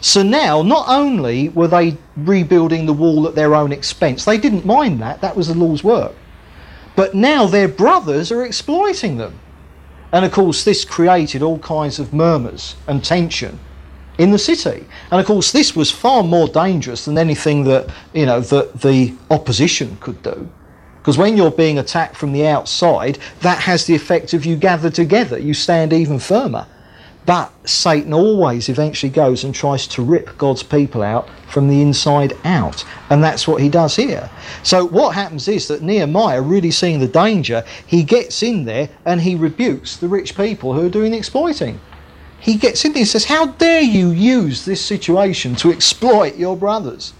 So 0.00 0.22
now, 0.22 0.62
not 0.62 0.88
only 0.88 1.48
were 1.50 1.68
they 1.68 1.96
rebuilding 2.16 2.86
the 2.86 2.92
wall 2.92 3.26
at 3.26 3.34
their 3.34 3.54
own 3.54 3.72
expense, 3.72 4.24
they 4.24 4.38
didn't 4.38 4.64
mind 4.64 5.00
that, 5.00 5.20
that 5.20 5.36
was 5.36 5.48
the 5.48 5.54
law's 5.54 5.82
work. 5.82 6.14
But 6.94 7.14
now 7.14 7.46
their 7.46 7.68
brothers 7.68 8.32
are 8.32 8.44
exploiting 8.44 9.16
them. 9.16 9.38
And 10.12 10.24
of 10.24 10.32
course, 10.32 10.64
this 10.64 10.84
created 10.84 11.42
all 11.42 11.58
kinds 11.58 11.98
of 11.98 12.14
murmurs 12.14 12.76
and 12.86 13.04
tension 13.04 13.58
in 14.18 14.30
the 14.30 14.38
city. 14.38 14.84
And 15.10 15.20
of 15.20 15.26
course, 15.26 15.52
this 15.52 15.76
was 15.76 15.90
far 15.90 16.22
more 16.22 16.48
dangerous 16.48 17.04
than 17.04 17.18
anything 17.18 17.64
that, 17.64 17.88
you 18.12 18.26
know, 18.26 18.40
that 18.40 18.80
the 18.80 19.14
opposition 19.30 19.96
could 20.00 20.22
do. 20.22 20.48
Because 20.98 21.18
when 21.18 21.36
you're 21.36 21.50
being 21.50 21.78
attacked 21.78 22.16
from 22.16 22.32
the 22.32 22.46
outside, 22.46 23.18
that 23.40 23.60
has 23.60 23.86
the 23.86 23.94
effect 23.94 24.34
of 24.34 24.44
you 24.44 24.56
gather 24.56 24.90
together, 24.90 25.38
you 25.38 25.54
stand 25.54 25.92
even 25.92 26.18
firmer. 26.18 26.66
But 27.28 27.52
Satan 27.68 28.14
always 28.14 28.70
eventually 28.70 29.10
goes 29.10 29.44
and 29.44 29.54
tries 29.54 29.86
to 29.88 30.02
rip 30.02 30.38
God's 30.38 30.62
people 30.62 31.02
out 31.02 31.28
from 31.50 31.68
the 31.68 31.82
inside 31.82 32.32
out. 32.44 32.86
And 33.10 33.22
that's 33.22 33.46
what 33.46 33.60
he 33.60 33.68
does 33.68 33.96
here. 33.96 34.30
So 34.62 34.86
what 34.86 35.14
happens 35.14 35.46
is 35.46 35.68
that 35.68 35.82
Nehemiah, 35.82 36.40
really 36.40 36.70
seeing 36.70 37.00
the 37.00 37.06
danger, 37.06 37.64
he 37.86 38.02
gets 38.02 38.42
in 38.42 38.64
there 38.64 38.88
and 39.04 39.20
he 39.20 39.34
rebukes 39.34 39.98
the 39.98 40.08
rich 40.08 40.38
people 40.38 40.72
who 40.72 40.86
are 40.86 40.90
doing 40.90 41.12
the 41.12 41.18
exploiting. 41.18 41.78
He 42.40 42.56
gets 42.56 42.86
in 42.86 42.92
there 42.92 43.00
and 43.00 43.08
says, 43.08 43.26
How 43.26 43.48
dare 43.48 43.82
you 43.82 44.08
use 44.08 44.64
this 44.64 44.82
situation 44.82 45.54
to 45.56 45.70
exploit 45.70 46.36
your 46.36 46.56
brothers? 46.56 47.12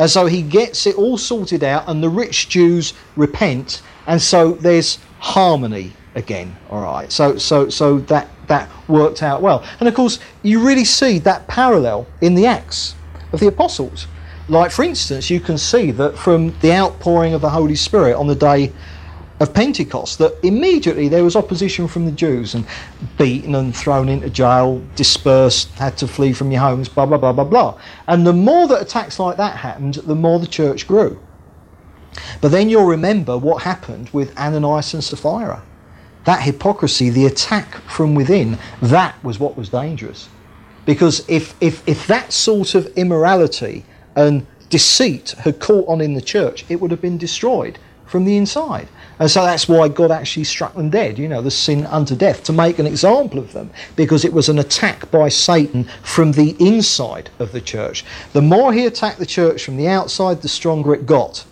And 0.00 0.10
so 0.10 0.24
he 0.24 0.40
gets 0.40 0.86
it 0.86 0.96
all 0.96 1.18
sorted 1.18 1.62
out, 1.62 1.84
and 1.86 2.02
the 2.02 2.08
rich 2.08 2.48
Jews 2.48 2.94
repent, 3.16 3.82
and 4.06 4.20
so 4.20 4.52
there's 4.52 4.98
harmony 5.18 5.92
again. 6.14 6.56
All 6.70 6.80
right. 6.80 7.12
So 7.12 7.36
so 7.36 7.68
so 7.68 7.98
that 7.98 8.26
that 8.46 8.70
worked 8.88 9.22
out 9.22 9.42
well. 9.42 9.62
And 9.78 9.86
of 9.86 9.94
course, 9.94 10.18
you 10.42 10.66
really 10.66 10.86
see 10.86 11.18
that 11.18 11.46
parallel 11.48 12.06
in 12.22 12.34
the 12.34 12.46
Acts 12.46 12.94
of 13.32 13.40
the 13.40 13.48
Apostles. 13.48 14.06
Like, 14.48 14.70
for 14.70 14.84
instance, 14.84 15.28
you 15.28 15.38
can 15.38 15.58
see 15.58 15.90
that 15.90 16.16
from 16.16 16.58
the 16.60 16.72
outpouring 16.72 17.34
of 17.34 17.42
the 17.42 17.50
Holy 17.50 17.76
Spirit 17.76 18.16
on 18.16 18.26
the 18.26 18.34
day 18.34 18.72
of 19.40 19.54
Pentecost 19.54 20.18
that 20.18 20.38
immediately 20.44 21.08
there 21.08 21.24
was 21.24 21.34
opposition 21.34 21.88
from 21.88 22.04
the 22.04 22.12
Jews 22.12 22.54
and 22.54 22.66
beaten 23.16 23.54
and 23.54 23.74
thrown 23.74 24.10
into 24.10 24.28
jail, 24.28 24.82
dispersed, 24.94 25.70
had 25.70 25.96
to 25.98 26.06
flee 26.06 26.34
from 26.34 26.52
your 26.52 26.60
homes, 26.60 26.90
blah, 26.90 27.06
blah, 27.06 27.16
blah, 27.16 27.32
blah, 27.32 27.44
blah. 27.44 27.80
And 28.06 28.26
the 28.26 28.34
more 28.34 28.68
that 28.68 28.82
attacks 28.82 29.18
like 29.18 29.38
that 29.38 29.56
happened, 29.56 29.94
the 29.94 30.14
more 30.14 30.38
the 30.38 30.46
church 30.46 30.86
grew. 30.86 31.18
But 32.42 32.50
then 32.50 32.68
you'll 32.68 32.86
remember 32.86 33.38
what 33.38 33.62
happened 33.62 34.10
with 34.10 34.36
Ananias 34.38 34.92
and 34.92 35.02
Sapphira. 35.02 35.62
That 36.24 36.42
hypocrisy, 36.42 37.08
the 37.08 37.24
attack 37.24 37.76
from 37.88 38.14
within, 38.14 38.58
that 38.82 39.22
was 39.24 39.38
what 39.38 39.56
was 39.56 39.70
dangerous. 39.70 40.28
Because 40.84 41.26
if, 41.30 41.54
if, 41.62 41.86
if 41.88 42.06
that 42.08 42.32
sort 42.32 42.74
of 42.74 42.86
immorality 42.88 43.86
and 44.16 44.46
deceit 44.68 45.30
had 45.38 45.60
caught 45.60 45.88
on 45.88 46.02
in 46.02 46.12
the 46.12 46.20
church, 46.20 46.66
it 46.68 46.78
would 46.78 46.90
have 46.90 47.00
been 47.00 47.16
destroyed 47.16 47.78
from 48.10 48.24
the 48.24 48.36
inside. 48.36 48.88
And 49.20 49.30
so 49.30 49.44
that's 49.44 49.68
why 49.68 49.88
God 49.88 50.10
actually 50.10 50.44
struck 50.44 50.74
them 50.74 50.90
dead, 50.90 51.18
you 51.18 51.28
know, 51.28 51.42
the 51.42 51.50
sin 51.50 51.86
unto 51.86 52.16
death, 52.16 52.42
to 52.44 52.52
make 52.52 52.78
an 52.78 52.86
example 52.86 53.38
of 53.38 53.52
them, 53.52 53.70
because 53.94 54.24
it 54.24 54.32
was 54.32 54.48
an 54.48 54.58
attack 54.58 55.10
by 55.10 55.28
Satan 55.28 55.84
from 56.02 56.32
the 56.32 56.56
inside 56.58 57.30
of 57.38 57.52
the 57.52 57.60
church. 57.60 58.04
The 58.32 58.42
more 58.42 58.72
he 58.72 58.86
attacked 58.86 59.18
the 59.18 59.26
church 59.26 59.64
from 59.64 59.76
the 59.76 59.88
outside, 59.88 60.42
the 60.42 60.48
stronger 60.48 60.94
it 60.94 61.06
got. 61.06 61.44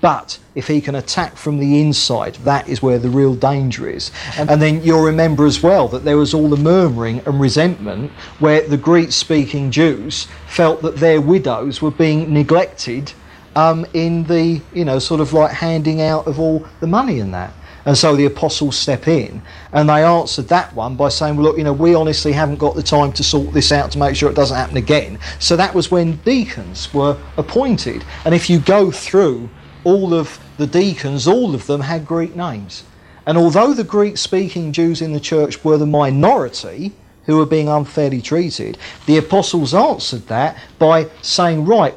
But 0.00 0.38
if 0.54 0.68
he 0.68 0.80
can 0.80 0.94
attack 0.94 1.36
from 1.36 1.58
the 1.58 1.80
inside, 1.80 2.36
that 2.36 2.68
is 2.68 2.80
where 2.80 3.00
the 3.00 3.10
real 3.10 3.34
danger 3.34 3.88
is. 3.88 4.12
And 4.36 4.62
then 4.62 4.82
you'll 4.82 5.02
remember 5.02 5.44
as 5.44 5.60
well 5.60 5.88
that 5.88 6.04
there 6.04 6.16
was 6.16 6.32
all 6.32 6.48
the 6.48 6.56
murmuring 6.56 7.20
and 7.26 7.40
resentment 7.40 8.12
where 8.38 8.66
the 8.66 8.76
Greek 8.76 9.10
speaking 9.10 9.72
Jews 9.72 10.28
felt 10.46 10.82
that 10.82 10.96
their 10.96 11.20
widows 11.20 11.82
were 11.82 11.90
being 11.90 12.32
neglected 12.32 13.12
um, 13.56 13.86
in 13.92 14.24
the, 14.24 14.60
you 14.72 14.84
know, 14.84 14.98
sort 14.98 15.20
of 15.20 15.32
like 15.32 15.52
handing 15.52 16.00
out 16.00 16.26
of 16.26 16.38
all 16.38 16.66
the 16.80 16.86
money 16.86 17.20
and 17.20 17.32
that. 17.34 17.52
And 17.84 17.96
so 17.96 18.14
the 18.14 18.26
apostles 18.26 18.76
step 18.76 19.08
in 19.08 19.40
and 19.72 19.88
they 19.88 20.04
answered 20.04 20.48
that 20.48 20.74
one 20.74 20.96
by 20.96 21.08
saying, 21.08 21.36
well, 21.36 21.44
look, 21.44 21.58
you 21.58 21.64
know, 21.64 21.72
we 21.72 21.94
honestly 21.94 22.32
haven't 22.32 22.58
got 22.58 22.74
the 22.74 22.82
time 22.82 23.12
to 23.12 23.24
sort 23.24 23.52
this 23.54 23.72
out 23.72 23.90
to 23.92 23.98
make 23.98 24.14
sure 24.14 24.28
it 24.28 24.34
doesn't 24.36 24.56
happen 24.56 24.76
again. 24.76 25.18
So 25.38 25.56
that 25.56 25.74
was 25.74 25.90
when 25.90 26.16
deacons 26.16 26.92
were 26.92 27.16
appointed. 27.36 28.04
And 28.24 28.34
if 28.34 28.50
you 28.50 28.58
go 28.58 28.90
through 28.90 29.48
all 29.84 30.12
of 30.12 30.38
the 30.58 30.66
deacons, 30.66 31.26
all 31.26 31.54
of 31.54 31.66
them 31.66 31.80
had 31.80 32.06
Greek 32.06 32.36
names. 32.36 32.84
And 33.24 33.38
although 33.38 33.72
the 33.72 33.84
Greek 33.84 34.18
speaking 34.18 34.72
Jews 34.72 35.00
in 35.00 35.12
the 35.12 35.20
church 35.20 35.64
were 35.64 35.78
the 35.78 35.86
minority, 35.86 36.92
who 37.28 37.36
were 37.36 37.46
being 37.46 37.68
unfairly 37.68 38.22
treated, 38.22 38.78
the 39.04 39.18
apostles 39.18 39.74
answered 39.74 40.26
that 40.28 40.56
by 40.78 41.06
saying, 41.20 41.66
Right, 41.66 41.94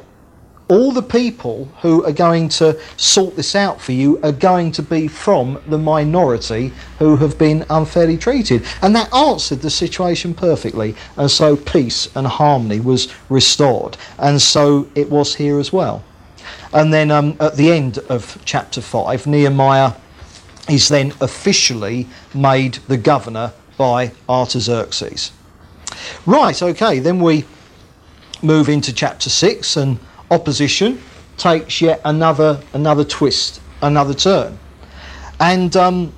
all 0.72 0.90
the 0.90 1.02
people 1.02 1.68
who 1.82 2.02
are 2.04 2.12
going 2.12 2.48
to 2.48 2.80
sort 2.96 3.36
this 3.36 3.54
out 3.54 3.78
for 3.78 3.92
you 3.92 4.18
are 4.22 4.32
going 4.32 4.72
to 4.72 4.82
be 4.82 5.06
from 5.06 5.62
the 5.66 5.76
minority 5.76 6.72
who 6.98 7.14
have 7.14 7.36
been 7.36 7.62
unfairly 7.68 8.16
treated. 8.16 8.64
And 8.80 8.96
that 8.96 9.12
answered 9.12 9.60
the 9.60 9.68
situation 9.68 10.32
perfectly. 10.32 10.94
And 11.18 11.30
so 11.30 11.56
peace 11.56 12.08
and 12.16 12.26
harmony 12.26 12.80
was 12.80 13.12
restored. 13.28 13.98
And 14.18 14.40
so 14.40 14.88
it 14.94 15.10
was 15.10 15.34
here 15.34 15.58
as 15.60 15.74
well. 15.74 16.02
And 16.72 16.90
then 16.90 17.10
um, 17.10 17.36
at 17.38 17.56
the 17.56 17.70
end 17.70 17.98
of 18.08 18.40
chapter 18.46 18.80
5, 18.80 19.26
Nehemiah 19.26 19.92
is 20.70 20.88
then 20.88 21.12
officially 21.20 22.08
made 22.32 22.76
the 22.88 22.96
governor 22.96 23.52
by 23.76 24.12
Artaxerxes. 24.26 25.32
Right, 26.24 26.62
okay, 26.62 26.98
then 26.98 27.20
we 27.20 27.44
move 28.40 28.70
into 28.70 28.94
chapter 28.94 29.28
6 29.28 29.76
and 29.76 29.98
opposition 30.32 31.00
takes 31.36 31.80
yet 31.80 32.00
another 32.04 32.60
another 32.72 33.04
twist, 33.04 33.60
another 33.82 34.14
turn. 34.14 34.58
And 35.40 35.76
um, 35.76 36.12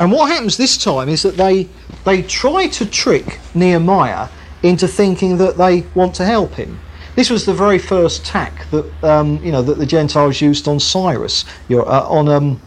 and 0.00 0.10
what 0.10 0.30
happens 0.30 0.56
this 0.56 0.76
time 0.76 1.08
is 1.08 1.22
that 1.22 1.36
they 1.36 1.68
they 2.04 2.22
try 2.22 2.68
to 2.68 2.86
trick 2.86 3.40
Nehemiah 3.54 4.28
into 4.62 4.88
thinking 4.88 5.36
that 5.38 5.56
they 5.56 5.80
want 5.94 6.14
to 6.16 6.24
help 6.24 6.54
him. 6.54 6.80
This 7.16 7.30
was 7.30 7.46
the 7.46 7.54
very 7.54 7.78
first 7.78 8.24
tack 8.24 8.68
that 8.70 9.04
um, 9.04 9.42
you 9.44 9.52
know 9.52 9.62
that 9.62 9.78
the 9.78 9.86
Gentiles 9.86 10.40
used 10.40 10.66
on 10.66 10.80
Cyrus, 10.80 11.44
uh, 11.70 12.08
on 12.08 12.28
um, 12.28 12.60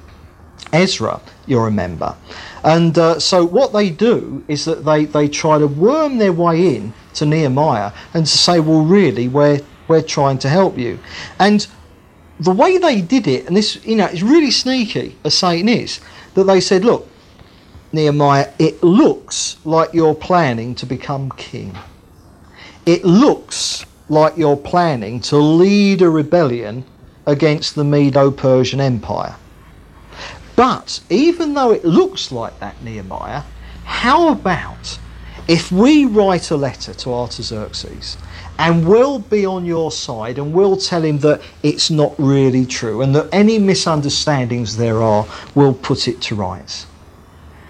Ezra. 0.71 1.19
You'll 1.45 1.63
remember, 1.63 2.15
and 2.63 2.97
uh, 2.97 3.19
so 3.19 3.45
what 3.45 3.71
they 3.71 3.89
do 3.89 4.43
is 4.49 4.65
that 4.65 4.83
they, 4.83 5.05
they 5.05 5.29
try 5.29 5.57
to 5.57 5.67
worm 5.67 6.17
their 6.17 6.33
way 6.33 6.75
in 6.75 6.93
to 7.13 7.25
Nehemiah 7.25 7.91
and 8.13 8.25
to 8.25 8.38
say, 8.38 8.59
well, 8.59 8.81
really, 8.81 9.27
we're, 9.27 9.61
we're 9.88 10.01
trying 10.01 10.38
to 10.39 10.49
help 10.49 10.77
you. 10.77 10.99
And 11.39 11.67
the 12.39 12.51
way 12.51 12.77
they 12.77 13.01
did 13.01 13.27
it, 13.27 13.47
and 13.47 13.55
this, 13.57 13.83
you 13.85 13.95
know, 13.95 14.05
it's 14.05 14.21
really 14.21 14.51
sneaky, 14.51 15.15
as 15.23 15.33
Satan 15.33 15.69
is, 15.69 15.99
that 16.35 16.43
they 16.43 16.61
said, 16.61 16.85
look, 16.85 17.09
Nehemiah, 17.91 18.51
it 18.59 18.83
looks 18.83 19.57
like 19.65 19.93
you're 19.93 20.15
planning 20.15 20.75
to 20.75 20.85
become 20.85 21.31
king. 21.31 21.77
It 22.85 23.03
looks 23.03 23.85
like 24.09 24.38
you're 24.38 24.57
planning 24.57 25.19
to 25.21 25.38
lead 25.38 26.01
a 26.01 26.09
rebellion 26.09 26.85
against 27.25 27.75
the 27.75 27.83
Medo 27.83 28.31
Persian 28.31 28.79
Empire. 28.79 29.35
But 30.55 31.01
even 31.09 31.53
though 31.53 31.71
it 31.71 31.85
looks 31.85 32.31
like 32.31 32.59
that, 32.59 32.81
Nehemiah, 32.83 33.43
how 33.83 34.29
about 34.29 34.97
if 35.47 35.71
we 35.71 36.05
write 36.05 36.51
a 36.51 36.57
letter 36.57 36.93
to 36.93 37.13
Artaxerxes 37.13 38.17
and 38.60 38.88
we'll 38.88 39.20
be 39.20 39.45
on 39.45 39.66
your 39.66 39.91
side 39.91 40.38
and 40.38 40.53
we'll 40.53 40.78
tell 40.78 41.03
him 41.03 41.20
that 41.20 41.41
it's 41.64 41.89
not 41.89 42.16
really 42.18 42.66
true 42.66 43.01
and 43.01 43.16
that 43.16 43.30
any 43.32 43.60
misunderstandings 43.60 44.78
there 44.78 45.01
are, 45.01 45.28
we'll 45.55 45.74
put 45.74 46.08
it 46.08 46.22
to 46.22 46.36
rights. 46.36 46.88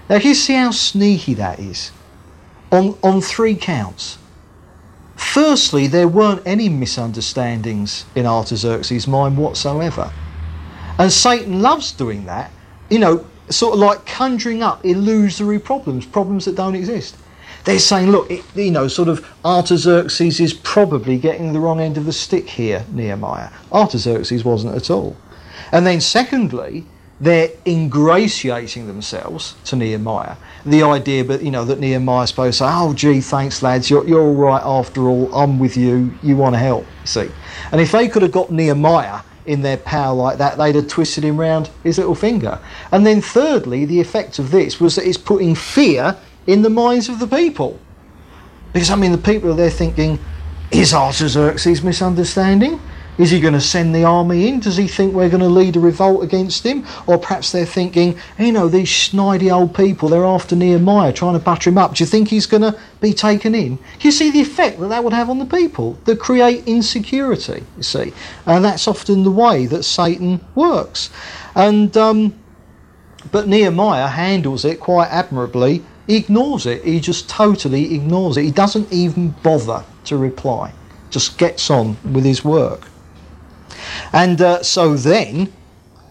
Now, 0.09 0.17
you 0.17 0.33
see 0.33 0.53
how 0.53 0.71
sneaky 0.71 1.33
that 1.33 1.59
is, 1.59 1.91
on, 2.71 2.97
on 3.03 3.19
three 3.21 3.55
counts. 3.55 4.17
Firstly, 5.15 5.87
there 5.87 6.07
weren't 6.07 6.43
any 6.45 6.69
misunderstandings 6.69 8.05
in 8.15 8.25
Artaxerxes' 8.25 9.07
mind 9.07 9.37
whatsoever. 9.37 10.11
And 10.97 11.11
Satan 11.11 11.61
loves 11.61 11.91
doing 11.91 12.25
that 12.25 12.51
you 12.89 12.99
know, 12.99 13.25
sort 13.49 13.73
of 13.73 13.79
like 13.79 14.05
conjuring 14.05 14.63
up 14.63 14.85
illusory 14.85 15.59
problems, 15.59 16.05
problems 16.05 16.45
that 16.45 16.55
don't 16.55 16.75
exist. 16.75 17.17
They're 17.67 17.79
saying, 17.79 18.11
look, 18.11 18.31
it, 18.31 18.45
you 18.55 18.71
know, 18.71 18.87
sort 18.87 19.09
of 19.09 19.27
Artaxerxes 19.43 20.39
is 20.39 20.53
probably 20.53 21.17
getting 21.17 21.51
the 21.51 21.59
wrong 21.59 21.81
end 21.81 21.97
of 21.97 22.05
the 22.05 22.13
stick 22.13 22.47
here, 22.47 22.85
Nehemiah. 22.93 23.49
Artaxerxes 23.73 24.45
wasn't 24.45 24.73
at 24.73 24.89
all. 24.89 25.17
And 25.73 25.85
then, 25.85 25.99
secondly, 25.99 26.85
they're 27.19 27.49
ingratiating 27.65 28.87
themselves 28.87 29.55
to 29.65 29.75
Nehemiah. 29.75 30.37
The 30.65 30.81
idea, 30.83 31.25
but 31.25 31.43
you 31.43 31.51
know, 31.51 31.65
that 31.65 31.81
Nehemiah's 31.81 32.29
supposed 32.29 32.59
to 32.59 32.63
say, 32.63 32.69
"Oh, 32.71 32.93
gee, 32.93 33.19
thanks, 33.19 33.61
lads, 33.61 33.89
you're, 33.89 34.07
you're 34.07 34.21
all 34.21 34.35
right 34.35 34.63
after 34.63 35.09
all. 35.09 35.35
I'm 35.35 35.59
with 35.59 35.75
you. 35.75 36.17
You 36.23 36.37
want 36.37 36.55
to 36.55 36.59
help." 36.59 36.85
See, 37.03 37.29
and 37.73 37.81
if 37.81 37.91
they 37.91 38.07
could 38.07 38.21
have 38.21 38.31
got 38.31 38.49
Nehemiah 38.49 39.23
in 39.45 39.61
their 39.61 39.75
power 39.75 40.13
like 40.15 40.37
that, 40.37 40.57
they'd 40.57 40.75
have 40.75 40.87
twisted 40.87 41.25
him 41.25 41.37
round 41.37 41.69
his 41.83 41.97
little 41.97 42.15
finger. 42.15 42.59
And 42.93 43.05
then, 43.05 43.19
thirdly, 43.19 43.83
the 43.83 43.99
effect 43.99 44.39
of 44.39 44.51
this 44.51 44.79
was 44.79 44.95
that 44.95 45.05
it's 45.05 45.17
putting 45.17 45.53
fear 45.53 46.15
in 46.47 46.61
the 46.61 46.69
minds 46.69 47.09
of 47.09 47.19
the 47.19 47.27
people. 47.27 47.79
Because, 48.73 48.89
I 48.89 48.95
mean, 48.95 49.11
the 49.11 49.17
people 49.17 49.51
are 49.51 49.55
there 49.55 49.69
thinking, 49.69 50.19
is 50.71 50.93
Artaxerxes 50.93 51.83
misunderstanding? 51.83 52.79
Is 53.17 53.31
he 53.31 53.39
going 53.39 53.55
to 53.55 53.61
send 53.61 53.95
the 53.95 54.03
army 54.03 54.47
in? 54.47 54.59
Does 54.59 54.77
he 54.77 54.87
think 54.87 55.13
we're 55.13 55.29
going 55.29 55.41
to 55.41 55.47
lead 55.47 55.75
a 55.75 55.79
revolt 55.79 56.23
against 56.23 56.63
him? 56.63 56.85
Or 57.07 57.17
perhaps 57.17 57.51
they're 57.51 57.65
thinking, 57.65 58.19
you 58.37 58.51
know, 58.51 58.67
these 58.67 58.89
snidey 58.89 59.51
old 59.51 59.75
people, 59.75 60.09
they're 60.09 60.25
after 60.25 60.55
Nehemiah, 60.55 61.11
trying 61.11 61.33
to 61.33 61.39
butter 61.39 61.71
him 61.71 61.79
up. 61.79 61.95
Do 61.95 62.03
you 62.03 62.07
think 62.07 62.27
he's 62.27 62.45
going 62.45 62.61
to 62.61 62.79
be 63.01 63.13
taken 63.13 63.55
in? 63.55 63.79
You 64.01 64.11
see 64.11 64.29
the 64.29 64.41
effect 64.41 64.79
that 64.79 64.89
that 64.89 65.03
would 65.03 65.13
have 65.13 65.31
on 65.31 65.39
the 65.39 65.45
people, 65.45 65.93
that 66.05 66.19
create 66.19 66.67
insecurity, 66.67 67.63
you 67.75 67.83
see. 67.83 68.13
And 68.45 68.63
that's 68.63 68.87
often 68.87 69.23
the 69.23 69.31
way 69.31 69.65
that 69.65 69.81
Satan 69.83 70.39
works. 70.53 71.09
And, 71.55 71.97
um, 71.97 72.35
but 73.31 73.47
Nehemiah 73.47 74.07
handles 74.07 74.63
it 74.63 74.79
quite 74.79 75.07
admirably. 75.09 75.83
He 76.07 76.15
ignores 76.15 76.65
it. 76.65 76.83
He 76.83 76.99
just 76.99 77.29
totally 77.29 77.93
ignores 77.93 78.37
it. 78.37 78.43
He 78.43 78.51
doesn't 78.51 78.91
even 78.91 79.31
bother 79.43 79.83
to 80.05 80.17
reply. 80.17 80.73
Just 81.09 81.37
gets 81.37 81.69
on 81.69 81.97
with 82.13 82.23
his 82.23 82.43
work. 82.43 82.87
And 84.13 84.41
uh, 84.41 84.63
so 84.63 84.95
then, 84.95 85.51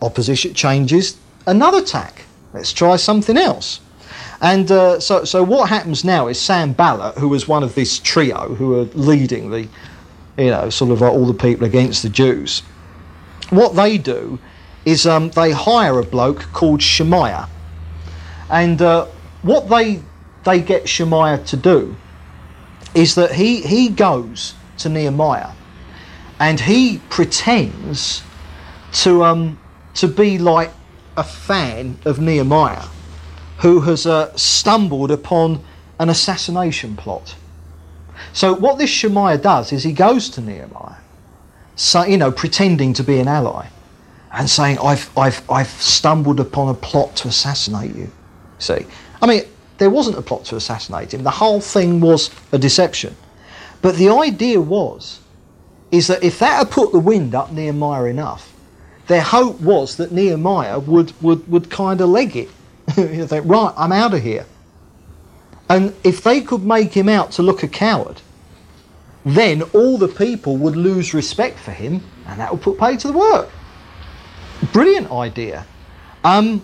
opposition 0.02 0.54
changes 0.54 1.16
another 1.46 1.82
tack. 1.82 2.24
Let's 2.52 2.72
try 2.72 2.96
something 2.96 3.36
else. 3.36 3.80
And 4.42 4.70
uh, 4.70 5.00
so, 5.00 5.24
so 5.24 5.42
what 5.42 5.70
happens 5.70 6.04
now 6.04 6.28
is 6.28 6.38
Sanballat, 6.38 7.16
who 7.16 7.28
was 7.28 7.48
one 7.48 7.62
of 7.62 7.74
this 7.74 7.98
trio 7.98 8.54
who 8.54 8.78
are 8.78 8.84
leading 8.94 9.50
the, 9.50 9.62
you 10.36 10.50
know, 10.50 10.68
sort 10.68 10.90
of 10.90 11.02
all 11.02 11.24
the 11.24 11.34
people 11.34 11.66
against 11.66 12.02
the 12.02 12.10
Jews. 12.10 12.60
What 13.48 13.74
they 13.74 13.96
do 13.96 14.38
is 14.84 15.06
um, 15.06 15.30
they 15.30 15.52
hire 15.52 15.98
a 15.98 16.02
bloke 16.02 16.42
called 16.52 16.82
Shemaiah, 16.82 17.48
and 18.50 18.80
uh, 18.82 19.06
what 19.46 19.68
they 19.68 20.02
they 20.44 20.60
get 20.60 20.88
Shemaiah 20.88 21.38
to 21.46 21.56
do 21.56 21.96
is 22.94 23.14
that 23.14 23.32
he 23.32 23.62
he 23.62 23.88
goes 23.88 24.54
to 24.78 24.88
Nehemiah 24.88 25.52
and 26.38 26.60
he 26.60 27.00
pretends 27.08 28.22
to 28.92 29.24
um, 29.24 29.58
to 29.94 30.08
be 30.08 30.38
like 30.38 30.70
a 31.16 31.24
fan 31.24 31.98
of 32.04 32.18
Nehemiah, 32.18 32.84
who 33.58 33.80
has 33.80 34.06
uh, 34.06 34.36
stumbled 34.36 35.10
upon 35.10 35.64
an 35.98 36.10
assassination 36.10 36.96
plot. 36.96 37.36
So 38.32 38.54
what 38.54 38.78
this 38.78 38.90
Shemaiah 38.90 39.38
does 39.38 39.72
is 39.72 39.82
he 39.82 39.92
goes 39.92 40.28
to 40.30 40.40
Nehemiah, 40.40 40.96
so, 41.74 42.04
you 42.04 42.18
know, 42.18 42.30
pretending 42.30 42.92
to 42.94 43.02
be 43.02 43.18
an 43.18 43.28
ally, 43.28 43.68
and 44.32 44.48
saying, 44.48 44.78
"I've 44.82 45.10
I've 45.16 45.42
I've 45.50 45.70
stumbled 45.80 46.40
upon 46.40 46.68
a 46.68 46.74
plot 46.74 47.16
to 47.16 47.28
assassinate 47.28 47.94
you." 47.94 48.10
See, 48.58 48.86
I 49.26 49.28
mean, 49.28 49.42
there 49.78 49.90
wasn't 49.90 50.18
a 50.18 50.22
plot 50.22 50.44
to 50.46 50.56
assassinate 50.56 51.12
him. 51.12 51.24
The 51.24 51.30
whole 51.30 51.60
thing 51.60 52.00
was 52.00 52.30
a 52.52 52.58
deception, 52.58 53.16
but 53.82 53.96
the 53.96 54.08
idea 54.08 54.60
was 54.60 55.20
is 55.90 56.06
that 56.06 56.22
if 56.22 56.38
that 56.38 56.58
had 56.58 56.70
put 56.70 56.92
the 56.92 56.98
wind 56.98 57.34
up 57.34 57.50
Nehemiah 57.50 58.04
enough, 58.04 58.52
their 59.08 59.20
hope 59.20 59.60
was 59.60 59.96
that 59.96 60.12
Nehemiah 60.12 60.78
would, 60.78 61.12
would, 61.22 61.48
would 61.48 61.70
kind 61.70 62.00
of 62.00 62.08
leg 62.08 62.36
it. 62.36 62.50
think, 62.90 63.44
right, 63.46 63.72
I'm 63.76 63.92
out 63.92 64.14
of 64.14 64.22
here. 64.22 64.46
And 65.68 65.94
if 66.04 66.22
they 66.22 66.40
could 66.40 66.64
make 66.64 66.92
him 66.92 67.08
out 67.08 67.32
to 67.32 67.42
look 67.42 67.62
a 67.62 67.68
coward, 67.68 68.20
then 69.24 69.62
all 69.72 69.98
the 69.98 70.08
people 70.08 70.56
would 70.56 70.76
lose 70.76 71.14
respect 71.14 71.58
for 71.58 71.72
him 71.72 72.00
and 72.26 72.40
that 72.40 72.52
would 72.52 72.62
put 72.62 72.78
pay 72.78 72.96
to 72.96 73.08
the 73.08 73.18
work. 73.18 73.48
Brilliant 74.72 75.10
idea. 75.10 75.66
Um, 76.22 76.62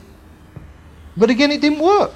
but 1.17 1.31
again, 1.31 1.51
it 1.51 1.61
didn't 1.61 1.81
work 1.81 2.13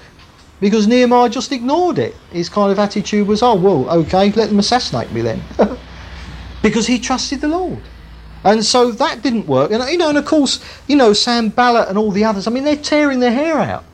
because 0.61 0.87
Nehemiah 0.87 1.29
just 1.29 1.53
ignored 1.53 1.99
it. 1.99 2.15
His 2.31 2.49
kind 2.49 2.73
of 2.73 2.79
attitude 2.79 3.27
was, 3.27 3.43
oh, 3.43 3.55
well, 3.55 3.89
okay, 4.01 4.31
let 4.33 4.49
them 4.49 4.59
assassinate 4.59 5.13
me 5.13 5.21
then. 5.21 5.43
because 6.63 6.87
he 6.87 6.99
trusted 6.99 7.41
the 7.41 7.49
Lord. 7.49 7.83
And 8.45 8.65
so 8.65 8.91
that 8.93 9.23
didn't 9.23 9.47
work. 9.47 9.71
And 9.73 9.83
you 9.91 9.99
know, 9.99 10.09
and 10.09 10.19
of 10.19 10.25
course, 10.25 10.65
you 10.87 10.97
know, 10.97 11.13
Sanballat 11.13 11.89
and 11.89 11.99
all 11.99 12.11
the 12.11 12.25
others, 12.25 12.47
I 12.47 12.51
mean, 12.51 12.65
they're 12.65 12.77
tearing 12.77 13.21
their 13.21 13.33
hair 13.33 13.59
out. 13.59 13.85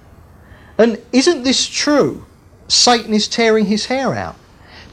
And 0.79 1.01
isn't 1.13 1.43
this 1.43 1.67
true? 1.67 2.27
Satan 2.69 3.15
is 3.15 3.29
tearing 3.29 3.67
his 3.67 3.87
hair 3.87 4.15
out. 4.15 4.37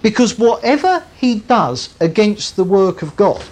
Because 0.01 0.37
whatever 0.37 1.03
he 1.17 1.39
does 1.39 1.93
against 1.99 2.55
the 2.55 2.63
work 2.63 3.01
of 3.01 3.15
God, 3.15 3.43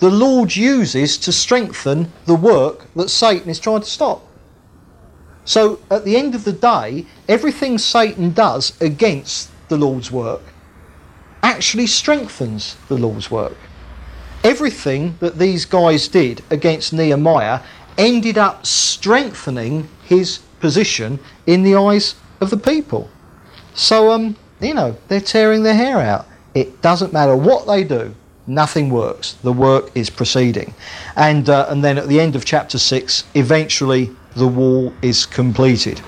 the 0.00 0.10
Lord 0.10 0.54
uses 0.54 1.16
to 1.18 1.32
strengthen 1.32 2.12
the 2.26 2.34
work 2.34 2.86
that 2.94 3.08
Satan 3.08 3.48
is 3.48 3.58
trying 3.58 3.80
to 3.80 3.86
stop. 3.86 4.26
So 5.44 5.80
at 5.90 6.04
the 6.04 6.16
end 6.16 6.34
of 6.34 6.44
the 6.44 6.52
day, 6.52 7.06
everything 7.28 7.78
Satan 7.78 8.32
does 8.32 8.80
against 8.80 9.50
the 9.68 9.76
Lord's 9.76 10.10
work 10.10 10.42
actually 11.42 11.86
strengthens 11.86 12.76
the 12.88 12.96
Lord's 12.96 13.30
work. 13.30 13.56
Everything 14.44 15.16
that 15.20 15.38
these 15.38 15.64
guys 15.64 16.08
did 16.08 16.42
against 16.50 16.92
Nehemiah 16.92 17.60
ended 17.98 18.38
up 18.38 18.64
strengthening 18.64 19.88
his 20.04 20.38
position 20.60 21.18
in 21.46 21.62
the 21.62 21.74
eyes 21.74 22.14
of 22.40 22.50
the 22.50 22.56
people. 22.56 23.10
So, 23.74 24.12
um, 24.12 24.36
you 24.60 24.74
know, 24.74 24.96
they're 25.08 25.20
tearing 25.20 25.62
their 25.62 25.74
hair 25.74 25.98
out. 25.98 26.26
It 26.54 26.82
doesn't 26.82 27.12
matter 27.12 27.36
what 27.36 27.66
they 27.66 27.84
do, 27.84 28.14
nothing 28.46 28.90
works. 28.90 29.34
The 29.42 29.52
work 29.52 29.90
is 29.94 30.10
proceeding. 30.10 30.74
And, 31.16 31.48
uh, 31.48 31.66
and 31.68 31.84
then 31.84 31.98
at 31.98 32.08
the 32.08 32.20
end 32.20 32.36
of 32.36 32.44
chapter 32.44 32.78
6, 32.78 33.24
eventually 33.34 34.10
the 34.34 34.46
wall 34.46 34.92
is 35.02 35.26
completed. 35.26 36.00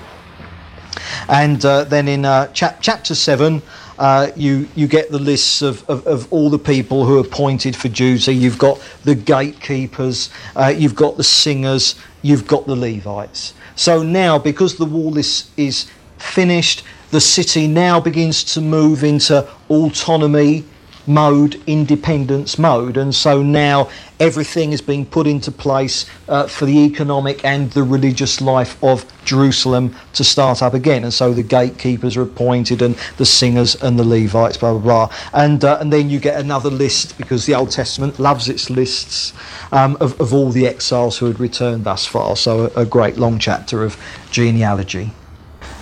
And 1.29 1.63
uh, 1.63 1.83
then 1.85 2.07
in 2.07 2.25
uh, 2.25 2.47
cha- 2.47 2.75
chapter 2.81 3.15
7, 3.15 3.61
uh, 3.97 4.31
you, 4.35 4.67
you 4.75 4.87
get 4.87 5.09
the 5.09 5.19
lists 5.19 5.61
of, 5.61 5.87
of, 5.89 6.05
of, 6.05 6.31
all 6.31 6.49
the 6.49 6.59
people 6.59 7.05
who 7.05 7.17
are 7.17 7.21
appointed 7.21 7.75
for 7.75 7.87
duty. 7.87 8.35
You've 8.35 8.57
got 8.57 8.81
the 9.05 9.15
gatekeepers, 9.15 10.29
uh, 10.55 10.73
you've 10.75 10.95
got 10.95 11.15
the 11.15 11.23
singers, 11.23 11.95
you've 12.21 12.45
got 12.45 12.67
the 12.67 12.75
Levites. 12.75 13.53
So 13.75 14.03
now, 14.03 14.37
because 14.37 14.75
the 14.75 14.85
wall 14.85 15.17
is, 15.17 15.49
is 15.55 15.89
finished, 16.17 16.83
the 17.11 17.21
city 17.21 17.67
now 17.67 18.01
begins 18.01 18.43
to 18.55 18.61
move 18.61 19.03
into 19.05 19.47
autonomy 19.69 20.65
mode, 21.07 21.61
independence 21.67 22.57
mode, 22.57 22.97
and 22.97 23.13
so 23.13 23.41
now 23.41 23.89
everything 24.19 24.71
is 24.71 24.81
being 24.81 25.05
put 25.05 25.27
into 25.27 25.51
place 25.51 26.05
uh, 26.29 26.47
for 26.47 26.65
the 26.65 26.79
economic 26.79 27.43
and 27.43 27.71
the 27.71 27.83
religious 27.83 28.41
life 28.41 28.81
of 28.83 29.05
Jerusalem 29.25 29.95
to 30.13 30.23
start 30.23 30.61
up 30.61 30.73
again. 30.73 31.03
And 31.03 31.13
so 31.13 31.33
the 31.33 31.43
gatekeepers 31.43 32.17
are 32.17 32.23
appointed, 32.23 32.81
and 32.81 32.95
the 33.17 33.25
singers 33.25 33.75
and 33.81 33.99
the 33.99 34.03
Levites, 34.03 34.57
blah 34.57 34.73
blah 34.73 34.81
blah. 34.81 35.17
And 35.33 35.63
uh, 35.63 35.77
and 35.79 35.91
then 35.91 36.09
you 36.09 36.19
get 36.19 36.39
another 36.39 36.69
list 36.69 37.17
because 37.17 37.45
the 37.45 37.55
Old 37.55 37.71
Testament 37.71 38.19
loves 38.19 38.49
its 38.49 38.69
lists 38.69 39.33
um, 39.71 39.97
of, 39.99 40.19
of 40.19 40.33
all 40.33 40.51
the 40.51 40.67
exiles 40.67 41.17
who 41.17 41.27
had 41.27 41.39
returned 41.39 41.83
thus 41.83 42.05
far. 42.05 42.35
So 42.35 42.71
a, 42.75 42.81
a 42.81 42.85
great 42.85 43.17
long 43.17 43.39
chapter 43.39 43.83
of 43.83 43.97
genealogy. 44.31 45.11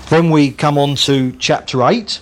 Then 0.09 0.29
we 0.29 0.51
come 0.51 0.77
on 0.77 0.95
to 0.95 1.31
chapter 1.33 1.81
eight 1.83 2.19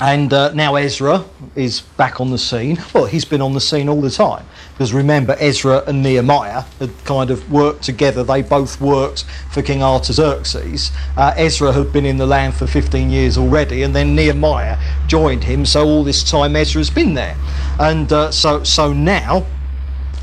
and 0.00 0.32
uh, 0.32 0.52
now 0.54 0.74
Ezra 0.74 1.24
is 1.54 1.80
back 1.80 2.20
on 2.20 2.30
the 2.30 2.38
scene. 2.38 2.78
Well, 2.94 3.06
he's 3.06 3.24
been 3.24 3.40
on 3.40 3.54
the 3.54 3.60
scene 3.60 3.88
all 3.88 4.00
the 4.00 4.10
time. 4.10 4.46
Because 4.72 4.92
remember, 4.92 5.36
Ezra 5.38 5.82
and 5.86 6.02
Nehemiah 6.02 6.62
had 6.78 7.04
kind 7.04 7.30
of 7.30 7.50
worked 7.50 7.82
together. 7.82 8.24
They 8.24 8.42
both 8.42 8.80
worked 8.80 9.24
for 9.50 9.62
King 9.62 9.82
Artaxerxes. 9.82 10.90
Uh, 11.16 11.32
Ezra 11.36 11.72
had 11.72 11.92
been 11.92 12.06
in 12.06 12.16
the 12.16 12.26
land 12.26 12.54
for 12.54 12.66
15 12.66 13.10
years 13.10 13.38
already, 13.38 13.82
and 13.82 13.94
then 13.94 14.14
Nehemiah 14.14 14.78
joined 15.06 15.44
him. 15.44 15.64
So 15.64 15.84
all 15.84 16.02
this 16.04 16.28
time, 16.28 16.56
Ezra's 16.56 16.90
been 16.90 17.14
there. 17.14 17.36
And 17.78 18.12
uh, 18.12 18.30
so, 18.32 18.64
so 18.64 18.92
now 18.92 19.46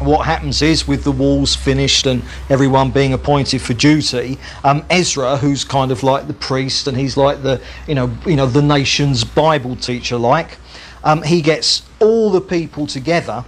what 0.04 0.26
happens 0.26 0.62
is 0.62 0.88
with 0.88 1.04
the 1.04 1.12
walls 1.12 1.56
finished 1.56 2.06
and 2.06 2.24
everyone 2.50 2.92
being 2.92 3.14
appointed 3.14 3.62
for 3.62 3.74
duty, 3.74 4.38
um, 4.64 4.86
Ezra, 4.90 5.38
who's 5.38 5.64
kind 5.64 5.92
of 5.92 6.04
like 6.04 6.28
the 6.28 6.34
priest 6.34 6.88
and 6.88 6.98
he's 6.98 7.18
like 7.18 7.44
the 7.44 7.62
you 7.88 7.96
know 7.96 8.16
you 8.26 8.36
know 8.36 8.46
the 8.46 8.62
nation's 8.62 9.24
Bible 9.24 9.76
teacher, 9.76 10.18
like 10.18 10.58
um, 11.04 11.22
he 11.24 11.42
gets 11.42 11.84
all 12.00 12.32
the 12.32 12.42
people 12.42 12.88
together 12.88 13.46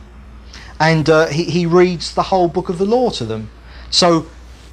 and 0.79 1.09
uh, 1.09 1.27
he, 1.27 1.43
he 1.45 1.65
reads 1.65 2.13
the 2.13 2.23
whole 2.23 2.47
book 2.47 2.69
of 2.69 2.77
the 2.77 2.85
law 2.85 3.09
to 3.11 3.25
them. 3.25 3.49
So 3.89 4.25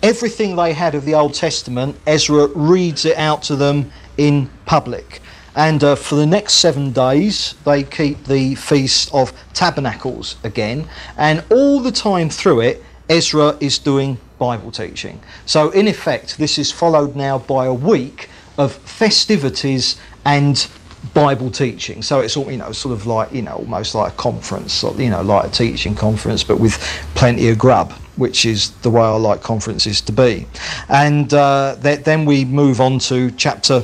everything 0.02 0.56
they 0.56 0.72
had 0.72 0.94
of 0.94 1.04
the 1.04 1.14
Old 1.14 1.34
Testament, 1.34 1.96
Ezra 2.06 2.46
reads 2.48 3.04
it 3.04 3.16
out 3.16 3.42
to 3.44 3.56
them 3.56 3.92
in 4.16 4.50
public. 4.66 5.20
And 5.56 5.82
uh, 5.82 5.96
for 5.96 6.14
the 6.14 6.26
next 6.26 6.54
seven 6.54 6.92
days, 6.92 7.54
they 7.64 7.82
keep 7.82 8.24
the 8.24 8.54
Feast 8.54 9.12
of 9.12 9.32
Tabernacles 9.52 10.36
again. 10.44 10.88
And 11.16 11.44
all 11.50 11.80
the 11.80 11.92
time 11.92 12.30
through 12.30 12.60
it, 12.60 12.84
Ezra 13.08 13.56
is 13.60 13.78
doing 13.78 14.18
Bible 14.38 14.70
teaching. 14.70 15.20
So, 15.46 15.70
in 15.70 15.88
effect, 15.88 16.38
this 16.38 16.58
is 16.58 16.70
followed 16.70 17.16
now 17.16 17.38
by 17.38 17.66
a 17.66 17.74
week 17.74 18.28
of 18.56 18.72
festivities 18.72 19.96
and 20.24 20.68
Bible 21.14 21.50
teaching. 21.50 22.02
So 22.02 22.20
it's 22.20 22.36
all 22.36 22.50
you 22.50 22.58
know, 22.58 22.72
sort 22.72 22.92
of 22.92 23.06
like 23.06 23.32
you 23.32 23.42
know, 23.42 23.54
almost 23.54 23.94
like 23.94 24.12
a 24.12 24.16
conference, 24.16 24.82
you 24.82 25.10
know, 25.10 25.22
like 25.22 25.46
a 25.46 25.50
teaching 25.50 25.94
conference, 25.94 26.44
but 26.44 26.60
with 26.60 26.78
plenty 27.14 27.48
of 27.48 27.58
grub, 27.58 27.92
which 28.16 28.44
is 28.44 28.70
the 28.82 28.90
way 28.90 29.02
I 29.02 29.16
like 29.16 29.42
conferences 29.42 30.00
to 30.02 30.12
be. 30.12 30.46
And 30.88 31.32
uh, 31.32 31.76
th- 31.82 32.04
then 32.04 32.24
we 32.26 32.44
move 32.44 32.80
on 32.80 32.98
to 33.00 33.30
chapter 33.32 33.82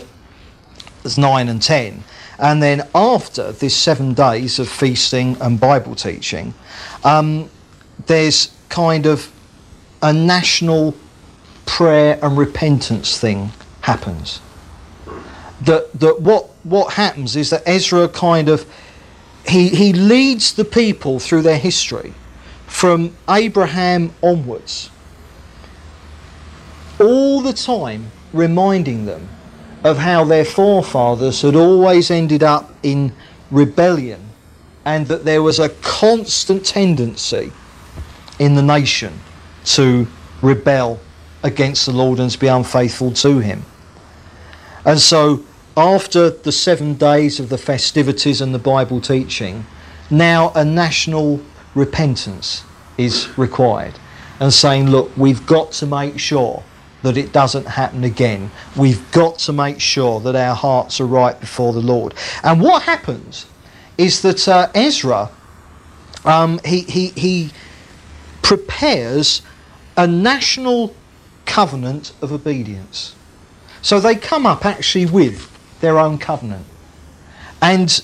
9 1.17 1.49
and 1.49 1.63
10. 1.63 2.03
And 2.39 2.63
then 2.63 2.87
after 2.95 3.53
this 3.53 3.75
seven 3.75 4.13
days 4.13 4.59
of 4.59 4.69
feasting 4.69 5.37
and 5.41 5.59
Bible 5.59 5.95
teaching, 5.95 6.53
um, 7.05 7.49
there's 8.07 8.51
kind 8.69 9.07
of 9.07 9.31
a 10.03 10.13
national 10.13 10.95
prayer 11.65 12.19
and 12.23 12.37
repentance 12.37 13.19
thing 13.19 13.51
happens. 13.81 14.41
That, 15.63 15.93
that 16.01 16.21
what, 16.21 16.51
what 16.65 16.95
happens 16.95 17.37
is 17.37 17.51
that 17.51 17.63
Ezra 17.67 18.09
kind 18.09 18.49
of 18.49 18.67
he, 19.49 19.69
he 19.69 19.93
leads 19.93 20.55
the 20.55 20.65
people 20.65 21.19
through 21.19 21.43
their 21.43 21.59
history 21.59 22.13
from 22.67 23.17
Abraham 23.29 24.13
onwards, 24.23 24.91
all 27.01 27.41
the 27.41 27.53
time 27.53 28.11
reminding 28.33 29.07
them 29.07 29.29
of 29.87 29.99
how 29.99 30.24
their 30.24 30.45
forefathers 30.45 31.43
had 31.43 31.55
always 31.55 32.11
ended 32.11 32.43
up 32.43 32.74
in 32.82 33.12
rebellion 33.53 34.20
and 34.84 35.07
that 35.07 35.24
there 35.24 35.43
was 35.43 35.61
a 35.61 35.68
constant 35.68 36.66
tendency 36.66 37.53
in 38.39 38.55
the 38.57 38.62
nation 38.62 39.12
to 39.64 40.07
rebel 40.43 40.99
against 41.45 41.87
the 41.87 41.93
Lord 41.93 42.18
and 42.18 42.30
to 42.30 42.39
be 42.39 42.49
unfaithful 42.49 43.12
to 43.12 43.39
Him. 43.39 43.64
And 44.84 44.99
so, 44.99 45.45
after 45.76 46.30
the 46.30 46.53
seven 46.53 46.95
days 46.95 47.39
of 47.39 47.49
the 47.49 47.59
festivities 47.59 48.41
and 48.41 48.53
the 48.55 48.59
Bible 48.59 49.01
teaching, 49.01 49.66
now 50.11 50.53
a 50.55 50.64
national 50.64 51.41
repentance 51.74 52.64
is 52.99 53.28
required. 53.39 53.95
And 54.41 54.53
saying, 54.53 54.91
look, 54.91 55.16
we've 55.16 55.47
got 55.47 55.72
to 55.72 55.87
make 55.87 56.18
sure 56.18 56.62
that 57.07 57.17
it 57.17 57.31
doesn't 57.31 57.69
happen 57.69 58.03
again. 58.03 58.51
We've 58.75 59.13
got 59.13 59.39
to 59.41 59.53
make 59.53 59.81
sure 59.81 60.19
that 60.19 60.35
our 60.35 60.57
hearts 60.57 61.01
are 61.01 61.07
right 61.07 61.39
before 61.39 61.73
the 61.73 61.81
Lord. 61.81 62.15
And 62.43 62.61
what 62.61 62.83
happens 62.83 63.47
is 63.97 64.23
that 64.23 64.49
uh, 64.49 64.69
Ezra, 64.75 65.31
um, 66.25 66.59
he, 66.65 66.81
he, 66.81 67.07
he 67.11 67.53
prepares 68.43 69.41
a 69.97 70.09
national 70.09 70.97
covenant 71.45 72.13
of 72.21 72.33
obedience. 72.33 73.15
So 73.83 74.01
they 74.01 74.17
come 74.17 74.45
up 74.45 74.67
actually 74.67 75.07
with 75.07 75.49
their 75.81 76.01
own 76.01 76.19
covenant. 76.19 76.67
And 77.63 78.03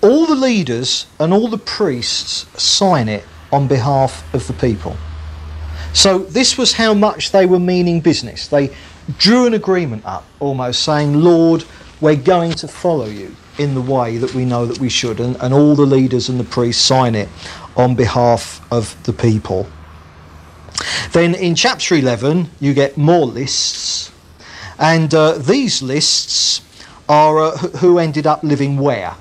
all 0.00 0.26
the 0.26 0.36
leaders 0.36 1.06
and 1.18 1.32
all 1.32 1.48
the 1.48 1.58
priests 1.58 2.46
sign 2.62 3.08
it 3.08 3.24
on 3.50 3.66
behalf 3.66 4.32
of 4.32 4.46
the 4.46 4.52
people. 4.52 4.96
So 5.94 6.18
this 6.18 6.58
was 6.58 6.72
how 6.72 6.92
much 6.92 7.30
they 7.30 7.46
were 7.46 7.60
meaning 7.60 8.00
business. 8.00 8.48
They 8.48 8.70
drew 9.16 9.46
an 9.46 9.54
agreement 9.54 10.04
up, 10.04 10.24
almost 10.40 10.82
saying, 10.82 11.14
Lord, 11.14 11.64
we're 12.00 12.16
going 12.16 12.52
to 12.54 12.68
follow 12.68 13.06
you 13.06 13.34
in 13.58 13.74
the 13.74 13.80
way 13.80 14.16
that 14.18 14.34
we 14.34 14.44
know 14.44 14.66
that 14.66 14.80
we 14.80 14.88
should. 14.88 15.20
And, 15.20 15.36
and 15.40 15.54
all 15.54 15.76
the 15.76 15.86
leaders 15.86 16.28
and 16.28 16.38
the 16.40 16.44
priests 16.44 16.82
sign 16.84 17.14
it 17.14 17.28
on 17.76 17.94
behalf 17.94 18.60
of 18.72 19.00
the 19.04 19.12
people. 19.12 19.68
Then 21.12 21.36
in 21.36 21.54
chapter 21.54 21.94
11, 21.94 22.50
you 22.58 22.74
get 22.74 22.96
more 22.96 23.24
lists. 23.24 24.10
And 24.80 25.14
uh, 25.14 25.38
these 25.38 25.80
lists 25.80 26.60
are 27.08 27.38
uh, 27.38 27.56
who 27.56 28.00
ended 28.00 28.26
up 28.26 28.42
living 28.42 28.78
where 28.78 29.14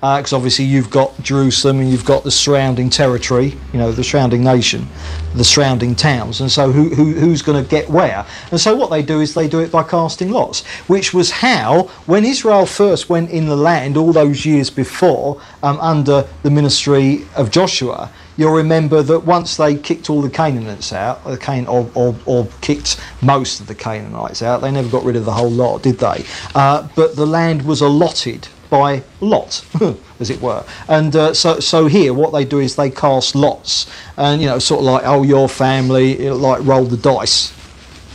because 0.00 0.32
uh, 0.32 0.36
obviously 0.36 0.64
you've 0.64 0.88
got 0.88 1.14
Jerusalem 1.22 1.80
and 1.80 1.90
you've 1.90 2.06
got 2.06 2.24
the 2.24 2.30
surrounding 2.30 2.88
territory, 2.88 3.54
you 3.70 3.78
know, 3.78 3.92
the 3.92 4.02
surrounding 4.02 4.42
nation, 4.42 4.88
the 5.34 5.44
surrounding 5.44 5.94
towns, 5.94 6.40
and 6.40 6.50
so 6.50 6.72
who, 6.72 6.88
who 6.88 7.12
who's 7.12 7.42
going 7.42 7.62
to 7.62 7.68
get 7.68 7.86
where? 7.90 8.24
And 8.50 8.58
so 8.58 8.74
what 8.74 8.88
they 8.88 9.02
do 9.02 9.20
is 9.20 9.34
they 9.34 9.46
do 9.46 9.60
it 9.60 9.70
by 9.70 9.82
casting 9.82 10.30
lots, 10.30 10.64
which 10.88 11.12
was 11.12 11.30
how 11.30 11.82
when 12.06 12.24
Israel 12.24 12.64
first 12.64 13.10
went 13.10 13.28
in 13.28 13.44
the 13.44 13.56
land 13.56 13.98
all 13.98 14.10
those 14.14 14.46
years 14.46 14.70
before 14.70 15.42
um, 15.62 15.78
under 15.80 16.26
the 16.44 16.50
ministry 16.50 17.26
of 17.36 17.50
Joshua, 17.50 18.10
you'll 18.38 18.54
remember 18.54 19.02
that 19.02 19.20
once 19.20 19.58
they 19.58 19.76
kicked 19.76 20.08
all 20.08 20.22
the 20.22 20.30
Canaanites 20.30 20.94
out, 20.94 21.20
or, 21.26 21.36
Can- 21.36 21.66
or, 21.66 21.90
or, 21.94 22.16
or 22.24 22.48
kicked 22.62 22.98
most 23.20 23.60
of 23.60 23.66
the 23.66 23.74
Canaanites 23.74 24.40
out, 24.40 24.62
they 24.62 24.70
never 24.70 24.88
got 24.88 25.04
rid 25.04 25.16
of 25.16 25.26
the 25.26 25.32
whole 25.32 25.50
lot, 25.50 25.82
did 25.82 25.98
they? 25.98 26.24
Uh, 26.54 26.88
but 26.96 27.16
the 27.16 27.26
land 27.26 27.66
was 27.66 27.82
allotted 27.82 28.48
by 28.70 29.02
lot, 29.20 29.64
as 30.20 30.30
it 30.30 30.40
were. 30.40 30.64
And 30.88 31.14
uh, 31.14 31.34
so, 31.34 31.60
so 31.60 31.86
here, 31.86 32.14
what 32.14 32.32
they 32.32 32.44
do 32.44 32.60
is 32.60 32.76
they 32.76 32.90
cast 32.90 33.34
lots, 33.34 33.90
and 34.16 34.40
you 34.40 34.46
know, 34.46 34.58
sort 34.58 34.80
of 34.80 34.86
like, 34.86 35.02
oh, 35.04 35.22
your 35.22 35.48
family, 35.48 36.30
like 36.30 36.64
roll 36.64 36.84
the 36.84 36.96
dice. 36.96 37.52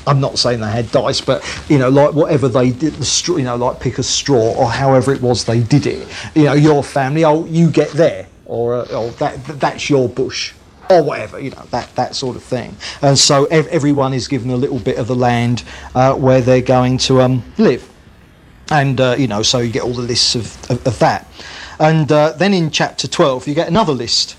I'm 0.08 0.20
not 0.20 0.38
saying 0.38 0.60
they 0.62 0.72
had 0.72 0.92
dice, 0.92 1.20
but 1.22 1.44
you 1.68 1.78
know, 1.78 1.90
like 1.90 2.14
whatever 2.14 2.48
they 2.48 2.72
did, 2.72 2.94
the 2.94 3.34
you 3.38 3.44
know, 3.44 3.56
like 3.56 3.80
pick 3.80 3.98
a 3.98 4.04
straw 4.04 4.54
or 4.54 4.70
however 4.70 5.14
it 5.14 5.22
was 5.22 5.46
they 5.46 5.62
did 5.62 5.88
it. 5.88 6.08
You 6.36 6.44
know, 6.44 6.54
your 6.54 6.84
family, 6.84 7.26
oh, 7.26 7.46
you 7.46 7.70
get 7.70 7.92
there, 7.92 8.28
or 8.46 8.76
uh, 8.76 9.10
that 9.18 9.44
that's 9.46 9.90
your 9.90 10.08
bush, 10.08 10.54
or 10.90 11.04
whatever. 11.04 11.40
You 11.40 11.52
know, 11.52 11.64
that 11.72 11.94
that 11.96 12.16
sort 12.16 12.36
of 12.36 12.44
thing. 12.44 12.76
And 13.02 13.18
so 13.18 13.46
ev- 13.46 13.68
everyone 13.68 14.14
is 14.14 14.28
given 14.28 14.52
a 14.52 14.56
little 14.56 14.80
bit 14.80 14.98
of 14.98 15.08
the 15.08 15.16
land 15.16 15.64
uh, 15.96 16.14
where 16.14 16.42
they're 16.42 16.62
going 16.62 17.00
to 17.00 17.22
um, 17.22 17.44
live, 17.58 17.90
and 18.72 19.00
uh, 19.00 19.16
you 19.18 19.28
know, 19.28 19.42
so 19.44 19.60
you 19.60 19.72
get 19.72 19.84
all 19.84 19.94
the 19.94 20.02
lists 20.02 20.36
of 20.36 20.72
of, 20.72 20.86
of 20.88 21.00
that. 21.00 21.28
And 21.78 22.10
uh, 22.12 22.32
then 22.32 22.54
in 22.54 22.72
chapter 22.72 23.06
12, 23.06 23.50
you 23.50 23.54
get 23.54 23.68
another 23.68 23.92
list 23.92 24.38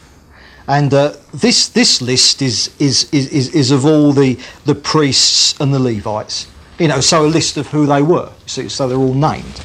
and 0.68 0.92
uh, 0.92 1.14
this 1.32 1.68
this 1.68 2.02
list 2.02 2.42
is, 2.42 2.74
is 2.78 3.08
is, 3.12 3.54
is 3.54 3.70
of 3.70 3.84
all 3.84 4.12
the 4.12 4.38
the 4.64 4.74
priests 4.74 5.58
and 5.60 5.72
the 5.72 5.78
Levites. 5.78 6.48
You 6.78 6.88
know, 6.88 7.00
so 7.00 7.24
a 7.24 7.28
list 7.28 7.56
of 7.56 7.68
who 7.68 7.86
they 7.86 8.02
were. 8.02 8.30
So, 8.46 8.68
so 8.68 8.88
they're 8.88 8.98
all 8.98 9.14
named, 9.14 9.60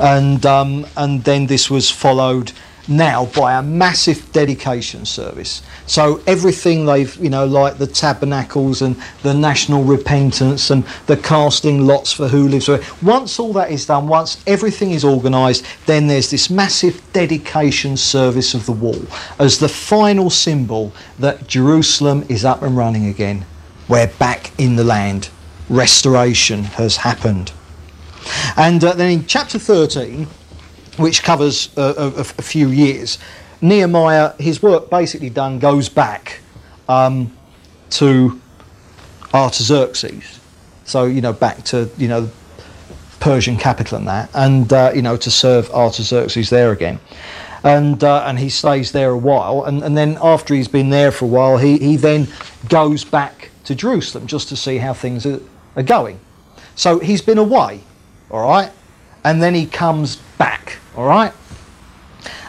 and 0.00 0.44
um, 0.46 0.86
and 0.96 1.22
then 1.24 1.46
this 1.46 1.70
was 1.70 1.90
followed 1.90 2.52
now 2.88 3.26
by 3.26 3.54
a 3.58 3.62
massive 3.62 4.30
dedication 4.32 5.04
service. 5.04 5.62
So 5.86 6.20
everything 6.26 6.86
they've, 6.86 7.14
you 7.16 7.30
know, 7.30 7.46
like 7.46 7.78
the 7.78 7.86
tabernacles 7.86 8.82
and 8.82 8.96
the 9.22 9.34
national 9.34 9.84
repentance 9.84 10.70
and 10.70 10.84
the 11.06 11.16
casting 11.16 11.86
lots 11.86 12.12
for 12.12 12.28
who 12.28 12.48
lives 12.48 12.68
where. 12.68 12.82
Once 13.02 13.38
all 13.38 13.52
that 13.54 13.70
is 13.70 13.86
done, 13.86 14.08
once 14.08 14.42
everything 14.46 14.90
is 14.90 15.04
organised, 15.04 15.64
then 15.86 16.06
there's 16.06 16.30
this 16.30 16.50
massive 16.50 17.02
dedication 17.12 17.96
service 17.96 18.54
of 18.54 18.66
the 18.66 18.72
wall 18.72 19.00
as 19.38 19.58
the 19.58 19.68
final 19.68 20.30
symbol 20.30 20.92
that 21.18 21.46
Jerusalem 21.46 22.24
is 22.28 22.44
up 22.44 22.62
and 22.62 22.76
running 22.76 23.06
again. 23.06 23.44
We're 23.88 24.08
back 24.08 24.50
in 24.58 24.76
the 24.76 24.84
land. 24.84 25.30
Restoration 25.68 26.64
has 26.64 26.98
happened. 26.98 27.52
And 28.56 28.82
uh, 28.82 28.92
then 28.94 29.10
in 29.10 29.26
chapter 29.26 29.58
13, 29.58 30.26
which 30.96 31.22
covers 31.22 31.76
a, 31.76 31.82
a, 31.82 32.06
a, 32.20 32.24
few 32.24 32.68
years. 32.68 33.18
Nehemiah, 33.60 34.32
his 34.38 34.62
work 34.62 34.90
basically 34.90 35.30
done, 35.30 35.58
goes 35.58 35.88
back 35.88 36.40
um, 36.88 37.36
to 37.90 38.40
Artaxerxes. 39.32 40.40
So, 40.84 41.04
you 41.04 41.20
know, 41.20 41.32
back 41.32 41.64
to, 41.64 41.90
you 41.98 42.08
know, 42.08 42.30
Persian 43.20 43.56
capital 43.56 43.98
and 43.98 44.08
that, 44.08 44.30
and, 44.34 44.72
uh, 44.72 44.92
you 44.94 45.02
know, 45.02 45.16
to 45.16 45.30
serve 45.30 45.70
Artaxerxes 45.70 46.50
there 46.50 46.72
again. 46.72 47.00
And, 47.64 48.04
uh, 48.04 48.24
and 48.26 48.38
he 48.38 48.48
stays 48.48 48.92
there 48.92 49.10
a 49.10 49.18
while, 49.18 49.64
and, 49.64 49.82
and 49.82 49.96
then 49.96 50.18
after 50.22 50.54
he's 50.54 50.68
been 50.68 50.90
there 50.90 51.10
for 51.10 51.24
a 51.24 51.28
while, 51.28 51.56
he, 51.56 51.78
he 51.78 51.96
then 51.96 52.28
goes 52.68 53.04
back 53.04 53.50
to 53.64 53.74
Jerusalem 53.74 54.26
just 54.26 54.48
to 54.50 54.56
see 54.56 54.78
how 54.78 54.94
things 54.94 55.26
are, 55.26 55.40
are 55.74 55.82
going. 55.82 56.20
So 56.76 57.00
he's 57.00 57.22
been 57.22 57.38
away, 57.38 57.80
all 58.30 58.42
right? 58.42 58.70
And 59.24 59.42
then 59.42 59.54
he 59.54 59.66
comes 59.66 60.16
back 60.38 60.78
all 60.96 61.06
right? 61.06 61.32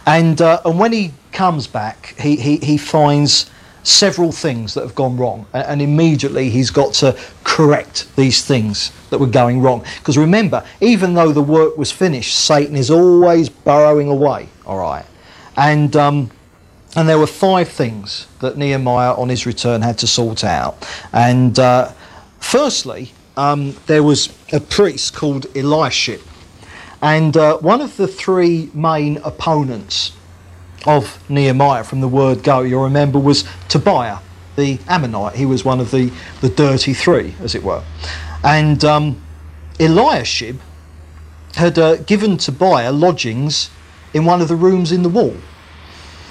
And, 0.05 0.41
uh, 0.41 0.61
and 0.63 0.79
when 0.79 0.93
he 0.93 1.11
comes 1.31 1.67
back, 1.67 2.15
he, 2.19 2.37
he, 2.37 2.57
he 2.57 2.77
finds 2.77 3.51
several 3.83 4.31
things 4.31 4.73
that 4.73 4.81
have 4.81 4.95
gone 4.95 5.17
wrong. 5.17 5.45
And 5.53 5.81
immediately 5.81 6.49
he's 6.49 6.69
got 6.69 6.93
to 6.95 7.17
correct 7.43 8.13
these 8.15 8.43
things 8.43 8.91
that 9.09 9.19
were 9.19 9.27
going 9.27 9.61
wrong. 9.61 9.85
Because 9.99 10.17
remember, 10.17 10.65
even 10.81 11.13
though 11.13 11.31
the 11.31 11.41
work 11.41 11.77
was 11.77 11.91
finished, 11.91 12.35
Satan 12.35 12.75
is 12.75 12.91
always 12.91 13.49
burrowing 13.49 14.09
away, 14.09 14.49
all 14.65 14.77
right? 14.77 15.05
And, 15.55 15.95
um, 15.95 16.31
and 16.95 17.07
there 17.07 17.19
were 17.19 17.27
five 17.27 17.69
things 17.69 18.27
that 18.39 18.57
Nehemiah 18.57 19.13
on 19.13 19.29
his 19.29 19.45
return 19.45 19.81
had 19.81 19.97
to 19.99 20.07
sort 20.07 20.43
out. 20.43 20.85
And 21.13 21.57
uh, 21.57 21.91
firstly, 22.39 23.11
um, 23.37 23.75
there 23.85 24.03
was 24.03 24.29
a 24.51 24.59
priest 24.59 25.13
called 25.13 25.45
Eliashib. 25.55 26.21
And 27.01 27.37
uh, 27.37 27.57
one 27.57 27.81
of 27.81 27.97
the 27.97 28.07
three 28.07 28.71
main 28.73 29.17
opponents 29.17 30.13
of 30.85 31.29
Nehemiah 31.29 31.83
from 31.83 32.01
the 32.01 32.07
word 32.07 32.43
go, 32.43 32.61
you'll 32.61 32.83
remember, 32.83 33.19
was 33.19 33.43
Tobiah, 33.67 34.19
the 34.55 34.79
Ammonite. 34.87 35.35
He 35.35 35.45
was 35.45 35.63
one 35.63 35.79
of 35.79 35.91
the, 35.91 36.11
the 36.41 36.49
dirty 36.49 36.93
three, 36.93 37.35
as 37.39 37.53
it 37.53 37.63
were. 37.63 37.83
And 38.43 38.83
um, 38.83 39.21
Eliashib 39.79 40.59
had 41.55 41.77
uh, 41.77 41.97
given 41.97 42.37
Tobiah 42.37 42.91
lodgings 42.91 43.69
in 44.13 44.25
one 44.25 44.41
of 44.41 44.47
the 44.47 44.55
rooms 44.55 44.91
in 44.91 45.03
the 45.03 45.09
wall. 45.09 45.35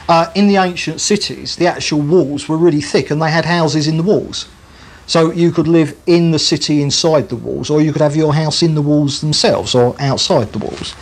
Uh, 0.08 0.30
in 0.34 0.46
the 0.46 0.56
ancient 0.56 1.00
cities, 1.00 1.56
the 1.56 1.66
actual 1.66 2.00
walls 2.00 2.48
were 2.48 2.56
really 2.56 2.80
thick 2.80 3.10
and 3.10 3.20
they 3.20 3.30
had 3.30 3.44
houses 3.44 3.88
in 3.88 3.96
the 3.96 4.02
walls. 4.02 4.48
So 5.06 5.30
you 5.30 5.52
could 5.52 5.68
live 5.68 5.96
in 6.06 6.32
the 6.32 6.38
city 6.38 6.82
inside 6.82 7.28
the 7.28 7.36
walls, 7.36 7.70
or 7.70 7.80
you 7.80 7.92
could 7.92 8.02
have 8.02 8.16
your 8.16 8.34
house 8.34 8.62
in 8.62 8.74
the 8.74 8.82
walls 8.82 9.20
themselves, 9.20 9.74
or 9.74 9.94
outside 10.00 10.52
the 10.52 10.58
walls. 10.58 10.94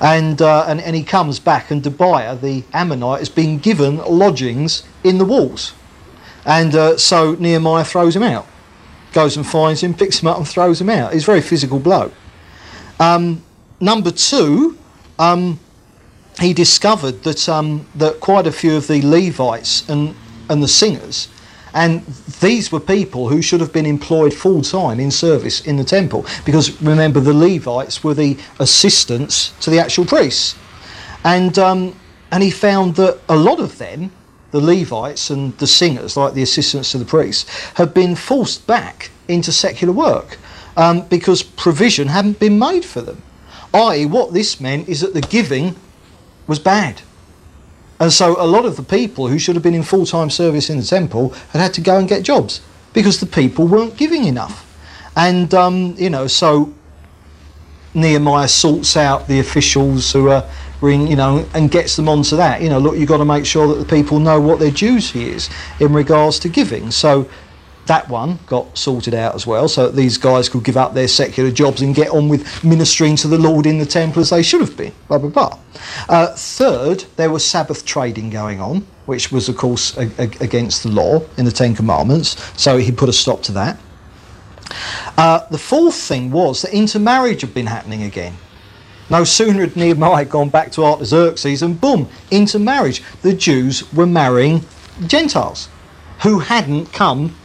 And, 0.00 0.42
uh, 0.42 0.66
and, 0.68 0.78
and 0.80 0.94
he 0.94 1.02
comes 1.02 1.40
back, 1.40 1.70
and 1.70 1.82
Tobiah, 1.82 2.36
the 2.36 2.64
Ammonite, 2.74 3.20
has 3.20 3.30
been 3.30 3.58
given 3.58 3.96
lodgings 3.96 4.82
in 5.02 5.16
the 5.16 5.24
walls. 5.24 5.72
And 6.44 6.74
uh, 6.74 6.98
so 6.98 7.34
Nehemiah 7.34 7.84
throws 7.84 8.14
him 8.14 8.22
out, 8.22 8.46
goes 9.12 9.38
and 9.38 9.46
finds 9.46 9.82
him, 9.82 9.94
picks 9.94 10.20
him 10.20 10.28
up, 10.28 10.36
and 10.36 10.46
throws 10.46 10.80
him 10.80 10.90
out. 10.90 11.14
He's 11.14 11.22
a 11.22 11.26
very 11.26 11.40
physical 11.40 11.78
bloke. 11.78 12.12
Um, 13.00 13.42
number 13.80 14.10
two, 14.10 14.76
um, 15.18 15.58
he 16.38 16.52
discovered 16.52 17.22
that, 17.22 17.48
um, 17.48 17.86
that 17.94 18.20
quite 18.20 18.46
a 18.46 18.52
few 18.52 18.76
of 18.76 18.86
the 18.86 19.00
Levites 19.00 19.88
and, 19.88 20.14
and 20.50 20.62
the 20.62 20.68
singers 20.68 21.28
and 21.76 22.06
these 22.40 22.72
were 22.72 22.80
people 22.80 23.28
who 23.28 23.42
should 23.42 23.60
have 23.60 23.70
been 23.70 23.84
employed 23.84 24.32
full 24.32 24.62
time 24.62 24.98
in 24.98 25.10
service 25.10 25.60
in 25.60 25.76
the 25.76 25.84
temple. 25.84 26.24
Because 26.46 26.80
remember, 26.80 27.20
the 27.20 27.34
Levites 27.34 28.02
were 28.02 28.14
the 28.14 28.38
assistants 28.58 29.50
to 29.60 29.68
the 29.68 29.78
actual 29.78 30.06
priests. 30.06 30.56
And, 31.22 31.58
um, 31.58 31.94
and 32.32 32.42
he 32.42 32.50
found 32.50 32.96
that 32.96 33.20
a 33.28 33.36
lot 33.36 33.60
of 33.60 33.76
them, 33.76 34.10
the 34.52 34.60
Levites 34.60 35.28
and 35.28 35.56
the 35.58 35.66
singers, 35.66 36.16
like 36.16 36.32
the 36.32 36.42
assistants 36.42 36.92
to 36.92 36.98
the 36.98 37.04
priests, 37.04 37.44
had 37.74 37.92
been 37.92 38.16
forced 38.16 38.66
back 38.66 39.10
into 39.28 39.52
secular 39.52 39.92
work 39.92 40.38
um, 40.78 41.02
because 41.08 41.42
provision 41.42 42.08
hadn't 42.08 42.40
been 42.40 42.58
made 42.58 42.86
for 42.86 43.02
them. 43.02 43.20
I.e., 43.74 44.06
what 44.06 44.32
this 44.32 44.62
meant 44.62 44.88
is 44.88 45.02
that 45.02 45.12
the 45.12 45.20
giving 45.20 45.76
was 46.46 46.58
bad. 46.58 47.02
And 47.98 48.12
so 48.12 48.40
a 48.40 48.46
lot 48.46 48.66
of 48.66 48.76
the 48.76 48.82
people 48.82 49.28
who 49.28 49.38
should 49.38 49.56
have 49.56 49.62
been 49.62 49.74
in 49.74 49.82
full 49.82 50.06
time 50.06 50.30
service 50.30 50.68
in 50.68 50.78
the 50.78 50.84
temple 50.84 51.30
had 51.52 51.60
had 51.60 51.74
to 51.74 51.80
go 51.80 51.98
and 51.98 52.08
get 52.08 52.22
jobs 52.22 52.60
because 52.92 53.20
the 53.20 53.26
people 53.26 53.66
weren't 53.66 53.96
giving 53.96 54.24
enough. 54.24 54.62
And, 55.16 55.52
um, 55.54 55.94
you 55.96 56.10
know, 56.10 56.26
so 56.26 56.74
Nehemiah 57.94 58.48
sorts 58.48 58.96
out 58.96 59.26
the 59.26 59.40
officials 59.40 60.12
who 60.12 60.28
are 60.28 60.46
in, 60.82 61.06
you 61.06 61.16
know, 61.16 61.48
and 61.54 61.70
gets 61.70 61.96
them 61.96 62.08
onto 62.08 62.36
that. 62.36 62.60
You 62.60 62.68
know, 62.68 62.78
look, 62.78 62.96
you've 62.96 63.08
got 63.08 63.18
to 63.18 63.24
make 63.24 63.46
sure 63.46 63.66
that 63.68 63.76
the 63.76 63.84
people 63.84 64.18
know 64.18 64.38
what 64.40 64.58
their 64.58 64.70
duty 64.70 65.30
is 65.30 65.48
in 65.80 65.92
regards 65.92 66.38
to 66.40 66.50
giving. 66.50 66.90
So 66.90 67.28
that 67.86 68.08
one 68.08 68.38
got 68.46 68.76
sorted 68.76 69.14
out 69.14 69.34
as 69.34 69.46
well, 69.46 69.68
so 69.68 69.86
that 69.86 69.96
these 69.96 70.18
guys 70.18 70.48
could 70.48 70.64
give 70.64 70.76
up 70.76 70.94
their 70.94 71.08
secular 71.08 71.50
jobs 71.50 71.82
and 71.82 71.94
get 71.94 72.10
on 72.10 72.28
with 72.28 72.64
ministering 72.64 73.16
to 73.16 73.28
the 73.28 73.38
Lord 73.38 73.66
in 73.66 73.78
the 73.78 73.86
temple 73.86 74.20
as 74.20 74.30
they 74.30 74.42
should 74.42 74.60
have 74.60 74.76
been. 74.76 74.92
Blah 75.08 75.18
blah 75.18 75.30
blah. 75.30 75.58
Uh, 76.08 76.34
third, 76.34 77.04
there 77.16 77.30
was 77.30 77.44
Sabbath 77.44 77.84
trading 77.84 78.30
going 78.30 78.60
on, 78.60 78.86
which 79.06 79.30
was 79.32 79.48
of 79.48 79.56
course 79.56 79.96
a, 79.96 80.10
a, 80.18 80.24
against 80.40 80.82
the 80.82 80.90
law 80.90 81.22
in 81.36 81.44
the 81.44 81.52
Ten 81.52 81.74
Commandments. 81.74 82.36
So 82.60 82.76
he 82.76 82.92
put 82.92 83.08
a 83.08 83.12
stop 83.12 83.42
to 83.44 83.52
that. 83.52 83.78
Uh, 85.16 85.46
the 85.50 85.58
fourth 85.58 85.94
thing 85.94 86.30
was 86.30 86.62
that 86.62 86.72
intermarriage 86.72 87.40
had 87.40 87.54
been 87.54 87.66
happening 87.66 88.02
again. 88.02 88.34
No 89.08 89.22
sooner 89.22 89.60
had 89.60 89.76
Nehemiah 89.76 90.24
gone 90.24 90.48
back 90.48 90.72
to 90.72 90.84
Artaxerxes, 90.84 91.62
and 91.62 91.80
boom, 91.80 92.08
intermarriage. 92.32 93.02
The 93.22 93.32
Jews 93.32 93.92
were 93.92 94.06
marrying 94.06 94.62
Gentiles 95.06 95.68
who 96.22 96.40
hadn't 96.40 96.92
come 96.92 97.36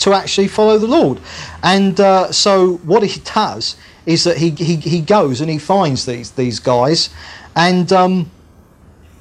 to 0.00 0.12
actually 0.12 0.48
follow 0.48 0.78
the 0.78 0.86
Lord. 0.86 1.20
And 1.62 1.98
uh, 2.00 2.32
so 2.32 2.76
what 2.78 3.02
he 3.02 3.20
does 3.20 3.76
is 4.06 4.24
that 4.24 4.38
he, 4.38 4.50
he, 4.50 4.76
he 4.76 5.00
goes 5.00 5.40
and 5.40 5.50
he 5.50 5.58
finds 5.58 6.06
these 6.06 6.30
these 6.32 6.60
guys, 6.60 7.10
and 7.54 7.92
um, 7.92 8.30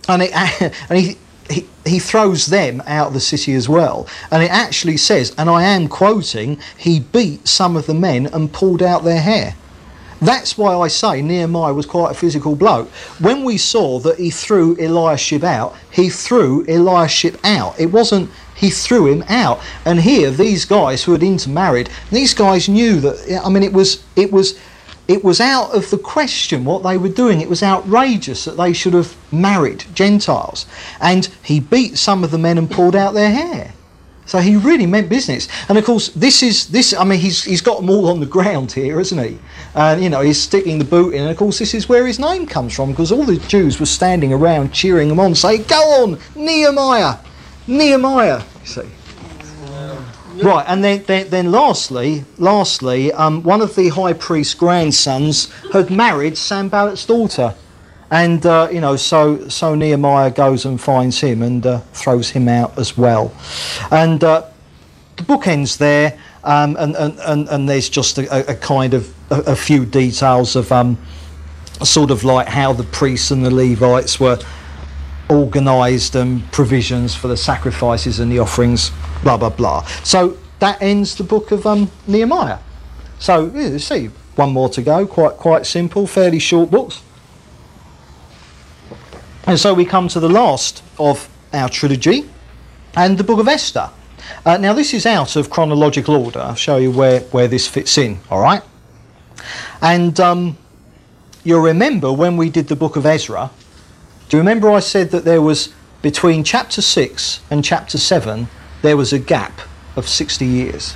and, 0.07 0.23
it, 0.23 0.31
and 0.89 0.97
he, 0.97 1.17
he 1.49 1.67
he 1.85 1.99
throws 1.99 2.45
them 2.47 2.81
out 2.85 3.07
of 3.07 3.13
the 3.13 3.19
city 3.19 3.53
as 3.53 3.67
well. 3.67 4.07
And 4.31 4.43
it 4.43 4.51
actually 4.51 4.97
says, 4.97 5.33
and 5.37 5.49
I 5.49 5.63
am 5.63 5.87
quoting, 5.87 6.59
he 6.77 6.99
beat 6.99 7.47
some 7.47 7.75
of 7.75 7.85
the 7.85 7.93
men 7.93 8.27
and 8.27 8.51
pulled 8.51 8.81
out 8.81 9.03
their 9.03 9.21
hair. 9.21 9.55
That's 10.21 10.57
why 10.57 10.75
I 10.75 10.87
say 10.87 11.21
Nehemiah 11.21 11.73
was 11.73 11.85
quite 11.85 12.11
a 12.11 12.15
physical 12.15 12.55
bloke. 12.55 12.89
When 13.19 13.43
we 13.43 13.57
saw 13.57 13.99
that 13.99 14.17
he 14.17 14.31
threw 14.31 14.75
Eliashib 14.77 15.43
out, 15.43 15.75
he 15.91 16.09
threw 16.09 16.65
Eliashib 16.67 17.37
out. 17.43 17.79
It 17.79 17.87
wasn't 17.87 18.31
he 18.57 18.69
threw 18.69 19.07
him 19.07 19.23
out. 19.29 19.59
And 19.85 20.01
here, 20.01 20.31
these 20.31 20.65
guys 20.65 21.03
who 21.03 21.11
had 21.11 21.23
intermarried, 21.23 21.89
these 22.11 22.33
guys 22.33 22.67
knew 22.67 22.99
that. 23.01 23.41
I 23.45 23.49
mean, 23.49 23.63
it 23.63 23.71
was 23.71 24.03
it 24.15 24.31
was 24.31 24.59
it 25.07 25.23
was 25.23 25.39
out 25.39 25.73
of 25.73 25.89
the 25.89 25.97
question 25.97 26.65
what 26.65 26.83
they 26.83 26.97
were 26.97 27.09
doing. 27.09 27.39
It 27.39 27.49
was 27.49 27.63
outrageous 27.63 28.45
that 28.45 28.57
they 28.57 28.73
should 28.73 28.93
have 28.93 29.15
married 29.31 29.85
Gentiles. 29.93 30.65
And 30.99 31.29
he 31.43 31.59
beat 31.59 31.97
some 31.97 32.23
of 32.23 32.31
the 32.31 32.37
men 32.37 32.57
and 32.57 32.69
pulled 32.69 32.95
out 32.95 33.13
their 33.13 33.31
hair. 33.31 33.73
So 34.25 34.39
he 34.39 34.57
really 34.57 34.85
meant 34.85 35.07
business. 35.07 35.47
And 35.69 35.77
of 35.77 35.85
course, 35.85 36.09
this 36.09 36.43
is 36.43 36.67
this. 36.67 36.93
I 36.93 37.05
mean, 37.05 37.19
he's 37.19 37.43
he's 37.43 37.61
got 37.61 37.77
them 37.79 37.89
all 37.89 38.09
on 38.09 38.19
the 38.19 38.25
ground 38.25 38.73
here, 38.73 38.99
isn't 38.99 39.17
he? 39.17 39.39
And 39.73 40.03
you 40.03 40.09
know, 40.09 40.19
he's 40.19 40.41
sticking 40.41 40.79
the 40.79 40.85
boot 40.85 41.13
in. 41.13 41.21
And 41.21 41.31
of 41.31 41.37
course, 41.37 41.59
this 41.59 41.73
is 41.73 41.87
where 41.87 42.05
his 42.05 42.19
name 42.19 42.45
comes 42.45 42.75
from, 42.75 42.91
because 42.91 43.11
all 43.11 43.23
the 43.23 43.37
Jews 43.37 43.79
were 43.79 43.85
standing 43.85 44.33
around 44.33 44.73
cheering 44.73 45.09
him 45.09 45.19
on, 45.21 45.33
saying, 45.33 45.63
"Go 45.69 46.03
on, 46.03 46.19
Nehemiah, 46.35 47.15
Nehemiah." 47.67 48.41
You 48.61 48.67
see. 48.67 48.89
Right, 50.43 50.65
and 50.67 50.83
then, 50.83 51.03
then, 51.03 51.29
then 51.29 51.51
lastly, 51.51 52.23
lastly, 52.37 53.11
um, 53.13 53.41
one 53.41 53.59
of 53.61 53.75
the 53.75 53.89
high 53.89 54.13
priest's 54.13 54.53
grandsons 54.53 55.51
had 55.73 55.89
married 55.89 56.37
Sam 56.37 56.69
Sanballat's 56.69 57.05
daughter, 57.05 57.55
and 58.11 58.45
uh, 58.45 58.69
you 58.71 58.79
know, 58.79 58.95
so 58.95 59.47
so 59.47 59.73
Nehemiah 59.73 60.29
goes 60.29 60.65
and 60.65 60.79
finds 60.79 61.19
him 61.19 61.41
and 61.41 61.65
uh, 61.65 61.79
throws 61.93 62.29
him 62.29 62.47
out 62.47 62.77
as 62.77 62.95
well, 62.95 63.33
and 63.89 64.23
uh, 64.23 64.45
the 65.15 65.23
book 65.23 65.47
ends 65.47 65.77
there, 65.77 66.17
um, 66.43 66.77
and, 66.77 66.95
and, 66.95 67.19
and, 67.19 67.49
and 67.49 67.69
there's 67.69 67.89
just 67.89 68.19
a, 68.19 68.51
a 68.51 68.55
kind 68.55 68.93
of 68.93 69.11
a, 69.31 69.39
a 69.51 69.55
few 69.55 69.85
details 69.85 70.55
of 70.55 70.71
um, 70.71 70.97
sort 71.83 72.11
of 72.11 72.23
like 72.23 72.47
how 72.47 72.73
the 72.73 72.83
priests 72.83 73.31
and 73.31 73.43
the 73.43 73.51
Levites 73.51 74.19
were 74.19 74.39
organised 75.29 76.15
and 76.15 76.49
provisions 76.51 77.15
for 77.15 77.27
the 77.27 77.37
sacrifices 77.37 78.19
and 78.19 78.31
the 78.31 78.39
offerings, 78.39 78.91
blah 79.23 79.37
blah 79.37 79.49
blah. 79.49 79.83
So 80.03 80.37
that 80.59 80.81
ends 80.81 81.15
the 81.15 81.23
book 81.23 81.51
of 81.51 81.65
um, 81.65 81.91
Nehemiah. 82.07 82.59
So 83.19 83.45
you 83.45 83.79
see, 83.79 84.09
one 84.35 84.51
more 84.51 84.69
to 84.69 84.81
go. 84.81 85.05
Quite 85.07 85.37
quite 85.37 85.65
simple, 85.65 86.07
fairly 86.07 86.39
short 86.39 86.71
books. 86.71 87.01
And 89.45 89.59
so 89.59 89.73
we 89.73 89.85
come 89.85 90.07
to 90.09 90.19
the 90.19 90.29
last 90.29 90.83
of 90.99 91.29
our 91.53 91.69
trilogy, 91.69 92.29
and 92.95 93.17
the 93.17 93.23
book 93.23 93.39
of 93.39 93.47
Esther. 93.47 93.89
Uh, 94.45 94.57
now 94.57 94.73
this 94.73 94.93
is 94.93 95.05
out 95.05 95.35
of 95.35 95.49
chronological 95.49 96.15
order. 96.15 96.39
I'll 96.39 96.55
show 96.55 96.77
you 96.77 96.91
where 96.91 97.21
where 97.31 97.47
this 97.47 97.67
fits 97.67 97.97
in. 97.97 98.19
All 98.29 98.41
right, 98.41 98.61
and 99.81 100.19
um, 100.19 100.57
you'll 101.43 101.61
remember 101.61 102.11
when 102.11 102.35
we 102.35 102.49
did 102.49 102.67
the 102.67 102.75
book 102.75 102.95
of 102.95 103.05
Ezra. 103.05 103.51
Do 104.29 104.37
you 104.37 104.41
remember 104.41 104.69
I 104.69 104.79
said 104.79 105.11
that 105.11 105.25
there 105.25 105.41
was 105.41 105.73
between 106.01 106.43
chapter 106.43 106.81
six 106.81 107.41
and 107.49 107.63
chapter 107.63 107.97
seven 107.97 108.47
there 108.81 108.97
was 108.97 109.13
a 109.13 109.19
gap 109.19 109.59
of 109.95 110.07
60 110.07 110.45
years. 110.45 110.95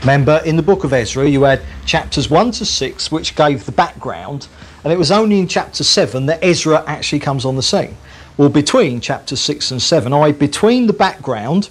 Remember, 0.00 0.40
in 0.44 0.56
the 0.56 0.62
book 0.62 0.84
of 0.84 0.92
Ezra, 0.92 1.26
you 1.26 1.42
had 1.44 1.62
chapters 1.86 2.28
1 2.28 2.52
to 2.52 2.64
6, 2.64 3.10
which 3.10 3.34
gave 3.34 3.64
the 3.64 3.72
background, 3.72 4.46
and 4.84 4.92
it 4.92 4.98
was 4.98 5.10
only 5.10 5.40
in 5.40 5.48
chapter 5.48 5.82
7 5.82 6.26
that 6.26 6.38
Ezra 6.44 6.84
actually 6.86 7.18
comes 7.18 7.44
on 7.44 7.56
the 7.56 7.62
scene. 7.62 7.96
Well, 8.36 8.50
between 8.50 9.00
chapter 9.00 9.34
6 9.34 9.70
and 9.70 9.80
7, 9.80 10.12
I 10.12 10.32
between 10.32 10.86
the 10.86 10.92
background 10.92 11.70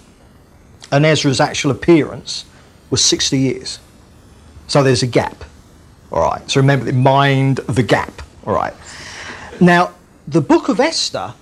and 0.91 1.06
Ezra's 1.06 1.39
actual 1.39 1.72
appearance 1.72 2.45
was 2.89 3.03
60 3.03 3.38
years. 3.38 3.80
So 4.68 4.82
there's 4.82 5.03
a 5.03 5.08
gap. 5.08 5.43
All 6.12 6.22
right. 6.22 6.49
So 6.49 6.60
remember, 6.60 6.91
mind 6.91 7.58
the 7.58 7.84
gap. 7.84 8.22
All 8.45 8.53
right. 8.53 8.74
Now, 9.62 9.93
the 10.28 10.41
book 10.41 10.69
of 10.69 10.80
Esther 10.80 11.34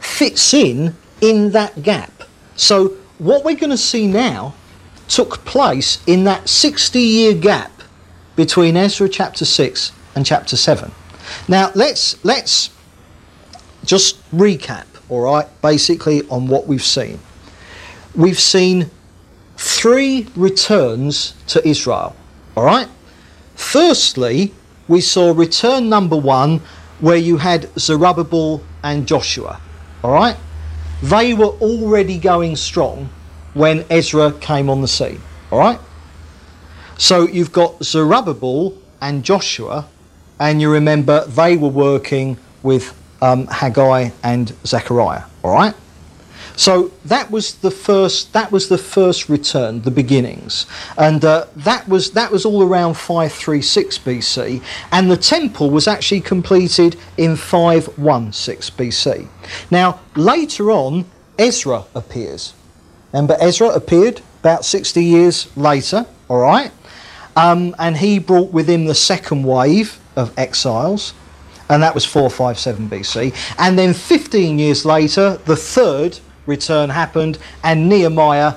fits 0.00 0.52
in 0.54 0.96
in 1.20 1.50
that 1.52 1.82
gap. 1.82 2.24
So 2.56 2.96
what 3.18 3.44
we're 3.44 3.56
going 3.56 3.70
to 3.70 3.76
see 3.76 4.06
now 4.06 4.54
took 5.08 5.44
place 5.44 6.02
in 6.06 6.24
that 6.24 6.48
60 6.48 7.00
year 7.00 7.34
gap 7.34 7.70
between 8.36 8.76
Ezra 8.76 9.08
chapter 9.08 9.44
6 9.44 9.92
and 10.14 10.24
chapter 10.24 10.56
7. 10.56 10.90
Now 11.48 11.70
let's 11.74 12.22
let's 12.24 12.70
just 13.84 14.20
recap, 14.30 14.86
all 15.08 15.20
right, 15.20 15.46
basically 15.62 16.22
on 16.28 16.48
what 16.48 16.66
we've 16.66 16.82
seen. 16.82 17.18
We've 18.14 18.40
seen 18.40 18.90
three 19.56 20.26
returns 20.34 21.34
to 21.48 21.66
Israel, 21.66 22.16
all 22.56 22.64
right? 22.64 22.88
Firstly, 23.54 24.54
we 24.88 25.00
saw 25.00 25.32
return 25.32 25.88
number 25.88 26.16
1 26.16 26.60
where 27.00 27.16
you 27.16 27.38
had 27.38 27.68
Zerubbabel 27.78 28.62
and 28.82 29.06
Joshua, 29.06 29.60
all 30.02 30.12
right? 30.12 30.36
They 31.02 31.34
were 31.34 31.46
already 31.60 32.18
going 32.18 32.56
strong 32.56 33.08
when 33.54 33.84
Ezra 33.90 34.32
came 34.32 34.68
on 34.68 34.80
the 34.82 34.88
scene. 34.88 35.20
All 35.50 35.58
right? 35.58 35.78
So 36.98 37.26
you've 37.26 37.52
got 37.52 37.82
Zerubbabel 37.82 38.76
and 39.00 39.24
Joshua, 39.24 39.86
and 40.38 40.60
you 40.60 40.70
remember 40.70 41.24
they 41.26 41.56
were 41.56 41.68
working 41.68 42.36
with 42.62 42.94
um, 43.22 43.46
Haggai 43.46 44.10
and 44.22 44.52
Zechariah. 44.66 45.22
All 45.42 45.54
right? 45.54 45.74
So 46.60 46.90
that 47.06 47.30
was 47.30 47.54
the 47.54 47.70
first. 47.70 48.34
That 48.34 48.52
was 48.52 48.68
the 48.68 48.76
first 48.76 49.30
return, 49.30 49.80
the 49.80 49.90
beginnings, 49.90 50.66
and 50.98 51.24
uh, 51.24 51.46
that 51.56 51.88
was 51.88 52.10
that 52.10 52.30
was 52.30 52.44
all 52.44 52.62
around 52.62 52.98
536 52.98 53.96
BC, 54.00 54.62
and 54.92 55.10
the 55.10 55.16
temple 55.16 55.70
was 55.70 55.88
actually 55.88 56.20
completed 56.20 56.96
in 57.16 57.36
516 57.36 58.76
BC. 58.76 59.26
Now 59.70 60.00
later 60.16 60.70
on, 60.70 61.06
Ezra 61.38 61.84
appears. 61.94 62.52
Remember, 63.14 63.38
Ezra 63.40 63.68
appeared 63.68 64.20
about 64.40 64.66
60 64.66 65.02
years 65.02 65.56
later. 65.56 66.04
All 66.28 66.40
right, 66.40 66.72
um, 67.36 67.74
and 67.78 67.96
he 67.96 68.18
brought 68.18 68.52
with 68.52 68.68
him 68.68 68.84
the 68.84 68.94
second 68.94 69.44
wave 69.44 69.98
of 70.14 70.38
exiles, 70.38 71.14
and 71.70 71.82
that 71.82 71.94
was 71.94 72.04
457 72.04 72.86
BC. 72.90 73.54
And 73.58 73.78
then 73.78 73.94
15 73.94 74.58
years 74.58 74.84
later, 74.84 75.40
the 75.46 75.56
third 75.56 76.20
return 76.46 76.90
happened, 76.90 77.38
and 77.62 77.88
Nehemiah 77.88 78.54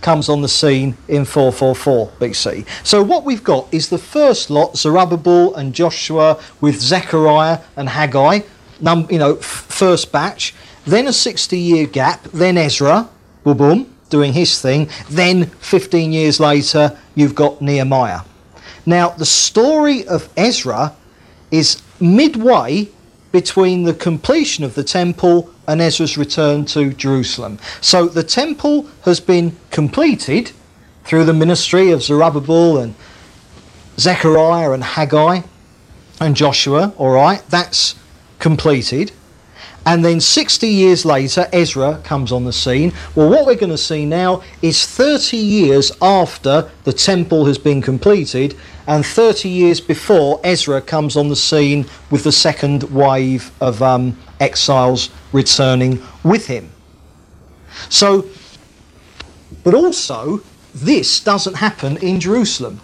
comes 0.00 0.28
on 0.28 0.42
the 0.42 0.48
scene 0.48 0.96
in 1.08 1.24
444 1.24 2.12
BC. 2.20 2.66
So 2.84 3.02
what 3.02 3.24
we've 3.24 3.42
got 3.42 3.72
is 3.72 3.88
the 3.88 3.98
first 3.98 4.50
lot, 4.50 4.76
Zerubbabel 4.76 5.54
and 5.54 5.74
Joshua 5.74 6.40
with 6.60 6.80
Zechariah 6.80 7.60
and 7.76 7.88
Haggai, 7.88 8.40
num- 8.80 9.08
you 9.10 9.18
know, 9.18 9.36
f- 9.36 9.44
first 9.44 10.12
batch. 10.12 10.54
Then 10.86 11.08
a 11.08 11.12
60 11.12 11.58
year 11.58 11.86
gap, 11.86 12.22
then 12.32 12.56
Ezra, 12.56 13.08
boom, 13.44 13.56
boom, 13.56 13.94
doing 14.08 14.32
his 14.32 14.60
thing. 14.60 14.88
Then 15.10 15.46
15 15.46 16.12
years 16.12 16.40
later, 16.40 16.96
you've 17.14 17.34
got 17.34 17.60
Nehemiah. 17.60 18.20
Now, 18.86 19.10
the 19.10 19.26
story 19.26 20.06
of 20.06 20.28
Ezra 20.36 20.94
is 21.50 21.82
midway 22.00 22.88
between 23.32 23.82
the 23.82 23.92
completion 23.92 24.64
of 24.64 24.74
the 24.74 24.84
temple 24.84 25.50
and 25.68 25.82
Ezra's 25.82 26.16
return 26.18 26.64
to 26.64 26.92
Jerusalem. 26.94 27.58
So 27.82 28.08
the 28.08 28.24
temple 28.24 28.88
has 29.04 29.20
been 29.20 29.54
completed 29.70 30.50
through 31.04 31.24
the 31.24 31.34
ministry 31.34 31.90
of 31.92 32.02
Zerubbabel 32.02 32.78
and 32.78 32.94
Zechariah 33.98 34.72
and 34.72 34.82
Haggai 34.82 35.42
and 36.20 36.34
Joshua, 36.34 36.92
all 36.96 37.10
right, 37.10 37.42
that's 37.48 37.94
completed. 38.38 39.12
And 39.88 40.04
then 40.04 40.20
60 40.20 40.68
years 40.68 41.06
later, 41.06 41.48
Ezra 41.50 41.98
comes 42.04 42.30
on 42.30 42.44
the 42.44 42.52
scene. 42.52 42.92
Well, 43.14 43.30
what 43.30 43.46
we're 43.46 43.54
going 43.54 43.72
to 43.72 43.78
see 43.78 44.04
now 44.04 44.42
is 44.60 44.86
30 44.86 45.38
years 45.38 45.90
after 46.02 46.70
the 46.84 46.92
temple 46.92 47.46
has 47.46 47.56
been 47.56 47.80
completed, 47.80 48.54
and 48.86 49.06
30 49.06 49.48
years 49.48 49.80
before 49.80 50.42
Ezra 50.44 50.82
comes 50.82 51.16
on 51.16 51.30
the 51.30 51.36
scene 51.36 51.86
with 52.10 52.24
the 52.24 52.32
second 52.32 52.82
wave 52.82 53.50
of 53.62 53.82
um, 53.82 54.18
exiles 54.40 55.08
returning 55.32 56.02
with 56.22 56.48
him. 56.48 56.70
So, 57.88 58.26
but 59.64 59.72
also, 59.72 60.42
this 60.74 61.18
doesn't 61.18 61.54
happen 61.54 61.96
in 61.96 62.20
Jerusalem. 62.20 62.82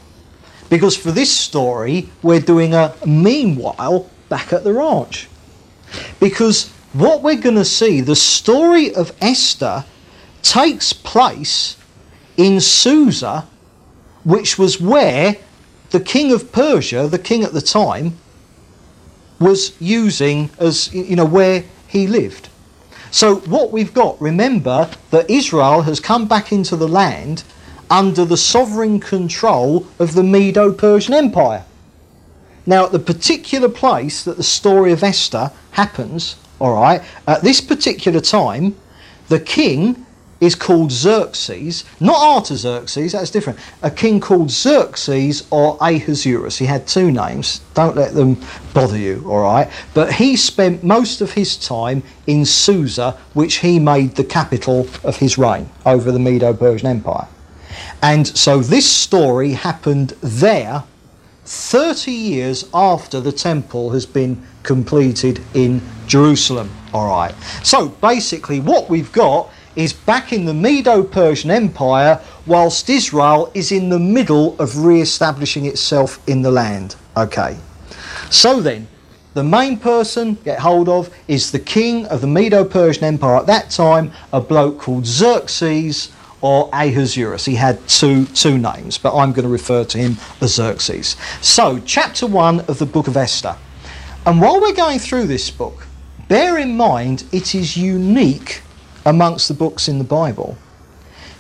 Because 0.71 0.97
for 0.97 1.13
this 1.13 1.31
story, 1.31 2.09
we're 2.23 2.41
doing 2.41 2.73
a 2.73 2.95
meanwhile 3.05 4.09
back 4.31 4.55
at 4.55 4.65
the 4.65 4.73
ranch. 4.73 5.29
Because 6.19 6.74
what 6.95 7.23
we're 7.23 7.41
going 7.41 7.57
to 7.57 7.65
see, 7.65 8.01
the 8.01 8.17
story 8.17 8.95
of 8.95 9.13
Esther 9.21 9.85
takes 10.43 10.93
place 10.93 11.77
in 12.37 12.61
Susa, 12.61 13.47
which 14.25 14.59
was 14.59 14.81
where 14.81 15.37
the 15.91 16.01
king 16.01 16.33
of 16.33 16.53
Persia, 16.53 17.09
the 17.09 17.19
king 17.19 17.43
at 17.43 17.53
the 17.53 17.61
time, 17.61 18.17
was 19.41 19.79
using 19.81 20.51
as, 20.59 20.93
you 20.95 21.17
know, 21.17 21.25
where 21.25 21.65
he 21.89 22.07
lived. 22.07 22.49
So, 23.11 23.37
what 23.37 23.73
we've 23.73 23.95
got, 23.95 24.21
remember 24.21 24.91
that 25.11 25.29
Israel 25.29 25.83
has 25.83 26.01
come 26.01 26.27
back 26.27 26.53
into 26.53 26.77
the 26.77 26.89
land 26.89 27.45
under 27.91 28.25
the 28.25 28.37
sovereign 28.37 29.01
control 29.01 29.87
of 29.99 30.15
the 30.15 30.23
Medo 30.23 30.73
Persian 30.73 31.15
Empire. 31.15 31.65
Now, 32.67 32.87
at 32.87 32.93
the 32.93 32.99
particular 32.99 33.69
place 33.69 34.25
that 34.25 34.37
the 34.37 34.43
story 34.43 34.93
of 34.93 35.03
Esther 35.03 35.53
happens, 35.73 36.37
all 36.65 36.81
right, 36.81 37.03
at 37.27 37.43
this 37.43 37.61
particular 37.61 38.21
time, 38.21 38.75
the 39.29 39.39
king 39.39 40.07
is 40.41 40.55
called 40.55 40.91
Xerxes, 40.91 41.85
not 42.01 42.17
Artaxerxes, 42.17 43.13
that's 43.13 43.31
different. 43.31 43.59
A 43.83 43.91
king 43.91 44.19
called 44.19 44.51
Xerxes 44.51 45.47
or 45.51 45.77
Ahasuerus. 45.83 46.57
He 46.57 46.65
had 46.65 46.87
two 46.87 47.13
names. 47.13 47.61
Don't 47.75 47.97
let 47.97 48.15
them 48.15 48.41
bother 48.73 48.97
you, 48.97 49.23
all 49.29 49.43
right? 49.43 49.71
But 49.93 50.15
he 50.15 50.37
spent 50.37 50.83
most 50.83 51.21
of 51.21 51.33
his 51.33 51.59
time 51.59 52.03
in 52.27 52.47
Susa, 52.47 53.13
which 53.35 53.57
he 53.57 53.79
made 53.79 54.17
the 54.17 54.25
capital 54.25 54.89
of 55.03 55.19
his 55.19 55.37
reign 55.37 55.69
over 55.85 56.11
the 56.11 56.19
Medo 56.19 56.55
Persian 56.55 56.89
Empire. 56.89 57.29
And 58.03 58.27
so 58.27 58.61
this 58.61 58.91
story 58.91 59.53
happened 59.53 60.11
there 60.23 60.83
30 61.45 62.11
years 62.11 62.69
after 62.73 63.21
the 63.21 63.33
temple 63.33 63.91
has 63.91 64.07
been 64.07 64.43
completed 64.63 65.41
in 65.55 65.83
Jerusalem. 66.07 66.71
All 66.93 67.09
right. 67.09 67.35
So 67.63 67.89
basically, 67.89 68.61
what 68.61 68.89
we've 68.89 69.13
got 69.13 69.51
is 69.77 69.93
back 69.93 70.33
in 70.33 70.45
the 70.45 70.55
Medo 70.55 71.03
Persian 71.03 71.51
Empire, 71.51 72.21
whilst 72.47 72.89
Israel 72.89 73.51
is 73.55 73.73
in 73.73 73.89
the 73.89 73.99
middle 73.99 74.59
of 74.61 74.85
re 74.85 75.01
establishing 75.01 75.67
itself 75.67 76.27
in 76.29 76.43
the 76.43 76.51
land. 76.51 76.97
Okay. 77.17 77.57
So 78.31 78.61
then, 78.61 78.87
the 79.35 79.45
main 79.45 79.79
person 79.79 80.35
get 80.45 80.61
hold 80.61 80.89
of 80.89 81.13
is 81.27 81.51
the 81.51 81.59
king 81.59 82.07
of 82.07 82.21
the 82.21 82.27
Medo 82.27 82.65
Persian 82.65 83.05
Empire 83.05 83.37
at 83.37 83.47
that 83.47 83.71
time, 83.71 84.13
a 84.33 84.41
bloke 84.41 84.79
called 84.79 85.07
Xerxes 85.07 86.13
or 86.45 86.69
Ahasuerus. 86.75 87.47
He 87.47 87.55
had 87.55 87.89
two, 87.89 88.27
two 88.27 88.59
names, 88.59 88.99
but 88.99 89.17
I'm 89.17 89.33
going 89.33 89.45
to 89.47 89.49
refer 89.49 89.83
to 89.83 89.97
him 89.97 90.19
as 90.43 90.57
Xerxes. 90.57 91.17
So, 91.41 91.81
chapter 91.87 92.27
1 92.27 92.61
of 92.69 92.79
the 92.79 92.85
book 92.85 93.09
of 93.09 93.17
Esther. 93.17 93.57
And 94.27 94.43
while 94.43 94.61
we're 94.61 94.75
going 94.75 94.99
through 94.99 95.27
this 95.27 95.51
book, 95.51 95.87
bear 96.29 96.59
in 96.59 96.77
mind 96.77 97.25
it 97.33 97.55
is 97.55 97.79
unique 97.79 98.61
amongst 99.07 99.49
the 99.49 99.55
books 99.55 99.89
in 99.89 99.97
the 99.97 100.05
Bible 100.05 100.59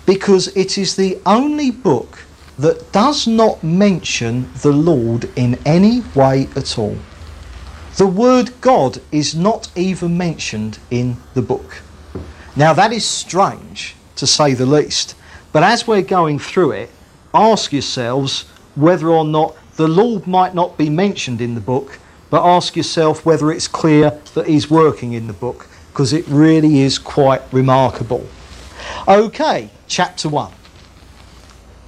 because 0.07 0.49
it 0.57 0.79
is 0.79 0.97
the 0.97 1.19
only 1.27 1.71
book 1.71 2.25
that 2.59 2.91
does 2.91 3.27
not 3.27 3.63
mention 3.63 4.51
the 4.63 4.73
Lord 4.73 5.29
in 5.37 5.59
any 5.67 6.01
way 6.15 6.49
at 6.57 6.79
all. 6.79 6.97
The 7.97 8.07
word 8.07 8.59
God 8.63 9.03
is 9.13 9.35
not 9.35 9.71
even 9.77 10.17
mentioned 10.17 10.79
in 10.91 11.19
the 11.35 11.43
book. 11.43 11.83
Now, 12.57 12.73
that 12.73 12.91
is 12.91 13.05
strange 13.05 13.97
to 14.17 14.27
say 14.27 14.55
the 14.55 14.67
least. 14.67 15.15
But 15.53 15.63
as 15.63 15.87
we're 15.87 16.03
going 16.03 16.39
through 16.39 16.73
it, 16.73 16.91
ask 17.33 17.73
yourselves 17.73 18.43
whether 18.75 19.09
or 19.09 19.25
not 19.25 19.57
the 19.77 19.89
Lord 19.89 20.27
might 20.27 20.55
not 20.55 20.77
be 20.77 20.89
mentioned 20.89 21.41
in 21.41 21.55
the 21.55 21.61
book, 21.61 21.99
but 22.31 22.45
ask 22.45 22.77
yourself 22.77 23.25
whether 23.25 23.51
it's 23.53 23.69
clear 23.69 24.21
that 24.35 24.47
He's 24.47 24.71
working 24.71 25.13
in 25.13 25.27
the 25.27 25.33
book, 25.33 25.69
because 25.93 26.13
it 26.13 26.27
really 26.29 26.81
is 26.81 26.99
quite 26.99 27.43
remarkable. 27.53 28.27
Okay, 29.07 29.71
chapter 29.87 30.29
1. 30.29 30.53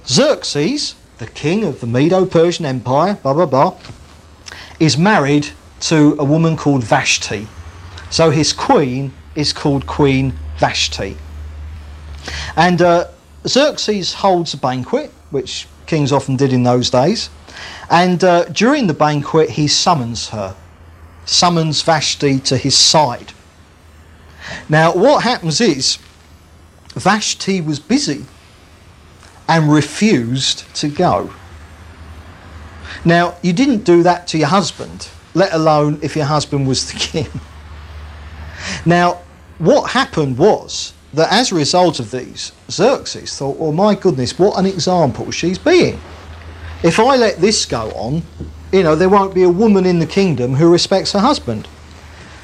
Xerxes, 0.05 0.95
the 1.17 1.27
king 1.27 1.63
of 1.63 1.81
the 1.81 1.87
Medo 1.87 2.25
Persian 2.25 2.65
Empire, 2.65 3.15
blah 3.21 3.33
blah 3.33 3.45
blah, 3.45 3.77
is 4.79 4.97
married 4.97 5.49
to 5.79 6.15
a 6.19 6.23
woman 6.23 6.55
called 6.55 6.83
Vashti. 6.83 7.47
So 8.09 8.29
his 8.29 8.53
queen 8.53 9.13
is 9.35 9.51
called 9.51 9.85
Queen 9.85 10.33
Vashti. 10.57 11.17
And 12.55 12.81
uh, 12.81 13.07
Xerxes 13.47 14.13
holds 14.13 14.53
a 14.53 14.57
banquet, 14.57 15.11
which 15.29 15.67
kings 15.85 16.11
often 16.11 16.35
did 16.35 16.53
in 16.53 16.63
those 16.63 16.89
days. 16.89 17.29
And 17.89 18.23
uh, 18.23 18.45
during 18.45 18.87
the 18.87 18.93
banquet, 18.93 19.51
he 19.51 19.67
summons 19.67 20.29
her, 20.29 20.55
summons 21.25 21.81
Vashti 21.81 22.39
to 22.39 22.57
his 22.57 22.77
side. 22.77 23.33
Now, 24.69 24.93
what 24.93 25.23
happens 25.23 25.61
is 25.61 25.97
Vashti 26.93 27.61
was 27.61 27.79
busy 27.79 28.25
and 29.47 29.71
refused 29.71 30.73
to 30.75 30.89
go. 30.89 31.31
Now, 33.05 33.35
you 33.41 33.53
didn't 33.53 33.83
do 33.83 34.03
that 34.03 34.27
to 34.27 34.37
your 34.37 34.47
husband, 34.47 35.09
let 35.33 35.53
alone 35.53 35.99
if 36.01 36.15
your 36.15 36.25
husband 36.25 36.67
was 36.67 36.91
the 36.91 36.99
king. 36.99 37.27
Now, 38.85 39.21
what 39.59 39.91
happened 39.91 40.37
was 40.37 40.93
that 41.13 41.31
as 41.31 41.51
a 41.51 41.55
result 41.55 41.99
of 41.99 42.11
these, 42.11 42.51
Xerxes 42.69 43.37
thought, 43.37 43.57
well, 43.57 43.71
my 43.71 43.95
goodness, 43.95 44.37
what 44.37 44.59
an 44.59 44.65
example 44.65 45.31
she's 45.31 45.57
being. 45.57 45.99
If 46.83 46.99
I 46.99 47.15
let 47.15 47.37
this 47.37 47.65
go 47.65 47.91
on, 47.91 48.23
you 48.71 48.83
know, 48.83 48.95
there 48.95 49.09
won't 49.09 49.33
be 49.33 49.43
a 49.43 49.49
woman 49.49 49.85
in 49.85 49.99
the 49.99 50.05
kingdom 50.05 50.55
who 50.55 50.71
respects 50.71 51.13
her 51.13 51.19
husband. 51.19 51.67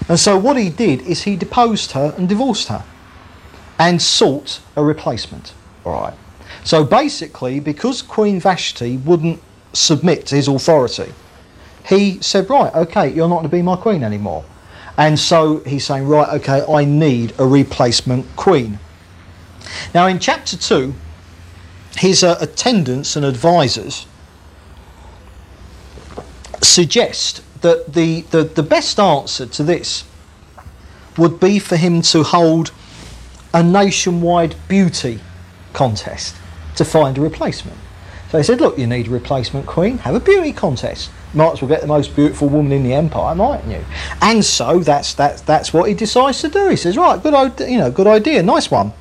And 0.07 0.19
so 0.19 0.37
what 0.37 0.57
he 0.57 0.69
did 0.69 1.01
is 1.01 1.23
he 1.23 1.35
deposed 1.35 1.91
her 1.91 2.13
and 2.17 2.27
divorced 2.27 2.69
her 2.69 2.83
and 3.79 4.01
sought 4.01 4.59
a 4.75 4.83
replacement. 4.83 5.53
All 5.85 5.93
right. 5.93 6.13
So 6.63 6.83
basically, 6.83 7.59
because 7.59 8.01
Queen 8.01 8.39
Vashti 8.39 8.97
wouldn't 8.97 9.41
submit 9.73 10.25
to 10.27 10.35
his 10.35 10.47
authority, 10.47 11.11
he 11.85 12.21
said, 12.21 12.49
right, 12.49 12.73
okay, 12.73 13.13
you're 13.13 13.27
not 13.27 13.35
going 13.35 13.49
to 13.49 13.55
be 13.55 13.61
my 13.61 13.75
queen 13.75 14.03
anymore. 14.03 14.45
And 14.97 15.17
so 15.17 15.57
he's 15.59 15.85
saying, 15.85 16.07
right, 16.07 16.29
okay, 16.41 16.63
I 16.71 16.85
need 16.85 17.33
a 17.39 17.45
replacement 17.45 18.35
queen. 18.35 18.79
Now, 19.93 20.07
in 20.07 20.19
chapter 20.19 20.55
2, 20.55 20.93
his 21.97 22.23
uh, 22.23 22.37
attendants 22.39 23.15
and 23.15 23.25
advisors 23.25 24.05
suggest 26.61 27.41
that 27.61 27.93
the, 27.93 28.21
the, 28.31 28.43
the 28.43 28.63
best 28.63 28.99
answer 28.99 29.45
to 29.45 29.63
this 29.63 30.03
would 31.17 31.39
be 31.39 31.59
for 31.59 31.75
him 31.75 32.01
to 32.01 32.23
hold 32.23 32.71
a 33.53 33.63
nationwide 33.63 34.55
beauty 34.67 35.19
contest 35.73 36.35
to 36.75 36.85
find 36.85 37.17
a 37.17 37.21
replacement. 37.21 37.77
So 38.29 38.37
they 38.37 38.43
said, 38.43 38.61
look, 38.61 38.77
you 38.77 38.87
need 38.87 39.07
a 39.07 39.11
replacement 39.11 39.67
queen, 39.67 39.99
have 39.99 40.15
a 40.15 40.19
beauty 40.19 40.51
contest 40.51 41.11
might 41.33 41.53
as 41.53 41.61
well 41.61 41.69
get 41.69 41.81
the 41.81 41.87
most 41.87 42.15
beautiful 42.15 42.47
woman 42.47 42.71
in 42.71 42.83
the 42.83 42.93
empire, 42.93 43.33
mightn't 43.35 43.71
you? 43.71 43.83
And 44.21 44.43
so 44.43 44.79
that's 44.79 45.13
that's 45.13 45.41
that's 45.41 45.73
what 45.73 45.89
he 45.89 45.95
decides 45.95 46.41
to 46.41 46.49
do. 46.49 46.69
He 46.69 46.75
says, 46.75 46.97
right, 46.97 47.21
good, 47.21 47.59
you 47.69 47.77
know, 47.77 47.91
good 47.91 48.07
idea, 48.07 48.43
nice 48.43 48.69
one. 48.69 48.93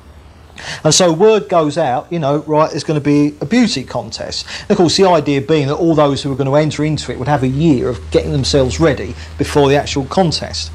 And 0.83 0.93
so 0.93 1.11
word 1.11 1.49
goes 1.49 1.77
out, 1.77 2.11
you 2.11 2.19
know, 2.19 2.39
right, 2.39 2.69
there's 2.69 2.83
going 2.83 2.99
to 2.99 3.03
be 3.03 3.35
a 3.41 3.45
beauty 3.45 3.83
contest. 3.83 4.45
And 4.61 4.71
of 4.71 4.77
course, 4.77 4.97
the 4.97 5.05
idea 5.07 5.41
being 5.41 5.67
that 5.67 5.75
all 5.75 5.95
those 5.95 6.21
who 6.21 6.31
are 6.31 6.35
going 6.35 6.49
to 6.49 6.55
enter 6.55 6.85
into 6.85 7.11
it 7.11 7.17
would 7.17 7.27
have 7.27 7.43
a 7.43 7.47
year 7.47 7.89
of 7.89 7.99
getting 8.11 8.31
themselves 8.31 8.79
ready 8.79 9.15
before 9.37 9.67
the 9.67 9.75
actual 9.75 10.05
contest. 10.05 10.71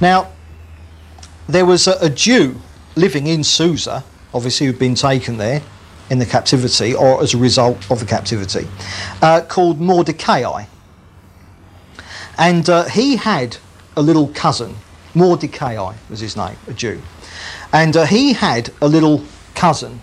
Now, 0.00 0.32
there 1.46 1.66
was 1.66 1.86
a, 1.86 1.96
a 2.00 2.08
Jew 2.08 2.56
living 2.96 3.26
in 3.26 3.44
Susa, 3.44 4.02
obviously 4.32 4.66
who'd 4.66 4.78
been 4.78 4.94
taken 4.94 5.36
there 5.36 5.62
in 6.10 6.18
the 6.18 6.26
captivity 6.26 6.94
or 6.94 7.22
as 7.22 7.34
a 7.34 7.38
result 7.38 7.90
of 7.90 8.00
the 8.00 8.06
captivity, 8.06 8.66
uh, 9.22 9.40
called 9.42 9.80
Mordecai. 9.80 10.64
And 12.38 12.68
uh, 12.68 12.84
he 12.84 13.16
had 13.16 13.56
a 13.96 14.02
little 14.02 14.28
cousin, 14.28 14.76
Mordecai 15.14 15.76
was 16.10 16.20
his 16.20 16.36
name, 16.36 16.56
a 16.66 16.74
Jew. 16.74 17.00
And 17.72 17.96
uh, 17.96 18.06
he 18.06 18.34
had 18.34 18.70
a 18.80 18.88
little 18.88 19.24
cousin 19.54 20.00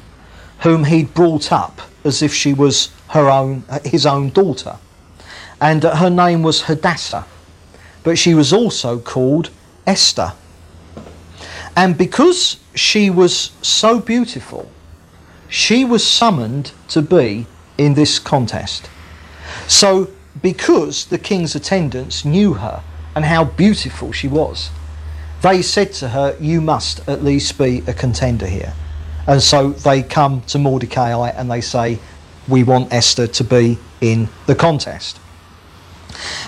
whom 0.59 0.85
he'd 0.85 1.13
brought 1.13 1.51
up 1.51 1.81
as 2.03 2.21
if 2.21 2.33
she 2.33 2.53
was 2.53 2.89
her 3.09 3.29
own, 3.29 3.63
uh, 3.69 3.79
his 3.85 4.05
own 4.05 4.29
daughter. 4.29 4.77
And 5.61 5.85
uh, 5.85 5.95
her 5.95 6.09
name 6.09 6.41
was 6.41 6.63
Hadassah, 6.63 7.25
but 8.03 8.17
she 8.17 8.33
was 8.33 8.51
also 8.51 8.99
called 8.99 9.49
Esther. 9.85 10.33
And 11.75 11.97
because 11.97 12.57
she 12.75 13.09
was 13.09 13.51
so 13.61 13.99
beautiful, 13.99 14.69
she 15.53 15.85
was 15.85 16.03
summoned 16.03 16.71
to 16.87 16.99
be 16.99 17.45
in 17.77 17.93
this 17.93 18.17
contest. 18.17 18.89
So, 19.67 20.09
because 20.41 21.05
the 21.05 21.19
king's 21.19 21.53
attendants 21.53 22.25
knew 22.25 22.55
her 22.55 22.81
and 23.13 23.23
how 23.23 23.43
beautiful 23.43 24.11
she 24.11 24.27
was, 24.27 24.71
they 25.43 25.61
said 25.61 25.93
to 25.93 26.09
her, 26.09 26.35
You 26.39 26.59
must 26.59 27.07
at 27.07 27.23
least 27.23 27.59
be 27.59 27.83
a 27.85 27.93
contender 27.93 28.47
here. 28.47 28.73
And 29.27 29.43
so 29.43 29.69
they 29.69 30.01
come 30.01 30.41
to 30.47 30.57
Mordecai 30.57 31.29
and 31.29 31.51
they 31.51 31.61
say, 31.61 31.99
We 32.47 32.63
want 32.63 32.91
Esther 32.91 33.27
to 33.27 33.43
be 33.43 33.77
in 34.01 34.29
the 34.47 34.55
contest. 34.55 35.19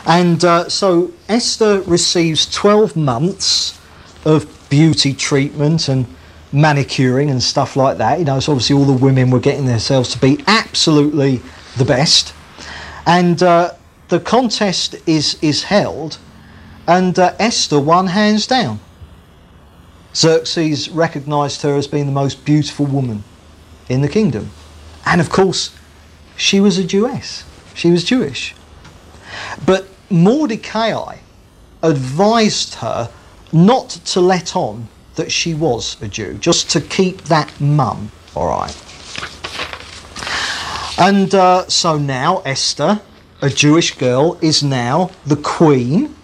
And 0.07 0.43
uh, 0.43 0.67
so 0.67 1.11
Esther 1.29 1.81
receives 1.81 2.51
12 2.51 2.95
months 2.95 3.79
of 4.25 4.47
beauty 4.71 5.13
treatment 5.13 5.89
and 5.89 6.07
manicuring 6.55 7.29
and 7.29 7.43
stuff 7.43 7.75
like 7.75 7.97
that. 7.97 8.17
You 8.19 8.25
know, 8.25 8.39
so 8.39 8.53
obviously 8.53 8.75
all 8.75 8.85
the 8.85 8.93
women 8.93 9.29
were 9.29 9.39
getting 9.39 9.65
themselves 9.65 10.09
to 10.13 10.19
be 10.19 10.43
absolutely 10.47 11.41
the 11.77 11.85
best. 11.85 12.33
And 13.05 13.43
uh, 13.43 13.73
the 14.07 14.19
contest 14.19 14.95
is, 15.05 15.37
is 15.41 15.63
held, 15.63 16.17
and 16.87 17.17
uh, 17.19 17.35
Esther 17.39 17.79
won 17.79 18.07
hands 18.07 18.47
down. 18.47 18.79
Xerxes 20.15 20.89
recognised 20.89 21.61
her 21.63 21.75
as 21.75 21.87
being 21.87 22.05
the 22.05 22.11
most 22.11 22.45
beautiful 22.45 22.85
woman 22.85 23.23
in 23.89 24.01
the 24.01 24.07
kingdom. 24.07 24.49
And 25.05 25.19
of 25.19 25.29
course, 25.29 25.75
she 26.37 26.59
was 26.59 26.77
a 26.77 26.83
Jewess. 26.83 27.43
She 27.73 27.91
was 27.91 28.03
Jewish. 28.05 28.55
But 29.65 29.87
Mordecai 30.09 31.17
advised 31.83 32.75
her 32.75 33.11
not 33.51 33.89
to 33.89 34.21
let 34.21 34.55
on 34.55 34.87
that 35.15 35.31
she 35.31 35.53
was 35.53 36.01
a 36.01 36.07
Jew, 36.07 36.35
just 36.35 36.69
to 36.71 36.81
keep 36.81 37.23
that 37.23 37.59
mum, 37.59 38.11
all 38.35 38.47
right. 38.47 38.75
And 40.97 41.33
uh, 41.35 41.67
so 41.67 41.97
now 41.97 42.41
Esther, 42.45 43.01
a 43.41 43.49
Jewish 43.49 43.95
girl, 43.97 44.37
is 44.41 44.63
now 44.63 45.11
the 45.25 45.35
queen, 45.35 46.15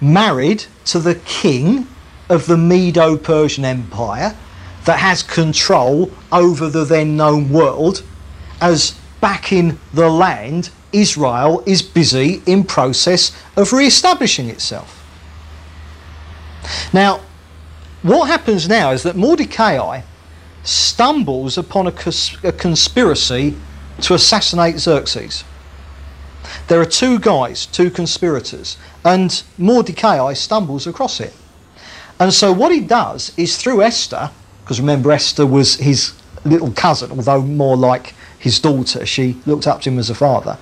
married 0.00 0.66
to 0.86 0.98
the 0.98 1.14
king 1.14 1.86
of 2.28 2.46
the 2.46 2.56
Medo 2.56 3.16
Persian 3.16 3.64
Empire 3.64 4.36
that 4.84 4.98
has 4.98 5.22
control 5.22 6.10
over 6.30 6.68
the 6.68 6.84
then 6.84 7.16
known 7.16 7.50
world, 7.50 8.02
as 8.60 8.98
back 9.20 9.52
in 9.52 9.78
the 9.92 10.08
land, 10.08 10.70
Israel 10.92 11.62
is 11.66 11.82
busy 11.82 12.42
in 12.46 12.64
process 12.64 13.32
of 13.56 13.72
re 13.72 13.86
establishing 13.86 14.48
itself. 14.48 14.94
Now, 16.92 17.20
what 18.02 18.28
happens 18.28 18.68
now 18.68 18.92
is 18.92 19.02
that 19.02 19.16
Mordecai 19.16 20.02
stumbles 20.62 21.58
upon 21.58 21.86
a, 21.86 21.92
cons- 21.92 22.36
a 22.44 22.52
conspiracy 22.52 23.56
to 24.02 24.14
assassinate 24.14 24.78
Xerxes. 24.78 25.44
There 26.68 26.80
are 26.80 26.86
two 26.86 27.18
guys, 27.18 27.66
two 27.66 27.90
conspirators, 27.90 28.76
and 29.04 29.42
Mordecai 29.56 30.32
stumbles 30.34 30.86
across 30.86 31.20
it. 31.20 31.34
And 32.20 32.32
so 32.32 32.52
what 32.52 32.72
he 32.72 32.80
does 32.80 33.32
is 33.36 33.56
through 33.56 33.82
Esther, 33.82 34.30
because 34.62 34.80
remember 34.80 35.12
Esther 35.12 35.46
was 35.46 35.76
his 35.76 36.12
little 36.44 36.72
cousin, 36.72 37.10
although 37.10 37.42
more 37.42 37.76
like 37.76 38.14
his 38.38 38.60
daughter, 38.60 39.04
she 39.06 39.36
looked 39.46 39.66
up 39.66 39.82
to 39.82 39.90
him 39.90 39.98
as 39.98 40.10
a 40.10 40.14
father, 40.14 40.58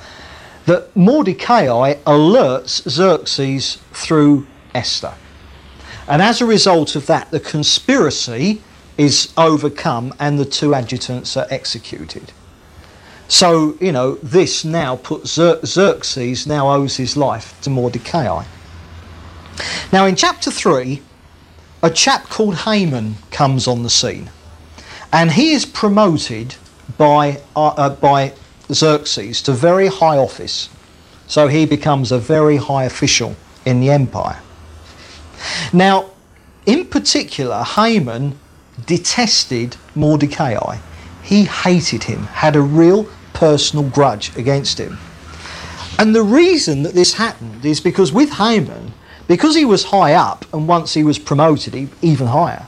that 0.66 0.94
Mordecai 0.96 1.94
alerts 2.06 2.88
Xerxes 2.88 3.76
through 3.92 4.46
Esther. 4.74 5.14
And 6.08 6.22
as 6.22 6.40
a 6.40 6.46
result 6.46 6.94
of 6.94 7.06
that, 7.06 7.30
the 7.30 7.40
conspiracy 7.40 8.62
is 8.96 9.32
overcome 9.36 10.14
and 10.18 10.38
the 10.38 10.44
two 10.44 10.74
adjutants 10.74 11.36
are 11.36 11.46
executed. 11.50 12.32
So, 13.28 13.76
you 13.80 13.90
know, 13.90 14.14
this 14.16 14.64
now 14.64 14.96
puts 14.96 15.30
Xerxes 15.34 16.46
now 16.46 16.70
owes 16.72 16.96
his 16.96 17.16
life 17.16 17.60
to 17.62 17.70
Mordecai. 17.70 18.44
Now, 19.92 20.06
in 20.06 20.14
chapter 20.14 20.50
3, 20.50 21.02
a 21.82 21.90
chap 21.90 22.28
called 22.28 22.56
Haman 22.58 23.16
comes 23.30 23.66
on 23.66 23.82
the 23.82 23.90
scene. 23.90 24.30
And 25.12 25.32
he 25.32 25.52
is 25.52 25.64
promoted 25.66 26.54
by, 26.96 27.40
uh, 27.56 27.68
uh, 27.68 27.90
by 27.90 28.32
Xerxes 28.72 29.42
to 29.42 29.52
very 29.52 29.88
high 29.88 30.18
office. 30.18 30.68
So 31.26 31.48
he 31.48 31.66
becomes 31.66 32.12
a 32.12 32.18
very 32.18 32.56
high 32.56 32.84
official 32.84 33.34
in 33.64 33.80
the 33.80 33.90
empire. 33.90 34.40
Now, 35.72 36.10
in 36.64 36.86
particular, 36.86 37.62
Haman 37.62 38.38
detested 38.86 39.76
Mordecai. 39.94 40.78
He 41.22 41.44
hated 41.44 42.04
him, 42.04 42.24
had 42.24 42.56
a 42.56 42.60
real 42.60 43.08
personal 43.32 43.88
grudge 43.88 44.36
against 44.36 44.78
him. 44.78 44.98
And 45.98 46.14
the 46.14 46.22
reason 46.22 46.82
that 46.82 46.94
this 46.94 47.14
happened 47.14 47.64
is 47.64 47.80
because 47.80 48.12
with 48.12 48.30
Haman, 48.34 48.92
because 49.28 49.56
he 49.56 49.64
was 49.64 49.84
high 49.84 50.14
up 50.14 50.44
and 50.52 50.68
once 50.68 50.94
he 50.94 51.02
was 51.02 51.18
promoted 51.18 51.74
even 52.02 52.26
higher, 52.28 52.66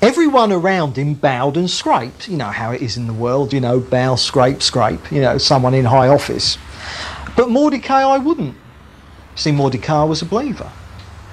everyone 0.00 0.52
around 0.52 0.96
him 0.96 1.14
bowed 1.14 1.56
and 1.56 1.70
scraped. 1.70 2.28
You 2.28 2.36
know 2.36 2.46
how 2.46 2.70
it 2.72 2.82
is 2.82 2.96
in 2.96 3.06
the 3.06 3.12
world, 3.12 3.52
you 3.52 3.60
know, 3.60 3.80
bow, 3.80 4.14
scrape, 4.16 4.62
scrape, 4.62 5.10
you 5.10 5.20
know, 5.20 5.38
someone 5.38 5.74
in 5.74 5.84
high 5.84 6.08
office. 6.08 6.56
But 7.36 7.50
Mordecai 7.50 8.16
wouldn't. 8.16 8.56
See, 9.34 9.52
Mordecai 9.52 10.04
was 10.04 10.22
a 10.22 10.26
believer. 10.26 10.70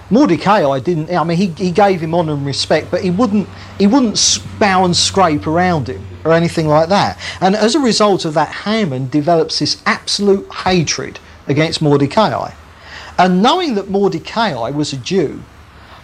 Mordecai, 0.10 0.68
I 0.68 0.80
didn't. 0.80 1.14
I 1.16 1.24
mean, 1.24 1.38
he, 1.38 1.48
he 1.48 1.72
gave 1.72 2.02
him 2.02 2.16
honour 2.16 2.34
and 2.34 2.46
respect, 2.46 2.90
but 2.90 3.02
he 3.02 3.12
wouldn't 3.12 3.48
he 3.78 3.86
wouldn't 3.86 4.40
bow 4.60 4.86
and 4.86 4.96
scrape 4.96 5.46
around 5.46 5.88
him 5.88 6.06
or 6.26 6.34
anything 6.34 6.68
like 6.68 6.90
that. 6.90 7.20
And 7.42 7.56
as 7.56 7.76
a 7.76 7.80
result 7.80 8.26
of 8.26 8.34
that, 8.34 8.50
Haman 8.50 9.10
develops 9.10 9.60
this 9.60 9.82
absolute 9.86 10.52
hatred 10.52 11.20
against 11.48 11.82
Mordecai. 11.82 12.52
And 13.18 13.44
knowing 13.44 13.76
that 13.76 13.90
Mordecai 13.90 14.70
was 14.70 14.94
a 14.94 14.98
Jew, 14.98 15.44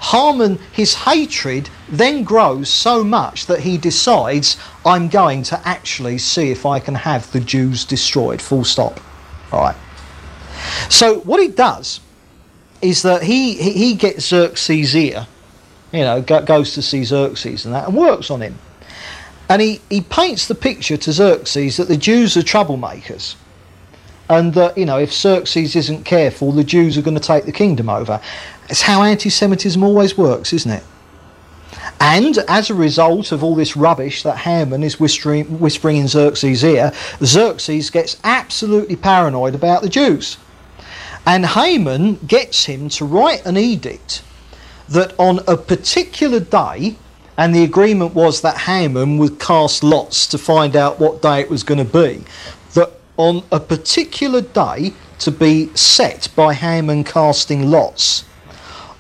Haman, 0.01 0.59
his 0.71 0.93
hatred 0.93 1.69
then 1.89 2.23
grows 2.23 2.69
so 2.69 3.03
much 3.03 3.47
that 3.47 3.61
he 3.61 3.77
decides, 3.77 4.57
I'm 4.85 5.07
going 5.07 5.41
to 5.43 5.67
actually 5.67 6.17
see 6.17 6.51
if 6.51 6.65
I 6.65 6.79
can 6.79 6.93
have 6.93 7.31
the 7.31 7.39
Jews 7.39 7.85
destroyed. 7.85 8.41
Full 8.41 8.65
stop. 8.65 8.99
All 9.51 9.61
right. 9.61 9.75
So 10.89 11.19
what 11.21 11.41
he 11.41 11.47
does 11.47 12.01
is 12.85 13.01
that 13.01 13.23
he, 13.23 13.55
he 13.55 13.95
gets 13.95 14.27
Xerxes' 14.27 14.95
ear, 14.95 15.27
you 15.91 16.01
know, 16.01 16.21
goes 16.21 16.73
to 16.75 16.81
see 16.81 17.03
Xerxes 17.03 17.65
and 17.65 17.73
that, 17.73 17.87
and 17.87 17.97
works 17.97 18.29
on 18.29 18.41
him. 18.41 18.57
And 19.49 19.61
he, 19.61 19.81
he 19.89 20.01
paints 20.01 20.47
the 20.47 20.55
picture 20.55 20.97
to 20.97 21.11
Xerxes 21.11 21.77
that 21.77 21.87
the 21.87 21.97
Jews 21.97 22.37
are 22.37 22.41
troublemakers. 22.41 23.35
And 24.29 24.53
that, 24.55 24.77
you 24.77 24.85
know, 24.85 24.97
if 24.97 25.13
Xerxes 25.13 25.75
isn't 25.75 26.03
careful, 26.03 26.51
the 26.51 26.63
Jews 26.63 26.97
are 26.97 27.01
going 27.01 27.17
to 27.17 27.21
take 27.21 27.45
the 27.45 27.51
kingdom 27.51 27.89
over. 27.89 28.19
It's 28.69 28.81
how 28.81 29.03
anti 29.03 29.29
Semitism 29.29 29.83
always 29.83 30.17
works, 30.17 30.53
isn't 30.53 30.71
it? 30.71 30.83
And 31.99 32.37
as 32.47 32.69
a 32.69 32.73
result 32.73 33.31
of 33.31 33.43
all 33.43 33.55
this 33.55 33.77
rubbish 33.77 34.23
that 34.23 34.37
Haman 34.37 34.83
is 34.83 34.99
whispering, 34.99 35.59
whispering 35.59 35.97
in 35.97 36.07
Xerxes' 36.07 36.63
ear, 36.63 36.91
Xerxes 37.23 37.89
gets 37.89 38.17
absolutely 38.23 38.95
paranoid 38.95 39.55
about 39.55 39.81
the 39.81 39.89
Jews. 39.89 40.37
And 41.25 41.45
Haman 41.45 42.15
gets 42.27 42.65
him 42.65 42.89
to 42.89 43.05
write 43.05 43.45
an 43.45 43.57
edict 43.57 44.21
that 44.89 45.13
on 45.17 45.39
a 45.47 45.57
particular 45.57 46.39
day, 46.39 46.95
and 47.37 47.53
the 47.53 47.63
agreement 47.63 48.13
was 48.13 48.41
that 48.41 48.59
Haman 48.59 49.17
would 49.17 49.39
cast 49.39 49.83
lots 49.83 50.27
to 50.27 50.37
find 50.37 50.75
out 50.75 50.99
what 50.99 51.21
day 51.21 51.39
it 51.39 51.49
was 51.49 51.63
going 51.63 51.83
to 51.83 51.83
be, 51.83 52.23
that 52.73 52.91
on 53.17 53.43
a 53.51 53.59
particular 53.59 54.41
day 54.41 54.93
to 55.19 55.31
be 55.31 55.75
set 55.75 56.27
by 56.35 56.53
Haman 56.53 57.03
casting 57.03 57.71
lots, 57.71 58.25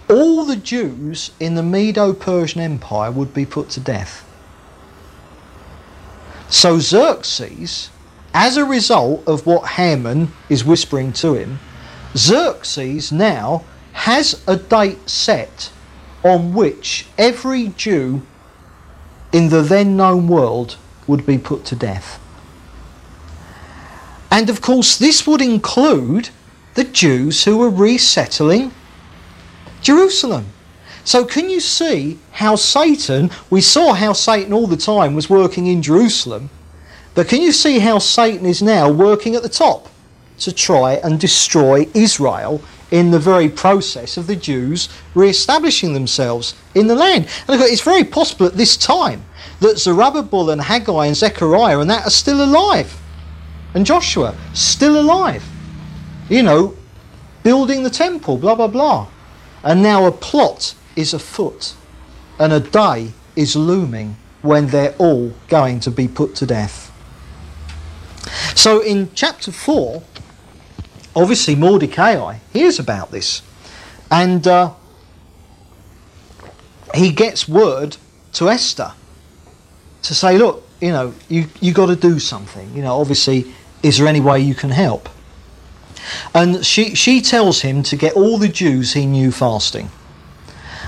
all 0.09 0.45
the 0.45 0.55
Jews 0.55 1.31
in 1.39 1.55
the 1.55 1.63
Medo 1.63 2.13
Persian 2.13 2.61
Empire 2.61 3.11
would 3.11 3.33
be 3.33 3.45
put 3.45 3.69
to 3.71 3.79
death. 3.79 4.23
So 6.49 6.79
Xerxes, 6.79 7.89
as 8.33 8.57
a 8.57 8.65
result 8.65 9.27
of 9.27 9.45
what 9.45 9.67
Haman 9.69 10.31
is 10.49 10.63
whispering 10.63 11.11
to 11.13 11.33
him, 11.33 11.59
Xerxes 12.15 13.11
now 13.11 13.63
has 13.93 14.41
a 14.47 14.55
date 14.55 15.09
set 15.09 15.71
on 16.23 16.53
which 16.53 17.07
every 17.17 17.69
Jew 17.69 18.21
in 19.31 19.49
the 19.49 19.61
then 19.61 19.97
known 19.97 20.27
world 20.27 20.77
would 21.07 21.25
be 21.25 21.37
put 21.37 21.65
to 21.65 21.75
death. 21.75 22.19
And 24.31 24.49
of 24.49 24.61
course, 24.61 24.97
this 24.97 25.27
would 25.27 25.41
include 25.41 26.29
the 26.73 26.83
Jews 26.83 27.43
who 27.43 27.57
were 27.57 27.69
resettling 27.69 28.71
Jerusalem. 29.81 30.47
So, 31.03 31.23
can 31.23 31.49
you 31.49 31.59
see 31.59 32.17
how 32.31 32.55
Satan, 32.55 33.29
we 33.49 33.61
saw 33.61 33.93
how 33.93 34.13
Satan 34.13 34.51
all 34.51 34.67
the 34.67 34.75
time 34.75 35.13
was 35.13 35.29
working 35.29 35.67
in 35.67 35.83
Jerusalem, 35.83 36.49
but 37.13 37.27
can 37.27 37.41
you 37.41 37.51
see 37.51 37.79
how 37.79 37.99
Satan 37.99 38.45
is 38.45 38.61
now 38.61 38.89
working 38.89 39.35
at 39.35 39.43
the 39.43 39.49
top? 39.49 39.87
To 40.39 40.51
try 40.51 40.93
and 40.95 41.19
destroy 41.19 41.87
Israel 41.93 42.61
in 42.91 43.11
the 43.11 43.19
very 43.19 43.49
process 43.49 44.17
of 44.17 44.27
the 44.27 44.35
Jews 44.35 44.89
re-establishing 45.15 45.93
themselves 45.93 46.55
in 46.75 46.87
the 46.87 46.95
land. 46.95 47.27
And 47.47 47.59
look, 47.59 47.69
it's 47.69 47.81
very 47.81 48.03
possible 48.03 48.45
at 48.45 48.53
this 48.53 48.77
time 48.77 49.23
that 49.59 49.79
Zerubbabel 49.79 50.49
and 50.49 50.61
Haggai 50.61 51.07
and 51.07 51.15
Zechariah 51.15 51.79
and 51.79 51.89
that 51.89 52.05
are 52.05 52.11
still 52.11 52.43
alive. 52.43 52.97
And 53.73 53.85
Joshua, 53.85 54.35
still 54.53 54.99
alive. 54.99 55.43
You 56.29 56.43
know, 56.43 56.75
building 57.43 57.83
the 57.83 57.89
temple, 57.89 58.37
blah, 58.37 58.55
blah, 58.55 58.67
blah. 58.67 59.07
And 59.63 59.81
now 59.81 60.05
a 60.05 60.11
plot 60.11 60.75
is 60.95 61.13
afoot 61.13 61.73
and 62.39 62.53
a 62.53 62.59
day 62.59 63.11
is 63.35 63.55
looming 63.55 64.15
when 64.41 64.67
they're 64.67 64.95
all 64.97 65.33
going 65.47 65.79
to 65.81 65.91
be 65.91 66.07
put 66.07 66.35
to 66.35 66.45
death. 66.45 66.91
So 68.55 68.79
in 68.81 69.09
chapter 69.13 69.51
4, 69.51 70.01
obviously 71.15 71.55
Mordecai 71.55 72.39
hears 72.51 72.79
about 72.79 73.11
this, 73.11 73.41
and 74.11 74.47
uh, 74.47 74.73
he 76.93 77.11
gets 77.11 77.47
word 77.47 77.97
to 78.33 78.49
Esther 78.49 78.93
to 80.03 80.15
say, 80.15 80.37
"Look, 80.37 80.67
you 80.81 80.91
know, 80.91 81.13
you 81.29 81.47
you 81.61 81.73
got 81.73 81.87
to 81.87 81.95
do 81.95 82.19
something. 82.19 82.73
You 82.75 82.81
know, 82.81 82.99
obviously, 82.99 83.53
is 83.81 83.97
there 83.97 84.07
any 84.07 84.19
way 84.19 84.39
you 84.39 84.55
can 84.55 84.71
help?" 84.71 85.09
And 86.33 86.65
she 86.65 86.95
she 86.95 87.21
tells 87.21 87.61
him 87.61 87.83
to 87.83 87.95
get 87.95 88.13
all 88.13 88.37
the 88.37 88.47
Jews 88.49 88.93
he 88.93 89.05
knew 89.05 89.31
fasting, 89.31 89.89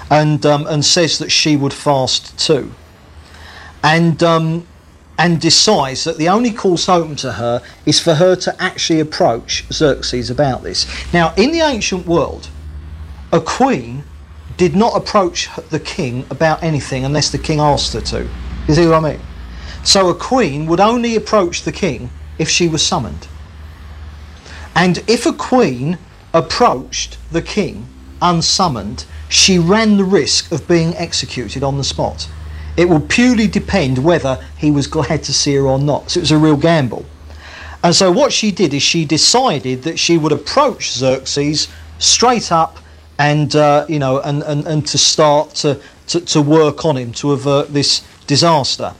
and 0.09 0.45
um, 0.45 0.67
and 0.67 0.83
says 0.85 1.17
that 1.19 1.31
she 1.31 1.55
would 1.57 1.73
fast 1.73 2.37
too, 2.37 2.71
and 3.83 4.21
um, 4.21 4.67
and 5.17 5.41
decides 5.41 6.03
that 6.03 6.17
the 6.17 6.29
only 6.29 6.51
course 6.51 6.87
open 6.87 7.15
to 7.17 7.33
her 7.33 7.61
is 7.85 7.99
for 7.99 8.15
her 8.15 8.35
to 8.35 8.61
actually 8.61 8.99
approach 8.99 9.65
Xerxes 9.71 10.29
about 10.29 10.63
this. 10.63 10.85
Now, 11.11 11.33
in 11.35 11.51
the 11.51 11.61
ancient 11.61 12.05
world, 12.05 12.49
a 13.31 13.41
queen 13.41 14.03
did 14.57 14.75
not 14.75 14.95
approach 14.95 15.49
the 15.69 15.79
king 15.79 16.25
about 16.29 16.63
anything 16.63 17.05
unless 17.05 17.31
the 17.31 17.37
king 17.37 17.59
asked 17.59 17.93
her 17.93 18.01
to. 18.01 18.29
You 18.67 18.73
see 18.73 18.87
what 18.87 19.03
I 19.03 19.11
mean? 19.11 19.21
So 19.83 20.09
a 20.09 20.15
queen 20.15 20.65
would 20.67 20.79
only 20.79 21.15
approach 21.15 21.63
the 21.63 21.71
king 21.71 22.09
if 22.37 22.49
she 22.49 22.67
was 22.67 22.85
summoned. 22.85 23.27
And 24.75 24.97
if 25.07 25.25
a 25.25 25.33
queen 25.33 25.97
approached 26.33 27.17
the 27.31 27.41
king 27.41 27.87
unsummoned, 28.21 29.05
she 29.29 29.57
ran 29.57 29.97
the 29.97 30.03
risk 30.03 30.51
of 30.51 30.67
being 30.67 30.95
executed 30.95 31.63
on 31.63 31.77
the 31.77 31.83
spot. 31.83 32.29
It 32.77 32.87
would 32.87 33.09
purely 33.09 33.47
depend 33.47 33.97
whether 33.97 34.39
he 34.57 34.69
was 34.69 34.85
glad 34.87 35.23
to 35.23 35.33
see 35.33 35.55
her 35.55 35.63
or 35.63 35.79
not. 35.79 36.11
So 36.11 36.19
it 36.19 36.21
was 36.21 36.31
a 36.31 36.37
real 36.37 36.55
gamble. 36.55 37.05
And 37.83 37.95
so 37.95 38.11
what 38.11 38.31
she 38.31 38.51
did 38.51 38.73
is 38.73 38.83
she 38.83 39.03
decided 39.05 39.83
that 39.83 39.97
she 39.97 40.17
would 40.17 40.31
approach 40.31 40.91
Xerxes 40.91 41.67
straight 41.99 42.51
up 42.51 42.77
and 43.19 43.55
uh, 43.55 43.85
you 43.89 43.97
know 43.97 44.19
and, 44.21 44.43
and, 44.43 44.67
and 44.67 44.87
to 44.87 44.97
start 44.97 45.55
to, 45.55 45.79
to, 46.07 46.21
to 46.21 46.41
work 46.41 46.85
on 46.85 46.97
him 46.97 47.11
to 47.13 47.31
avert 47.31 47.73
this 47.73 48.05
disaster. 48.27 48.93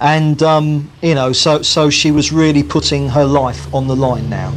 And 0.00 0.42
um, 0.42 0.90
you 1.02 1.14
know, 1.14 1.32
so 1.32 1.62
so 1.62 1.90
she 1.90 2.10
was 2.10 2.32
really 2.32 2.62
putting 2.62 3.08
her 3.10 3.24
life 3.24 3.72
on 3.74 3.86
the 3.86 3.96
line 3.96 4.28
now. 4.30 4.52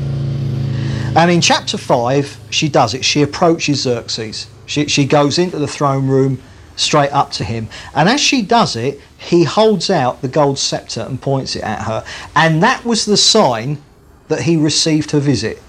And 1.16 1.30
in 1.30 1.42
chapter 1.42 1.78
five, 1.78 2.38
she 2.50 2.70
does 2.70 2.94
it. 2.94 3.04
She 3.04 3.22
approaches 3.22 3.82
Xerxes. 3.82 4.48
She 4.66 4.88
she 4.88 5.06
goes 5.06 5.38
into 5.38 5.60
the 5.60 5.68
throne 5.68 6.08
room 6.08 6.42
straight 6.82 7.12
up 7.12 7.32
to 7.32 7.44
him. 7.44 7.70
And 7.96 8.10
as 8.10 8.20
she 8.20 8.42
does 8.42 8.76
it, 8.76 9.00
he 9.18 9.44
holds 9.44 9.90
out 9.90 10.22
the 10.22 10.28
gold 10.28 10.58
scepter 10.58 11.02
and 11.02 11.22
points 11.22 11.56
it 11.56 11.64
at 11.64 11.84
her. 11.84 12.04
And 12.36 12.62
that 12.64 12.84
was 12.84 13.06
the 13.06 13.18
sign 13.18 13.82
that 14.28 14.42
he 14.42 14.58
received 14.58 15.12
her 15.12 15.20
visit. 15.20 15.62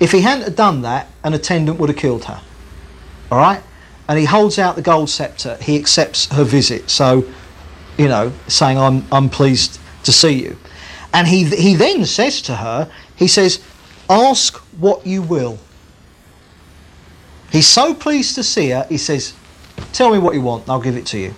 If 0.00 0.12
he 0.12 0.20
hadn't 0.20 0.56
done 0.56 0.82
that, 0.82 1.08
an 1.22 1.34
attendant 1.34 1.78
would 1.78 1.88
have 1.88 1.98
killed 1.98 2.24
her. 2.24 2.40
All 3.30 3.38
right? 3.38 3.62
And 4.08 4.18
he 4.18 4.24
holds 4.24 4.58
out 4.58 4.76
the 4.76 4.82
gold 4.82 5.10
scepter. 5.10 5.56
He 5.60 5.76
accepts 5.76 6.30
her 6.32 6.44
visit. 6.44 6.90
So, 6.90 7.24
you 7.96 8.08
know, 8.08 8.32
saying, 8.48 8.78
I'm, 8.78 9.04
I'm 9.10 9.30
pleased 9.30 9.80
to 10.04 10.12
see 10.12 10.42
you. 10.42 10.56
And 11.12 11.26
he, 11.26 11.44
he 11.44 11.74
then 11.74 12.04
says 12.04 12.42
to 12.42 12.56
her, 12.56 12.90
he 13.16 13.28
says, 13.28 13.64
Ask 14.10 14.56
what 14.78 15.06
you 15.06 15.22
will. 15.22 15.58
He's 17.50 17.68
so 17.68 17.94
pleased 17.94 18.34
to 18.34 18.42
see 18.42 18.70
her, 18.70 18.84
he 18.88 18.98
says, 18.98 19.32
Tell 19.92 20.10
me 20.10 20.18
what 20.18 20.34
you 20.34 20.40
want, 20.40 20.68
I'll 20.68 20.80
give 20.80 20.96
it 20.96 21.06
to 21.06 21.18
you. 21.18 21.34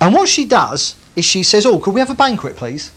And 0.00 0.14
what 0.14 0.28
she 0.28 0.44
does 0.44 0.96
is 1.16 1.24
she 1.24 1.42
says, 1.42 1.66
Oh, 1.66 1.78
could 1.78 1.94
we 1.94 2.00
have 2.00 2.10
a 2.10 2.14
banquet, 2.14 2.56
please? 2.56 2.92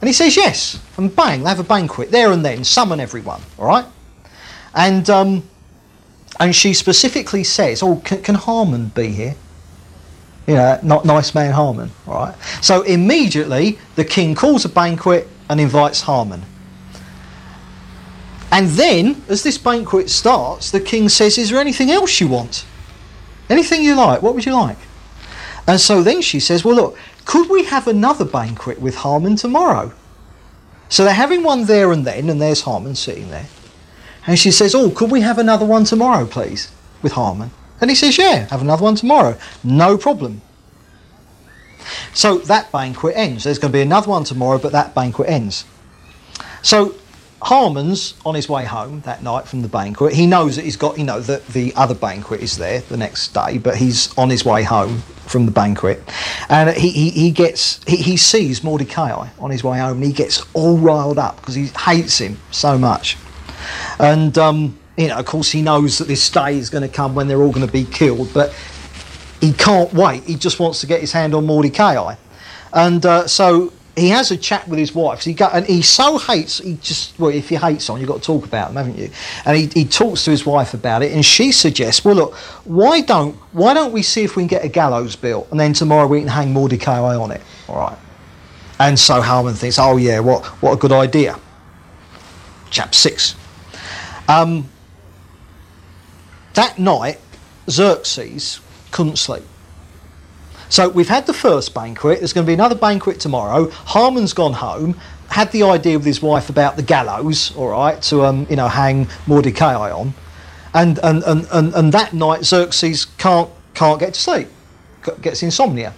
And 0.00 0.08
he 0.08 0.14
says, 0.14 0.36
Yes. 0.36 0.80
And 0.96 1.14
bang, 1.14 1.42
they 1.42 1.48
have 1.48 1.60
a 1.60 1.64
banquet 1.64 2.10
there 2.10 2.32
and 2.32 2.44
then, 2.44 2.64
summon 2.64 3.00
everyone, 3.00 3.40
all 3.58 3.66
right? 3.66 3.86
And, 4.74 5.08
um, 5.10 5.48
and 6.38 6.54
she 6.54 6.74
specifically 6.74 7.44
says, 7.44 7.82
Oh, 7.82 7.96
can, 7.96 8.22
can 8.22 8.34
Haman 8.34 8.88
be 8.88 9.08
here? 9.08 9.34
You 10.46 10.54
know, 10.54 10.78
not 10.82 11.04
nice 11.04 11.34
man 11.34 11.52
Haman, 11.52 11.90
all 12.06 12.14
right? 12.14 12.34
So 12.62 12.82
immediately 12.82 13.78
the 13.96 14.04
king 14.04 14.34
calls 14.34 14.64
a 14.64 14.68
banquet 14.68 15.28
and 15.48 15.60
invites 15.60 16.02
Haman. 16.02 16.42
And 18.52 18.68
then, 18.68 19.22
as 19.28 19.42
this 19.42 19.58
banquet 19.58 20.08
starts, 20.08 20.70
the 20.70 20.80
king 20.80 21.08
says, 21.08 21.36
Is 21.36 21.50
there 21.50 21.58
anything 21.58 21.90
else 21.90 22.20
you 22.20 22.28
want? 22.28 22.64
Anything 23.48 23.82
you 23.82 23.94
like, 23.94 24.22
what 24.22 24.34
would 24.34 24.46
you 24.46 24.54
like? 24.54 24.78
And 25.66 25.80
so 25.80 26.02
then 26.02 26.22
she 26.22 26.40
says, 26.40 26.64
Well, 26.64 26.76
look, 26.76 26.98
could 27.24 27.48
we 27.48 27.64
have 27.64 27.88
another 27.88 28.24
banquet 28.24 28.80
with 28.80 28.98
Haman 28.98 29.36
tomorrow? 29.36 29.92
So 30.88 31.04
they're 31.04 31.14
having 31.14 31.42
one 31.42 31.64
there 31.64 31.90
and 31.92 32.06
then, 32.06 32.28
and 32.28 32.40
there's 32.40 32.62
Haman 32.62 32.94
sitting 32.94 33.30
there. 33.30 33.46
And 34.26 34.38
she 34.38 34.50
says, 34.50 34.74
Oh, 34.74 34.90
could 34.90 35.10
we 35.10 35.20
have 35.20 35.38
another 35.38 35.66
one 35.66 35.84
tomorrow, 35.84 36.26
please, 36.26 36.70
with 37.02 37.12
Haman? 37.12 37.50
And 37.80 37.90
he 37.90 37.96
says, 37.96 38.16
Yeah, 38.18 38.46
have 38.46 38.62
another 38.62 38.84
one 38.84 38.94
tomorrow. 38.94 39.36
No 39.64 39.98
problem. 39.98 40.42
So 42.14 42.38
that 42.38 42.72
banquet 42.72 43.14
ends. 43.16 43.44
There's 43.44 43.58
going 43.58 43.70
to 43.70 43.76
be 43.76 43.82
another 43.82 44.10
one 44.10 44.24
tomorrow, 44.24 44.58
but 44.58 44.72
that 44.72 44.94
banquet 44.94 45.28
ends. 45.28 45.64
So 46.62 46.94
Haman's 47.44 48.14
on 48.24 48.34
his 48.34 48.48
way 48.48 48.64
home 48.64 49.00
that 49.02 49.22
night 49.22 49.46
from 49.46 49.62
the 49.62 49.68
banquet. 49.68 50.14
He 50.14 50.26
knows 50.26 50.56
that 50.56 50.64
he's 50.64 50.76
got, 50.76 50.98
you 50.98 51.04
know, 51.04 51.20
that 51.20 51.46
the 51.48 51.72
other 51.76 51.94
banquet 51.94 52.40
is 52.40 52.56
there 52.56 52.80
the 52.80 52.96
next 52.96 53.34
day, 53.34 53.58
but 53.58 53.76
he's 53.76 54.16
on 54.16 54.30
his 54.30 54.44
way 54.44 54.62
home 54.62 54.98
from 55.26 55.44
the 55.44 55.52
banquet. 55.52 56.02
And 56.48 56.74
he, 56.76 56.88
he, 56.88 57.10
he 57.10 57.30
gets, 57.30 57.84
he, 57.84 57.96
he 57.96 58.16
sees 58.16 58.64
Mordecai 58.64 59.28
on 59.38 59.50
his 59.50 59.62
way 59.62 59.78
home 59.78 59.98
and 59.98 60.04
he 60.04 60.12
gets 60.12 60.44
all 60.54 60.78
riled 60.78 61.18
up 61.18 61.36
because 61.36 61.54
he 61.54 61.66
hates 61.66 62.18
him 62.18 62.38
so 62.50 62.78
much. 62.78 63.18
And, 63.98 64.36
um, 64.38 64.78
you 64.96 65.08
know, 65.08 65.16
of 65.16 65.26
course, 65.26 65.50
he 65.50 65.60
knows 65.60 65.98
that 65.98 66.08
this 66.08 66.30
day 66.30 66.56
is 66.56 66.70
going 66.70 66.88
to 66.88 66.94
come 66.94 67.14
when 67.14 67.28
they're 67.28 67.42
all 67.42 67.52
going 67.52 67.66
to 67.66 67.72
be 67.72 67.84
killed, 67.84 68.32
but 68.32 68.54
he 69.40 69.52
can't 69.52 69.92
wait. 69.92 70.24
He 70.24 70.36
just 70.36 70.58
wants 70.58 70.80
to 70.80 70.86
get 70.86 71.00
his 71.00 71.12
hand 71.12 71.34
on 71.34 71.44
Mordecai. 71.44 72.14
And 72.72 73.04
uh, 73.04 73.26
so 73.26 73.72
he 73.96 74.10
has 74.10 74.30
a 74.30 74.36
chat 74.36 74.68
with 74.68 74.78
his 74.78 74.94
wife. 74.94 75.24
He 75.24 75.32
go, 75.32 75.46
and 75.46 75.64
he 75.64 75.80
so 75.80 76.18
hates. 76.18 76.58
He 76.58 76.74
just 76.76 77.18
well, 77.18 77.30
if 77.30 77.50
you 77.50 77.58
hate 77.58 77.80
someone, 77.80 78.00
you've 78.00 78.10
got 78.10 78.20
to 78.20 78.26
talk 78.26 78.44
about 78.44 78.68
them, 78.68 78.76
haven't 78.76 78.98
you? 78.98 79.10
And 79.46 79.56
he, 79.56 79.66
he 79.68 79.84
talks 79.86 80.24
to 80.24 80.30
his 80.30 80.44
wife 80.44 80.74
about 80.74 81.02
it, 81.02 81.12
and 81.12 81.24
she 81.24 81.50
suggests, 81.50 82.04
well, 82.04 82.14
look, 82.14 82.34
why 82.64 83.00
don't 83.00 83.34
why 83.52 83.72
don't 83.72 83.92
we 83.92 84.02
see 84.02 84.22
if 84.22 84.36
we 84.36 84.42
can 84.42 84.48
get 84.48 84.64
a 84.64 84.68
gallows 84.68 85.16
built, 85.16 85.50
and 85.50 85.58
then 85.58 85.72
tomorrow 85.72 86.06
we 86.06 86.20
can 86.20 86.28
hang 86.28 86.52
Mordecai 86.52 86.98
on 86.98 87.30
it. 87.30 87.40
All 87.68 87.76
right. 87.76 87.98
And 88.78 88.98
so 88.98 89.22
Haman 89.22 89.54
thinks, 89.54 89.78
oh 89.78 89.96
yeah, 89.96 90.20
what 90.20 90.44
what 90.62 90.72
a 90.72 90.76
good 90.76 90.92
idea. 90.92 91.38
Chapter 92.68 92.98
six. 92.98 93.34
Um, 94.28 94.68
that 96.52 96.78
night, 96.78 97.18
Xerxes 97.70 98.60
couldn't 98.90 99.16
sleep. 99.16 99.44
So 100.68 100.88
we've 100.88 101.08
had 101.08 101.26
the 101.26 101.34
first 101.34 101.74
banquet. 101.74 102.18
There's 102.18 102.32
going 102.32 102.44
to 102.44 102.50
be 102.50 102.54
another 102.54 102.74
banquet 102.74 103.20
tomorrow. 103.20 103.70
Haman's 103.88 104.32
gone 104.32 104.54
home. 104.54 104.98
Had 105.28 105.52
the 105.52 105.64
idea 105.64 105.98
with 105.98 106.06
his 106.06 106.22
wife 106.22 106.48
about 106.50 106.76
the 106.76 106.82
gallows, 106.82 107.54
all 107.56 107.68
right, 107.70 108.00
to 108.02 108.24
um, 108.24 108.46
you 108.48 108.56
know 108.56 108.68
hang 108.68 109.08
Mordecai 109.26 109.74
on, 109.90 110.14
and 110.72 110.98
and, 111.02 111.22
and, 111.24 111.48
and 111.52 111.74
and 111.74 111.92
that 111.92 112.12
night 112.12 112.44
Xerxes 112.44 113.06
can't 113.18 113.50
can't 113.74 113.98
get 113.98 114.14
to 114.14 114.20
sleep, 114.20 114.48
gets 115.20 115.42
insomnia. 115.42 115.94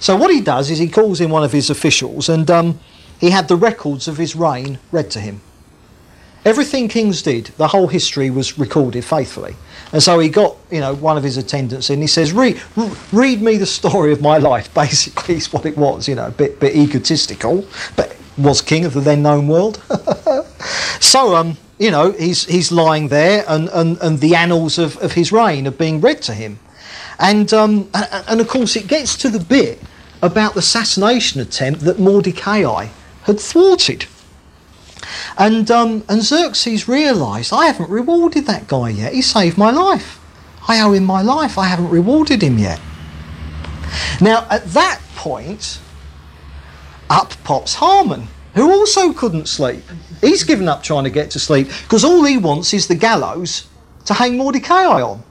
So 0.00 0.16
what 0.16 0.30
he 0.30 0.42
does 0.42 0.70
is 0.70 0.78
he 0.78 0.88
calls 0.88 1.20
in 1.20 1.30
one 1.30 1.44
of 1.44 1.52
his 1.52 1.70
officials, 1.70 2.28
and 2.28 2.50
um, 2.50 2.78
he 3.18 3.30
had 3.30 3.48
the 3.48 3.56
records 3.56 4.06
of 4.06 4.18
his 4.18 4.36
reign 4.36 4.78
read 4.90 5.10
to 5.12 5.20
him. 5.20 5.40
Everything 6.44 6.88
kings 6.88 7.22
did, 7.22 7.46
the 7.56 7.68
whole 7.68 7.86
history 7.86 8.28
was 8.28 8.58
recorded 8.58 9.04
faithfully. 9.04 9.54
And 9.92 10.02
so 10.02 10.18
he 10.18 10.28
got, 10.28 10.56
you 10.70 10.80
know, 10.80 10.94
one 10.94 11.16
of 11.16 11.22
his 11.22 11.36
attendants 11.36 11.88
in. 11.88 12.00
He 12.00 12.06
says, 12.08 12.32
read, 12.32 12.60
read 13.12 13.40
me 13.40 13.58
the 13.58 13.66
story 13.66 14.12
of 14.12 14.20
my 14.20 14.38
life, 14.38 14.72
basically, 14.74 15.36
is 15.36 15.52
what 15.52 15.66
it 15.66 15.76
was, 15.76 16.08
you 16.08 16.14
know, 16.14 16.26
a 16.26 16.30
bit, 16.30 16.58
bit 16.58 16.74
egotistical, 16.74 17.64
but 17.96 18.16
was 18.36 18.60
king 18.60 18.84
of 18.84 18.94
the 18.94 19.00
then 19.00 19.22
known 19.22 19.46
world. 19.46 19.82
so, 21.00 21.36
um, 21.36 21.56
you 21.78 21.90
know, 21.90 22.12
he's, 22.12 22.44
he's 22.46 22.72
lying 22.72 23.08
there, 23.08 23.44
and, 23.46 23.68
and, 23.68 23.98
and 23.98 24.18
the 24.18 24.34
annals 24.34 24.78
of, 24.78 24.96
of 24.98 25.12
his 25.12 25.30
reign 25.30 25.68
are 25.68 25.72
being 25.72 26.00
read 26.00 26.22
to 26.22 26.34
him. 26.34 26.58
And, 27.18 27.52
um, 27.52 27.88
and, 27.94 28.40
of 28.40 28.48
course, 28.48 28.74
it 28.74 28.88
gets 28.88 29.16
to 29.18 29.28
the 29.28 29.38
bit 29.38 29.80
about 30.22 30.54
the 30.54 30.60
assassination 30.60 31.40
attempt 31.40 31.80
that 31.80 31.98
Mordecai 31.98 32.88
had 33.24 33.38
thwarted. 33.38 34.06
And, 35.38 35.70
um, 35.70 36.04
and 36.08 36.22
Xerxes 36.22 36.88
realised, 36.88 37.52
I 37.52 37.66
haven't 37.66 37.90
rewarded 37.90 38.46
that 38.46 38.68
guy 38.68 38.90
yet. 38.90 39.12
He 39.12 39.22
saved 39.22 39.58
my 39.58 39.70
life. 39.70 40.18
I 40.68 40.80
owe 40.80 40.92
him 40.92 41.04
my 41.04 41.22
life. 41.22 41.58
I 41.58 41.66
haven't 41.66 41.90
rewarded 41.90 42.42
him 42.42 42.58
yet. 42.58 42.80
Now, 44.20 44.46
at 44.50 44.64
that 44.66 45.00
point, 45.16 45.80
up 47.10 47.32
pops 47.44 47.74
Haman, 47.74 48.28
who 48.54 48.70
also 48.70 49.12
couldn't 49.12 49.48
sleep. 49.48 49.82
He's 50.20 50.44
given 50.44 50.68
up 50.68 50.82
trying 50.82 51.04
to 51.04 51.10
get 51.10 51.30
to 51.32 51.38
sleep 51.38 51.68
because 51.82 52.04
all 52.04 52.24
he 52.24 52.38
wants 52.38 52.72
is 52.72 52.86
the 52.86 52.94
gallows 52.94 53.66
to 54.06 54.14
hang 54.14 54.36
Mordecai 54.36 55.00
on. 55.00 55.22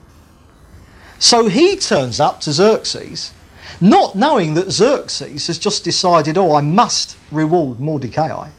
So 1.18 1.48
he 1.48 1.76
turns 1.76 2.20
up 2.20 2.40
to 2.42 2.52
Xerxes, 2.52 3.32
not 3.80 4.14
knowing 4.16 4.54
that 4.54 4.70
Xerxes 4.72 5.46
has 5.46 5.58
just 5.58 5.84
decided, 5.84 6.36
oh, 6.36 6.54
I 6.54 6.60
must 6.60 7.16
reward 7.30 7.80
Mordecai. 7.80 8.50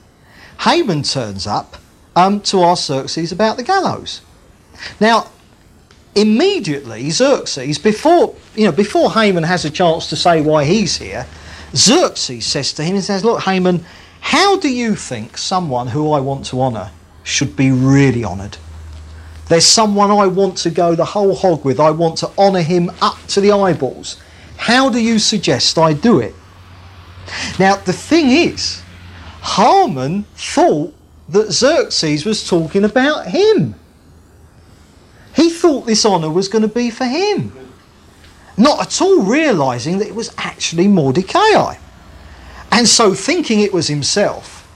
Haman 0.64 1.04
turns 1.04 1.46
up 1.46 1.76
um, 2.16 2.40
to 2.42 2.64
ask 2.64 2.86
Xerxes 2.86 3.32
about 3.32 3.58
the 3.58 3.64
gallows. 3.64 4.22
Now, 5.00 5.28
immediately 6.16 7.10
Xerxes, 7.10 7.78
before 7.78 8.36
you 8.56 8.66
know, 8.66 8.72
before 8.72 9.12
Haman 9.12 9.44
has 9.44 9.66
a 9.66 9.70
chance 9.70 10.08
to 10.10 10.16
say 10.16 10.42
why 10.42 10.64
he's 10.64 10.98
here, 10.98 11.26
Xerxes 11.76 12.46
says 12.46 12.72
to 12.74 12.84
him, 12.84 12.96
he 12.96 13.02
says, 13.02 13.26
"Look, 13.26 13.42
Haman, 13.42 13.86
how 14.22 14.58
do 14.58 14.70
you 14.70 14.96
think 14.96 15.38
someone 15.38 15.88
who 15.88 16.14
I 16.14 16.22
want 16.22 16.46
to 16.46 16.62
honour 16.62 16.92
should 17.24 17.56
be 17.58 17.72
really 17.72 18.24
honoured? 18.24 18.58
There's 19.50 19.66
someone 19.66 20.12
I 20.12 20.28
want 20.28 20.58
to 20.60 20.70
go 20.70 20.96
the 20.96 21.06
whole 21.06 21.36
hog 21.36 21.66
with. 21.66 21.80
I 21.80 21.92
want 21.92 22.18
to 22.20 22.30
honour 22.38 22.62
him 22.62 22.90
up 23.02 23.18
to 23.28 23.42
the 23.42 23.52
eyeballs. 23.52 24.16
How 24.56 24.90
do 24.90 25.00
you 25.00 25.20
suggest 25.20 25.78
I 25.78 25.92
do 25.92 26.20
it?" 26.20 26.36
Now, 27.60 27.76
the 27.76 27.94
thing 27.94 28.30
is, 28.30 28.83
Haman 29.44 30.24
thought 30.36 30.94
that 31.30 31.52
Xerxes 31.52 32.26
was 32.26 32.48
talking 32.48 32.84
about 32.84 33.28
him. 33.28 33.76
He 35.36 35.50
thought 35.50 35.86
this 35.86 36.06
honour 36.06 36.30
was 36.30 36.48
going 36.48 36.62
to 36.62 36.68
be 36.68 36.90
for 36.90 37.06
him, 37.06 37.52
not 38.58 38.82
at 38.82 39.02
all 39.02 39.22
realising 39.24 39.98
that 39.98 40.08
it 40.08 40.16
was 40.16 40.34
actually 40.38 40.88
Mordecai. 40.88 41.76
And 42.72 42.88
so, 42.88 43.14
thinking 43.14 43.60
it 43.60 43.74
was 43.74 43.88
himself, 43.88 44.68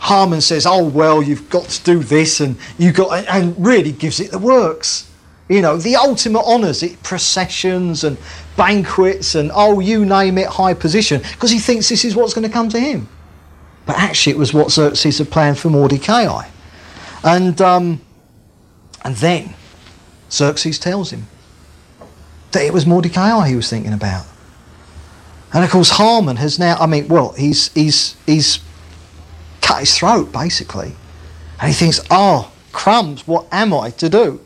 Haman 0.00 0.40
says, 0.40 0.66
"Oh 0.66 0.84
well, 0.84 1.22
you've 1.22 1.48
got 1.48 1.68
to 1.68 1.84
do 1.84 1.98
this, 2.00 2.40
and 2.40 2.56
you 2.78 2.92
got," 2.92 3.26
and 3.28 3.54
really 3.64 3.92
gives 3.92 4.20
it 4.20 4.30
the 4.30 4.38
works. 4.38 5.10
You 5.48 5.62
know, 5.62 5.76
the 5.76 5.94
ultimate 5.94 6.42
honours, 6.42 6.82
it 6.82 7.00
processions 7.04 8.02
and 8.02 8.18
banquets 8.56 9.36
and 9.36 9.52
oh, 9.54 9.78
you 9.78 10.04
name 10.04 10.38
it, 10.38 10.48
high 10.48 10.74
position, 10.74 11.22
because 11.32 11.50
he 11.50 11.60
thinks 11.60 11.88
this 11.88 12.04
is 12.04 12.16
what's 12.16 12.34
going 12.34 12.46
to 12.46 12.52
come 12.52 12.68
to 12.70 12.80
him. 12.80 13.08
But 13.86 13.96
actually, 13.96 14.32
it 14.32 14.38
was 14.38 14.52
what 14.52 14.70
Xerxes 14.70 15.18
had 15.18 15.30
planned 15.30 15.58
for 15.58 15.70
Mordecai. 15.70 16.48
And 17.22 17.60
um, 17.60 18.00
and 19.06 19.14
then 19.16 19.54
Xerxes 20.30 20.80
tells 20.80 21.12
him 21.12 21.28
that 22.50 22.64
it 22.64 22.72
was 22.72 22.86
Mordecai 22.86 23.48
he 23.48 23.54
was 23.54 23.70
thinking 23.70 23.92
about. 23.92 24.26
And 25.52 25.62
of 25.64 25.70
course, 25.70 25.90
Haman 25.90 26.36
has 26.36 26.58
now, 26.58 26.76
I 26.76 26.86
mean, 26.86 27.06
well, 27.06 27.32
he's, 27.32 27.72
he's, 27.72 28.16
he's 28.26 28.58
cut 29.60 29.80
his 29.80 29.96
throat, 29.96 30.32
basically. 30.32 30.92
And 31.60 31.68
he 31.68 31.72
thinks, 31.72 32.00
oh, 32.10 32.52
crumbs, 32.72 33.26
what 33.26 33.46
am 33.52 33.72
I 33.72 33.90
to 33.90 34.08
do? 34.08 34.40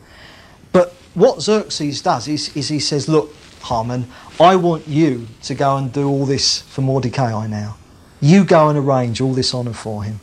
But 0.73 0.93
what 1.15 1.41
Xerxes 1.41 2.03
does 2.03 2.29
is, 2.29 2.55
is 2.55 2.69
he 2.69 2.81
says, 2.81 3.09
look, 3.09 3.35
Haman, 3.65 4.07
I 4.39 4.57
want 4.57 4.87
you 4.87 5.27
to 5.45 5.55
go 5.55 5.77
and 5.79 5.93
do 5.93 6.07
all 6.07 6.27
this 6.27 6.61
for 6.61 6.83
Mordecai 6.83 7.47
now. 7.47 7.77
You 8.20 8.44
go 8.44 8.68
and 8.68 8.78
arrange 8.78 9.20
all 9.20 9.32
this 9.32 9.55
honour 9.55 9.72
for 9.72 10.05
him. 10.05 10.20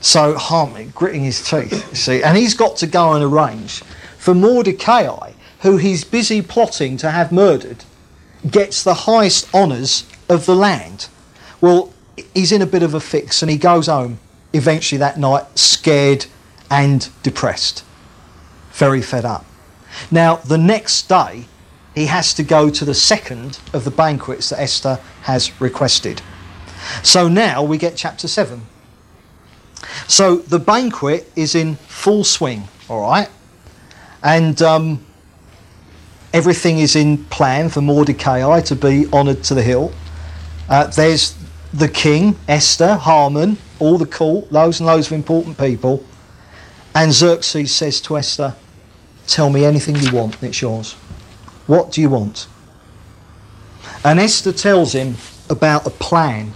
So 0.00 0.38
Haman, 0.38 0.92
gritting 0.94 1.24
his 1.24 1.42
teeth, 1.42 1.88
you 1.90 1.96
see, 1.96 2.22
and 2.22 2.36
he's 2.36 2.54
got 2.54 2.76
to 2.78 2.86
go 2.86 3.14
and 3.14 3.24
arrange 3.24 3.82
for 4.18 4.34
Mordecai, 4.34 5.32
who 5.60 5.78
he's 5.78 6.04
busy 6.04 6.42
plotting 6.42 6.96
to 6.98 7.10
have 7.10 7.32
murdered, 7.32 7.84
gets 8.50 8.84
the 8.84 8.94
highest 8.94 9.52
honours 9.54 10.04
of 10.28 10.46
the 10.46 10.54
land. 10.54 11.08
Well, 11.60 11.92
he's 12.34 12.52
in 12.52 12.62
a 12.62 12.66
bit 12.66 12.82
of 12.82 12.94
a 12.94 13.00
fix 13.00 13.42
and 13.42 13.50
he 13.50 13.56
goes 13.56 13.86
home 13.86 14.18
eventually 14.52 14.98
that 14.98 15.18
night 15.18 15.58
scared 15.58 16.26
and 16.70 17.08
depressed, 17.22 17.84
very 18.72 19.02
fed 19.02 19.24
up. 19.24 19.44
Now, 20.10 20.36
the 20.36 20.58
next 20.58 21.08
day, 21.08 21.46
he 21.94 22.06
has 22.06 22.34
to 22.34 22.42
go 22.42 22.70
to 22.70 22.84
the 22.84 22.94
second 22.94 23.58
of 23.72 23.84
the 23.84 23.90
banquets 23.90 24.50
that 24.50 24.60
Esther 24.60 25.00
has 25.22 25.60
requested. 25.60 26.20
So 27.02 27.28
now 27.28 27.62
we 27.62 27.78
get 27.78 27.96
chapter 27.96 28.28
7. 28.28 28.62
So 30.06 30.36
the 30.36 30.58
banquet 30.58 31.30
is 31.36 31.54
in 31.54 31.76
full 31.76 32.24
swing, 32.24 32.64
all 32.88 33.02
right? 33.02 33.28
And 34.22 34.60
um, 34.62 35.04
everything 36.32 36.78
is 36.78 36.96
in 36.96 37.24
plan 37.26 37.68
for 37.68 37.80
Mordecai 37.80 38.60
to 38.62 38.76
be 38.76 39.06
honoured 39.12 39.44
to 39.44 39.54
the 39.54 39.62
hill. 39.62 39.92
Uh, 40.68 40.86
there's 40.88 41.36
the 41.72 41.88
king, 41.88 42.36
Esther, 42.48 42.96
Haman, 42.96 43.58
all 43.78 43.98
the 43.98 44.06
court, 44.06 44.50
loads 44.52 44.80
and 44.80 44.86
loads 44.86 45.08
of 45.08 45.12
important 45.12 45.58
people. 45.58 46.04
And 46.94 47.12
Xerxes 47.12 47.74
says 47.74 48.00
to 48.02 48.16
Esther, 48.16 48.54
Tell 49.26 49.50
me 49.50 49.64
anything 49.64 49.96
you 49.96 50.12
want, 50.12 50.42
it's 50.42 50.60
yours. 50.60 50.92
What 51.66 51.92
do 51.92 52.00
you 52.00 52.10
want? 52.10 52.46
And 54.04 54.20
Esther 54.20 54.52
tells 54.52 54.92
him 54.92 55.16
about 55.48 55.86
a 55.86 55.90
plan 55.90 56.52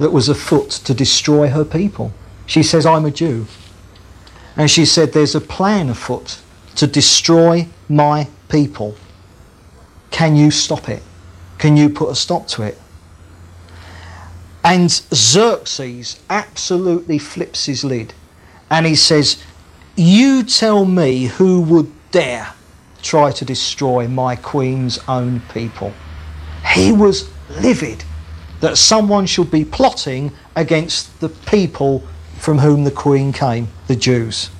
that 0.00 0.12
was 0.12 0.30
afoot 0.30 0.70
to 0.70 0.94
destroy 0.94 1.48
her 1.48 1.64
people. 1.64 2.10
She 2.46 2.62
says, 2.62 2.86
I'm 2.86 3.04
a 3.04 3.10
Jew. 3.10 3.46
And 4.56 4.70
she 4.70 4.86
said, 4.86 5.12
There's 5.12 5.34
a 5.34 5.40
plan 5.40 5.90
afoot 5.90 6.40
to 6.76 6.86
destroy 6.86 7.68
my 7.88 8.26
people. 8.48 8.96
Can 10.10 10.36
you 10.36 10.50
stop 10.50 10.88
it? 10.88 11.02
Can 11.58 11.76
you 11.76 11.90
put 11.90 12.10
a 12.10 12.14
stop 12.14 12.46
to 12.48 12.62
it? 12.62 12.80
And 14.64 14.90
Xerxes 14.90 16.18
absolutely 16.30 17.18
flips 17.18 17.66
his 17.66 17.84
lid 17.84 18.14
and 18.70 18.86
he 18.86 18.94
says, 18.94 19.42
You 19.96 20.44
tell 20.44 20.86
me 20.86 21.24
who 21.24 21.60
would 21.62 21.92
dare 22.10 22.54
try 23.02 23.32
to 23.32 23.44
destroy 23.44 24.08
my 24.08 24.36
queen's 24.36 24.98
own 25.08 25.42
people. 25.52 25.92
He 26.74 26.90
was 26.90 27.30
livid 27.48 28.04
that 28.60 28.76
someone 28.76 29.26
should 29.26 29.50
be 29.50 29.64
plotting 29.64 30.32
against 30.56 31.20
the 31.20 31.28
people 31.28 32.02
from 32.38 32.58
whom 32.58 32.84
the 32.84 32.90
queen 32.90 33.32
came, 33.32 33.68
the 33.86 33.96
Jews. 33.96 34.50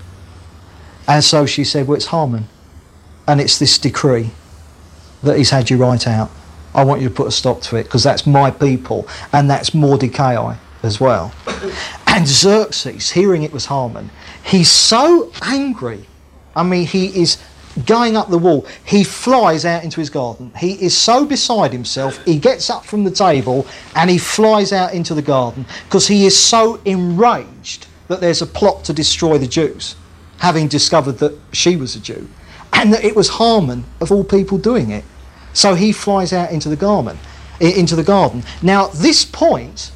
And 1.06 1.24
so 1.24 1.46
she 1.46 1.64
said, 1.64 1.86
Well, 1.86 1.96
it's 1.96 2.06
Haman. 2.06 2.46
And 3.26 3.40
it's 3.40 3.58
this 3.58 3.78
decree 3.78 4.30
that 5.22 5.36
he's 5.36 5.50
had 5.50 5.70
you 5.70 5.76
write 5.76 6.06
out. 6.06 6.30
I 6.74 6.84
want 6.84 7.00
you 7.00 7.08
to 7.08 7.14
put 7.14 7.26
a 7.26 7.32
stop 7.32 7.60
to 7.62 7.76
it 7.76 7.84
because 7.84 8.02
that's 8.02 8.26
my 8.26 8.50
people 8.50 9.08
and 9.32 9.50
that's 9.50 9.74
Mordecai 9.74 10.56
as 10.82 11.00
well. 11.00 11.32
And 12.12 12.26
Xerxes, 12.26 13.12
hearing 13.12 13.44
it 13.44 13.52
was 13.52 13.66
Haman, 13.66 14.10
he's 14.42 14.68
so 14.68 15.30
angry. 15.42 16.06
I 16.56 16.64
mean, 16.64 16.84
he 16.84 17.06
is 17.22 17.38
going 17.86 18.16
up 18.16 18.28
the 18.28 18.38
wall. 18.38 18.66
He 18.84 19.04
flies 19.04 19.64
out 19.64 19.84
into 19.84 20.00
his 20.00 20.10
garden. 20.10 20.52
He 20.58 20.72
is 20.82 20.96
so 20.96 21.24
beside 21.24 21.72
himself, 21.72 22.22
he 22.24 22.38
gets 22.38 22.70
up 22.70 22.84
from 22.84 23.04
the 23.04 23.10
table 23.10 23.66
and 23.94 24.10
he 24.10 24.18
flies 24.18 24.72
out 24.72 24.92
into 24.94 25.14
the 25.14 25.22
garden 25.22 25.64
because 25.84 26.06
he 26.06 26.26
is 26.26 26.38
so 26.38 26.80
enraged 26.84 27.86
that 28.08 28.20
there's 28.20 28.42
a 28.42 28.46
plot 28.46 28.84
to 28.84 28.92
destroy 28.92 29.38
the 29.38 29.46
Jews, 29.46 29.94
having 30.38 30.68
discovered 30.68 31.18
that 31.18 31.38
she 31.52 31.76
was 31.76 31.94
a 31.94 32.00
Jew 32.00 32.28
and 32.72 32.92
that 32.92 33.04
it 33.04 33.14
was 33.14 33.38
Haman, 33.38 33.84
of 34.00 34.12
all 34.12 34.24
people, 34.24 34.58
doing 34.58 34.90
it. 34.90 35.04
So 35.52 35.74
he 35.74 35.92
flies 35.92 36.32
out 36.32 36.50
into 36.50 36.68
the 36.68 36.76
garden. 36.76 37.18
Into 37.60 37.96
the 37.96 38.02
garden. 38.02 38.42
Now, 38.62 38.86
at 38.86 38.92
this 38.94 39.24
point, 39.24 39.92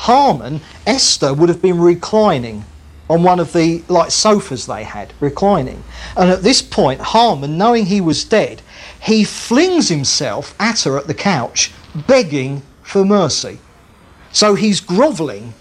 Haman, 0.00 0.60
Esther 0.86 1.32
would 1.32 1.48
have 1.48 1.62
been 1.62 1.80
reclining 1.80 2.64
on 3.10 3.24
one 3.24 3.40
of 3.40 3.52
the 3.52 3.82
like 3.88 4.12
sofas 4.12 4.66
they 4.66 4.84
had, 4.84 5.12
reclining. 5.18 5.82
And 6.16 6.30
at 6.30 6.44
this 6.44 6.62
point, 6.62 7.00
Haman, 7.00 7.58
knowing 7.58 7.86
he 7.86 8.00
was 8.00 8.22
dead, 8.22 8.62
he 9.02 9.24
flings 9.24 9.88
himself 9.88 10.54
at 10.60 10.82
her 10.82 10.96
at 10.96 11.08
the 11.08 11.14
couch, 11.14 11.72
begging 12.06 12.62
for 12.82 13.04
mercy. 13.04 13.58
So 14.30 14.54
he's 14.54 14.80
grovelling. 14.80 15.54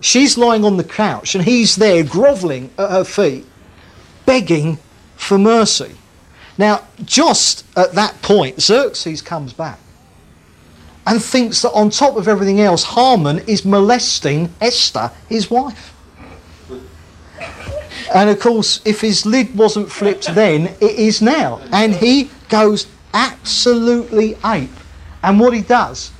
She's 0.00 0.36
lying 0.36 0.64
on 0.64 0.76
the 0.76 0.84
couch, 0.84 1.36
and 1.36 1.44
he's 1.44 1.76
there 1.76 2.02
grovelling 2.02 2.70
at 2.76 2.90
her 2.90 3.04
feet, 3.04 3.46
begging 4.26 4.78
for 5.14 5.38
mercy. 5.38 5.94
Now, 6.58 6.82
just 7.04 7.64
at 7.76 7.92
that 7.92 8.20
point, 8.22 8.60
Xerxes 8.60 9.22
comes 9.22 9.52
back 9.52 9.78
and 11.06 11.22
thinks 11.22 11.62
that 11.62 11.70
on 11.70 11.90
top 11.90 12.16
of 12.16 12.26
everything 12.26 12.60
else, 12.60 12.82
Haman 12.82 13.38
is 13.46 13.64
molesting 13.64 14.52
Esther, 14.60 15.12
his 15.28 15.48
wife. 15.48 15.91
And 18.14 18.28
of 18.28 18.38
course, 18.40 18.80
if 18.84 19.00
his 19.00 19.24
lid 19.24 19.56
wasn't 19.56 19.90
flipped 19.90 20.34
then, 20.34 20.66
it 20.80 20.98
is 20.98 21.22
now. 21.22 21.60
And 21.72 21.94
he 21.94 22.30
goes 22.48 22.86
absolutely 23.14 24.36
ape. 24.44 24.70
And 25.22 25.40
what 25.40 25.54
he 25.54 25.62
does 25.62 26.12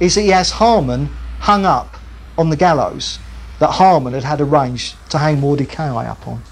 is 0.00 0.14
he 0.14 0.28
has 0.28 0.50
Haman 0.52 1.06
hung 1.40 1.64
up 1.64 1.96
on 2.38 2.50
the 2.50 2.56
gallows 2.56 3.18
that 3.58 3.72
Haman 3.72 4.12
had 4.12 4.24
had 4.24 4.40
arranged 4.40 4.96
to 5.10 5.18
hang 5.18 5.40
Mordecai 5.40 6.06
up 6.06 6.26
on. 6.26 6.42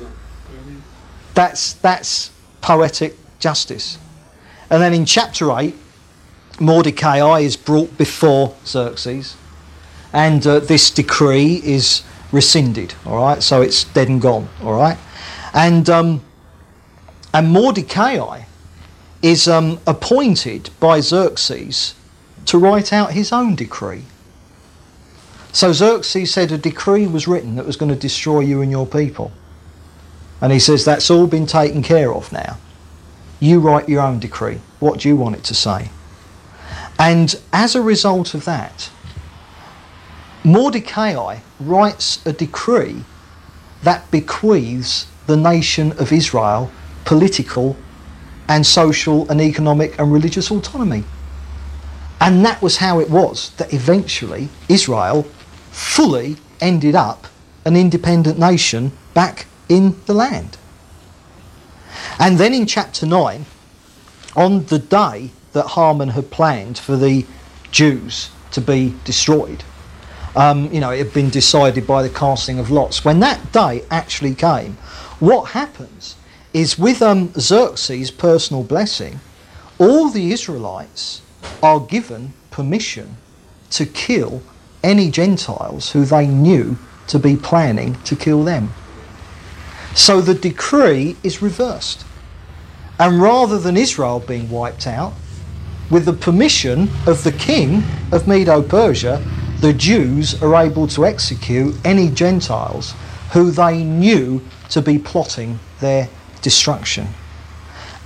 That's, 1.35 1.75
that's 1.75 2.31
poetic 2.61 3.17
justice. 3.39 3.99
And 4.71 4.81
then 4.81 4.95
in 4.95 5.05
chapter 5.05 5.51
8, 5.57 5.75
Mordecai 6.61 7.41
is 7.41 7.57
brought 7.57 7.97
before 7.99 8.55
Xerxes, 8.65 9.37
and 10.13 10.47
uh, 10.47 10.61
this 10.61 10.91
decree 10.91 11.61
is 11.65 12.05
rescinded, 12.35 12.95
all 13.07 13.17
right? 13.17 13.43
So 13.43 13.63
it's 13.63 13.85
dead 13.85 14.09
and 14.09 14.21
gone, 14.21 14.49
all 14.63 14.75
right? 14.75 14.99
And, 15.55 15.89
um, 15.89 16.23
and 17.33 17.49
Mordecai 17.49 18.43
is 19.23 19.49
um, 19.49 19.79
appointed 19.87 20.69
by 20.81 21.01
Xerxes 21.01 21.95
to 22.47 22.59
write 22.59 22.93
out 22.93 23.13
his 23.13 23.33
own 23.33 23.55
decree. 23.55 24.05
So 25.53 25.73
Xerxes 25.73 26.33
said 26.33 26.51
a 26.51 26.59
decree 26.59 27.07
was 27.07 27.29
written 27.29 27.55
that 27.57 27.65
was 27.65 27.77
going 27.77 27.91
to 27.93 27.99
destroy 27.99 28.41
you 28.41 28.61
and 28.61 28.71
your 28.71 28.87
people. 28.87 29.31
And 30.41 30.53
he 30.53 30.59
says 30.59 30.85
that's 30.85 31.11
all 31.11 31.29
been 31.29 31.47
taken 31.47 31.83
care 31.83 32.13
of 32.13 32.33
now. 32.33 32.59
You 33.39 33.61
write 33.61 33.89
your 33.89 34.03
own 34.03 34.19
decree. 34.19 34.61
What 34.81 35.01
do 35.01 35.09
you 35.09 35.17
want 35.17 35.37
it 35.37 35.45
to 35.45 35.55
say? 35.55 35.91
And 36.99 37.35
as 37.53 37.75
a 37.75 37.83
result 37.83 38.35
of 38.35 38.45
that, 38.45 38.91
Mordecai 40.45 41.39
writes 41.59 42.25
a 42.27 42.33
decree 42.33 43.03
that 43.83 44.11
bequeaths 44.11 45.07
the 45.27 45.39
nation 45.39 45.93
of 45.93 46.13
Israel 46.13 46.71
political 47.07 47.77
and 48.47 48.67
social 48.67 49.29
and 49.31 49.41
economic 49.41 49.99
and 49.99 50.13
religious 50.13 50.51
autonomy. 50.51 51.05
And 52.21 52.45
that 52.45 52.61
was 52.61 52.77
how 52.77 53.01
it 53.01 53.09
was 53.09 53.51
that 53.57 53.73
eventually 53.73 54.51
Israel 54.69 55.23
fully 55.71 56.37
ended 56.61 56.95
up 56.95 57.27
an 57.65 57.75
independent 57.75 58.39
nation 58.39 58.93
back 59.15 59.47
in 59.71 59.99
the 60.05 60.15
land. 60.15 60.59
And 62.19 62.37
then 62.37 62.53
in 62.53 62.67
chapter 62.67 63.07
9, 63.07 63.47
on 64.37 64.67
the 64.67 64.79
day 64.79 65.31
that 65.53 65.69
Haman 65.69 66.11
had 66.11 66.31
planned 66.31 66.79
for 66.79 66.97
the 66.97 67.25
Jews 67.71 68.31
to 68.51 68.61
be 68.61 68.95
destroyed, 69.05 69.65
um, 70.37 70.73
you 70.73 70.81
know, 70.81 70.91
it 70.91 70.99
had 70.99 71.15
been 71.15 71.31
decided 71.31 71.87
by 71.87 72.03
the 72.03 72.11
casting 72.11 72.59
of 72.59 72.71
lots. 72.71 73.05
When 73.05 73.21
that 73.21 73.53
day 73.53 73.85
actually 73.91 74.35
came, 74.35 74.73
what 75.21 75.51
happens 75.51 76.17
is 76.53 76.79
with 76.79 77.03
um, 77.03 77.33
Xerxes' 77.39 78.11
personal 78.11 78.63
blessing, 78.63 79.21
all 79.79 80.09
the 80.09 80.33
Israelites 80.33 81.23
are 81.63 81.81
given 81.81 82.33
permission 82.51 83.17
to 83.71 83.87
kill 83.87 84.43
any 84.83 85.11
Gentiles 85.11 85.93
who 85.93 86.05
they 86.05 86.27
knew 86.27 86.77
to 87.09 87.19
be 87.19 87.37
planning 87.37 87.95
to 88.03 88.17
kill 88.17 88.45
them. 88.45 88.73
So 89.95 90.21
the 90.21 90.35
decree 90.35 91.17
is 91.23 91.43
reversed. 91.43 92.05
And 92.99 93.21
rather 93.21 93.59
than 93.59 93.77
Israel 93.77 94.21
being 94.21 94.49
wiped 94.51 94.87
out, 94.87 95.15
with 95.91 96.05
the 96.07 96.13
permission 96.13 96.89
of 97.07 97.23
the 97.25 97.33
king 97.33 97.83
of 98.13 98.27
Medo 98.27 98.63
Persia, 98.63 99.23
the 99.61 99.73
Jews 99.73 100.43
are 100.43 100.55
able 100.57 100.87
to 100.89 101.07
execute 101.07 101.75
any 101.85 102.11
Gentiles 102.11 102.95
who 103.33 103.51
they 103.51 103.83
knew 103.83 104.43
to 104.71 104.83
be 104.83 104.99
plotting 104.99 105.59
their 105.81 106.09
destruction. 106.43 107.09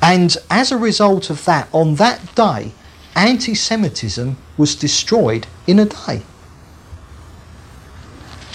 And 0.01 0.37
as 0.51 0.71
a 0.71 0.77
result 0.77 1.31
of 1.31 1.45
that, 1.45 1.69
on 1.73 1.97
that 1.97 2.35
day, 2.35 2.73
anti 3.17 3.55
Semitism 3.55 4.37
was 4.57 4.77
destroyed 4.77 5.47
in 5.67 5.79
a 5.79 5.87
day. 5.87 6.23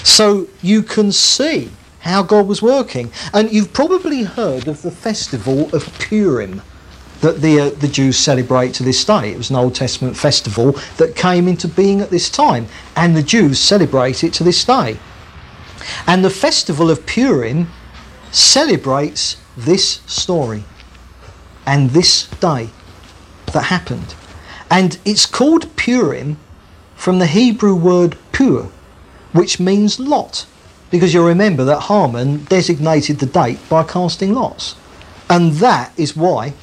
So 0.04 0.48
you 0.62 0.84
can 0.84 1.12
see 1.12 1.72
how 2.02 2.24
God 2.24 2.48
was 2.48 2.62
working. 2.62 3.12
And 3.34 3.52
you've 3.52 3.74
probably 3.74 4.24
heard 4.24 4.68
of 4.68 4.82
the 4.82 4.92
festival 4.92 5.74
of 5.74 5.88
Purim 6.00 6.62
that 7.24 7.42
the, 7.42 7.58
uh, 7.58 7.70
the 7.70 7.88
Jews 7.88 8.18
celebrate 8.18 8.74
to 8.76 8.84
this 8.84 9.04
day. 9.04 9.32
It 9.32 9.38
was 9.38 9.50
an 9.50 9.56
Old 9.56 9.74
Testament 9.74 10.18
festival 10.18 10.74
that 10.98 11.16
came 11.16 11.48
into 11.48 11.70
being 11.70 12.02
at 12.02 12.10
this 12.10 12.30
time, 12.30 12.68
and 12.98 13.16
the 13.16 13.24
Jews 13.24 13.60
celebrate 13.60 14.26
it 14.26 14.34
to 14.34 14.44
this 14.44 14.64
day. 14.66 15.00
And 16.06 16.24
the 16.24 16.30
festival 16.30 16.92
of 16.92 17.06
Purim 17.06 17.70
celebrates 18.32 19.38
this 19.56 20.02
story 20.06 20.66
and 21.66 21.92
this 21.92 22.28
day 22.42 22.70
that 23.54 23.64
happened. 23.64 24.16
And 24.70 25.00
it's 25.06 25.26
called 25.26 25.74
Purim 25.78 26.38
from 26.96 27.20
the 27.20 27.28
Hebrew 27.28 27.76
word 27.76 28.18
pur, 28.34 28.68
which 29.32 29.62
means 29.62 29.98
lot. 29.98 30.46
Because 30.92 31.14
you'll 31.14 31.28
remember 31.28 31.64
that 31.64 31.84
Haman 31.84 32.44
designated 32.46 33.20
the 33.20 33.26
date 33.26 33.60
by 33.70 33.84
casting 33.84 34.34
lots. 34.34 34.76
And 35.30 35.54
that 35.54 35.98
is 35.98 36.18
why 36.18 36.54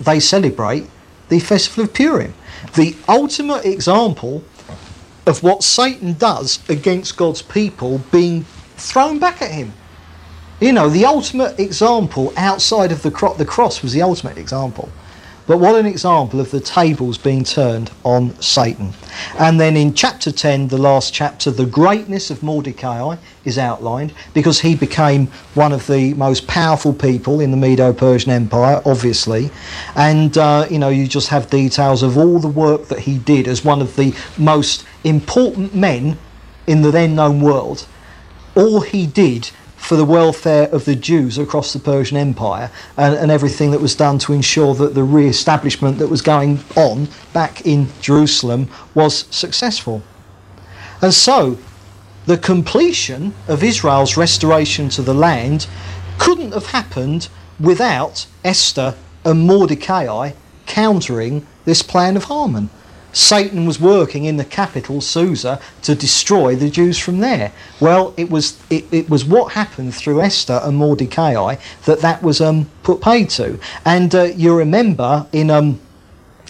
they 0.00 0.20
celebrate 0.20 0.88
the 1.28 1.40
Festival 1.40 1.84
of 1.84 1.94
Purim. 1.94 2.34
The 2.74 2.96
ultimate 3.08 3.64
example 3.64 4.44
of 5.26 5.42
what 5.42 5.62
Satan 5.62 6.14
does 6.14 6.58
against 6.68 7.16
God's 7.16 7.42
people 7.42 7.98
being 8.10 8.44
thrown 8.76 9.18
back 9.18 9.42
at 9.42 9.50
him. 9.50 9.72
You 10.60 10.72
know, 10.72 10.88
the 10.88 11.06
ultimate 11.06 11.58
example 11.58 12.32
outside 12.36 12.92
of 12.92 13.02
the, 13.02 13.10
cro- 13.10 13.34
the 13.34 13.44
cross 13.44 13.82
was 13.82 13.92
the 13.92 14.02
ultimate 14.02 14.38
example. 14.38 14.90
But 15.46 15.58
what 15.58 15.74
an 15.74 15.86
example 15.86 16.40
of 16.40 16.52
the 16.52 16.60
tables 16.60 17.18
being 17.18 17.42
turned 17.42 17.90
on 18.04 18.40
Satan. 18.40 18.92
And 19.38 19.60
then 19.60 19.76
in 19.76 19.92
chapter 19.92 20.30
10, 20.30 20.68
the 20.68 20.78
last 20.78 21.12
chapter, 21.12 21.50
the 21.50 21.66
greatness 21.66 22.30
of 22.30 22.42
Mordecai 22.44 23.16
is 23.44 23.58
outlined 23.58 24.12
because 24.34 24.60
he 24.60 24.76
became 24.76 25.26
one 25.54 25.72
of 25.72 25.88
the 25.88 26.14
most 26.14 26.46
powerful 26.46 26.92
people 26.92 27.40
in 27.40 27.50
the 27.50 27.56
Medo 27.56 27.92
Persian 27.92 28.30
Empire, 28.30 28.80
obviously. 28.86 29.50
And, 29.96 30.38
uh, 30.38 30.66
you 30.70 30.78
know, 30.78 30.90
you 30.90 31.08
just 31.08 31.28
have 31.28 31.50
details 31.50 32.04
of 32.04 32.16
all 32.16 32.38
the 32.38 32.48
work 32.48 32.86
that 32.86 33.00
he 33.00 33.18
did 33.18 33.48
as 33.48 33.64
one 33.64 33.82
of 33.82 33.96
the 33.96 34.14
most 34.38 34.84
important 35.02 35.74
men 35.74 36.18
in 36.68 36.82
the 36.82 36.92
then 36.92 37.16
known 37.16 37.40
world. 37.40 37.86
All 38.54 38.82
he 38.82 39.06
did 39.06 39.50
for 39.82 39.96
the 39.96 40.04
welfare 40.04 40.68
of 40.68 40.84
the 40.84 40.94
Jews 40.94 41.38
across 41.38 41.72
the 41.72 41.78
Persian 41.80 42.16
Empire 42.16 42.70
and, 42.96 43.16
and 43.16 43.32
everything 43.32 43.72
that 43.72 43.80
was 43.80 43.96
done 43.96 44.16
to 44.20 44.32
ensure 44.32 44.74
that 44.76 44.94
the 44.94 45.02
re 45.02 45.26
establishment 45.26 45.98
that 45.98 46.06
was 46.06 46.22
going 46.22 46.60
on 46.76 47.08
back 47.32 47.66
in 47.66 47.88
Jerusalem 48.00 48.68
was 48.94 49.26
successful. 49.34 50.02
And 51.02 51.12
so, 51.12 51.58
the 52.26 52.38
completion 52.38 53.34
of 53.48 53.64
Israel's 53.64 54.16
restoration 54.16 54.88
to 54.90 55.02
the 55.02 55.14
land 55.14 55.66
couldn't 56.16 56.52
have 56.52 56.66
happened 56.66 57.28
without 57.58 58.26
Esther 58.44 58.94
and 59.24 59.40
Mordecai 59.40 60.30
countering 60.66 61.44
this 61.64 61.82
plan 61.82 62.16
of 62.16 62.24
Haman. 62.24 62.70
Satan 63.12 63.66
was 63.66 63.78
working 63.78 64.24
in 64.24 64.36
the 64.38 64.44
capital, 64.44 65.00
Susa, 65.00 65.60
to 65.82 65.94
destroy 65.94 66.56
the 66.56 66.70
Jews 66.70 66.98
from 66.98 67.18
there. 67.20 67.52
Well, 67.80 68.14
it 68.16 68.30
was 68.30 68.58
it, 68.70 68.84
it 68.92 69.10
was 69.10 69.24
what 69.24 69.52
happened 69.52 69.94
through 69.94 70.22
Esther 70.22 70.60
and 70.62 70.76
Mordecai 70.76 71.56
that 71.84 72.00
that 72.00 72.22
was 72.22 72.40
um, 72.40 72.70
put 72.82 73.00
paid 73.00 73.30
to. 73.30 73.58
And 73.84 74.14
uh, 74.14 74.24
you 74.24 74.56
remember 74.56 75.26
in 75.32 75.50
um, 75.50 75.80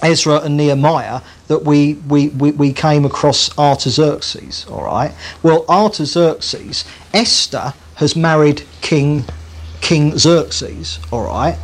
Ezra 0.03 0.41
and 0.41 0.57
Nehemiah 0.57 1.21
that 1.49 1.65
we, 1.65 1.95
we, 2.09 2.29
we, 2.29 2.51
we 2.53 2.73
came 2.73 3.05
across 3.05 3.57
Artaxerxes, 3.59 4.67
all 4.69 4.85
right? 4.85 5.13
Well, 5.43 5.65
Artaxerxes, 5.69 6.85
Esther 7.15 7.75
has 7.97 8.17
married 8.17 8.63
King, 8.81 9.25
King 9.81 10.19
Xerxes, 10.19 10.99
all 11.13 11.27
right? 11.27 11.57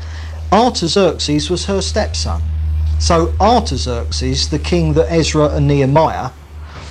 Artaxerxes 0.53 1.51
was 1.51 1.65
her 1.66 1.83
stepson. 1.83 2.43
So 2.99 3.33
Artaxerxes, 3.41 4.49
the 4.49 4.59
king 4.59 4.95
that 4.95 5.11
Ezra 5.11 5.49
and 5.51 5.69
Nehemiah, 5.69 6.31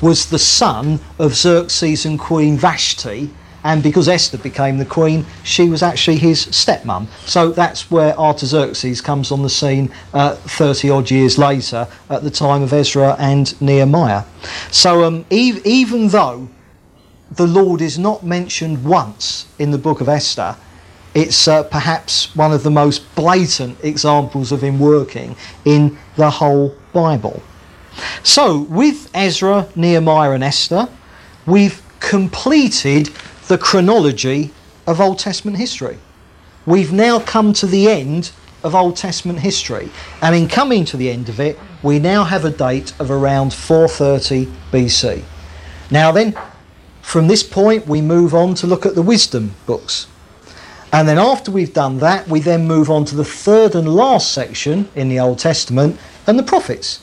was 0.02 0.28
the 0.28 0.40
son 0.40 1.00
of 1.20 1.36
Xerxes 1.36 2.06
and 2.06 2.18
Queen 2.18 2.58
Vashti, 2.58 3.30
and 3.64 3.84
because 3.84 4.08
Esther 4.08 4.38
became 4.38 4.78
the 4.78 4.86
queen, 4.86 5.26
she 5.44 5.68
was 5.68 5.84
actually 5.84 6.18
his 6.18 6.46
stepmom. 6.46 7.08
So 7.26 7.52
that's 7.52 7.92
where 7.92 8.18
Artaxerxes 8.18 9.02
comes 9.02 9.32
on 9.32 9.42
the 9.42 9.50
scene 9.50 9.92
uh, 10.14 10.36
30 10.36 10.90
odd 10.90 11.12
years 11.12 11.38
later 11.38 11.88
at 12.10 12.24
the 12.24 12.32
time 12.32 12.62
of 12.62 12.72
Ezra 12.72 13.18
and 13.20 13.60
Nehemiah. 13.60 14.24
So 14.72 15.04
um, 15.04 15.26
e- 15.30 15.60
even 15.66 16.08
though 16.08 16.48
the 17.32 17.48
Lord 17.48 17.82
is 17.82 18.00
not 18.00 18.24
mentioned 18.24 18.86
once 18.86 19.48
in 19.60 19.72
the 19.72 19.78
book 19.78 20.00
of 20.00 20.08
Esther, 20.08 20.56
it's 21.18 21.48
uh, 21.48 21.64
perhaps 21.64 22.36
one 22.36 22.52
of 22.54 22.62
the 22.62 22.70
most 22.70 23.16
blatant 23.16 23.84
examples 23.84 24.52
of 24.52 24.64
him 24.64 24.78
working 24.78 25.36
in 25.66 25.98
the 26.16 26.30
whole 26.30 26.76
Bible. 26.94 27.42
So, 28.22 28.60
with 28.70 29.10
Ezra, 29.16 29.68
Nehemiah, 29.76 30.30
and 30.30 30.44
Esther, 30.44 30.88
we've 31.48 31.82
completed 32.00 33.10
the 33.48 33.58
chronology 33.58 34.54
of 34.86 35.02
Old 35.02 35.18
Testament 35.18 35.58
history. 35.58 35.98
We've 36.68 36.94
now 36.94 37.20
come 37.20 37.52
to 37.54 37.66
the 37.66 37.90
end 37.90 38.30
of 38.64 38.76
Old 38.76 38.96
Testament 38.96 39.40
history, 39.40 39.90
and 40.22 40.36
in 40.36 40.48
coming 40.48 40.86
to 40.86 40.98
the 40.98 41.10
end 41.10 41.30
of 41.30 41.40
it, 41.40 41.58
we 41.82 41.98
now 41.98 42.26
have 42.26 42.46
a 42.46 42.52
date 42.52 42.94
of 43.00 43.10
around 43.10 43.56
430 43.56 44.46
BC. 44.72 45.24
Now, 45.90 46.12
then, 46.12 46.38
from 47.02 47.28
this 47.28 47.42
point, 47.42 47.88
we 47.88 48.02
move 48.02 48.36
on 48.36 48.54
to 48.54 48.68
look 48.68 48.86
at 48.86 48.94
the 48.94 49.02
wisdom 49.02 49.56
books. 49.66 50.06
And 50.94 51.08
then 51.08 51.18
after 51.18 51.52
we've 51.52 51.74
done 51.74 52.00
that, 52.00 52.28
we 52.28 52.40
then 52.40 52.66
move 52.68 52.90
on 52.90 53.06
to 53.06 53.16
the 53.16 53.26
third 53.26 53.76
and 53.76 53.94
last 53.94 54.32
section 54.32 54.90
in 54.96 55.10
the 55.10 55.20
Old 55.20 55.40
Testament 55.40 56.00
and 56.26 56.40
the 56.40 56.44
prophets. 56.44 57.02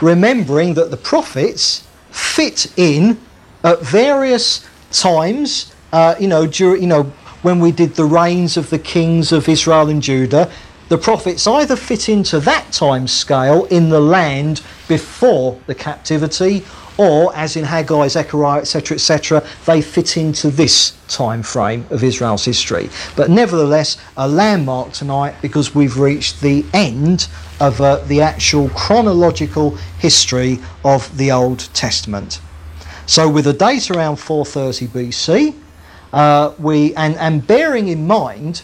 Remembering 0.00 0.74
that 0.74 0.90
the 0.90 0.96
prophets 0.96 1.86
fit 2.10 2.66
in 2.76 3.18
at 3.64 3.80
various 3.80 4.66
times, 4.90 5.74
uh, 5.92 6.14
you 6.20 6.28
know, 6.28 6.46
during, 6.46 6.82
you 6.82 6.88
know, 6.88 7.04
when 7.42 7.58
we 7.58 7.72
did 7.72 7.94
the 7.94 8.04
reigns 8.04 8.56
of 8.56 8.70
the 8.70 8.78
kings 8.78 9.32
of 9.32 9.48
Israel 9.48 9.88
and 9.88 10.02
Judah, 10.02 10.50
the 10.88 10.98
prophets 10.98 11.46
either 11.46 11.74
fit 11.74 12.08
into 12.08 12.38
that 12.40 12.70
time 12.70 13.08
scale 13.08 13.64
in 13.66 13.88
the 13.88 14.00
land 14.00 14.60
before 14.88 15.58
the 15.66 15.74
captivity 15.74 16.64
or 16.98 17.34
as 17.34 17.56
in 17.56 17.64
Haggai, 17.64 18.08
Zechariah, 18.08 18.60
etc., 18.60 18.96
etc., 18.96 19.46
they 19.66 19.80
fit 19.80 20.16
into 20.16 20.50
this 20.50 20.96
time 21.08 21.42
frame 21.42 21.86
of 21.90 22.04
Israel's 22.04 22.44
history. 22.44 22.90
But 23.16 23.30
nevertheless, 23.30 23.96
a 24.16 24.28
landmark 24.28 24.92
tonight 24.92 25.34
because 25.42 25.74
we've 25.74 25.98
reached 25.98 26.40
the 26.40 26.64
end 26.72 27.28
of 27.60 27.80
uh, 27.80 27.96
the 28.06 28.20
actual 28.20 28.68
chronological 28.70 29.76
history 29.98 30.58
of 30.84 31.16
the 31.16 31.30
Old 31.32 31.60
Testament. 31.74 32.40
So, 33.06 33.28
with 33.28 33.46
a 33.46 33.52
date 33.52 33.90
around 33.90 34.16
430 34.16 34.86
BC, 34.88 35.54
uh, 36.12 36.54
we 36.58 36.94
and, 36.94 37.16
and 37.16 37.46
bearing 37.46 37.88
in 37.88 38.06
mind 38.06 38.62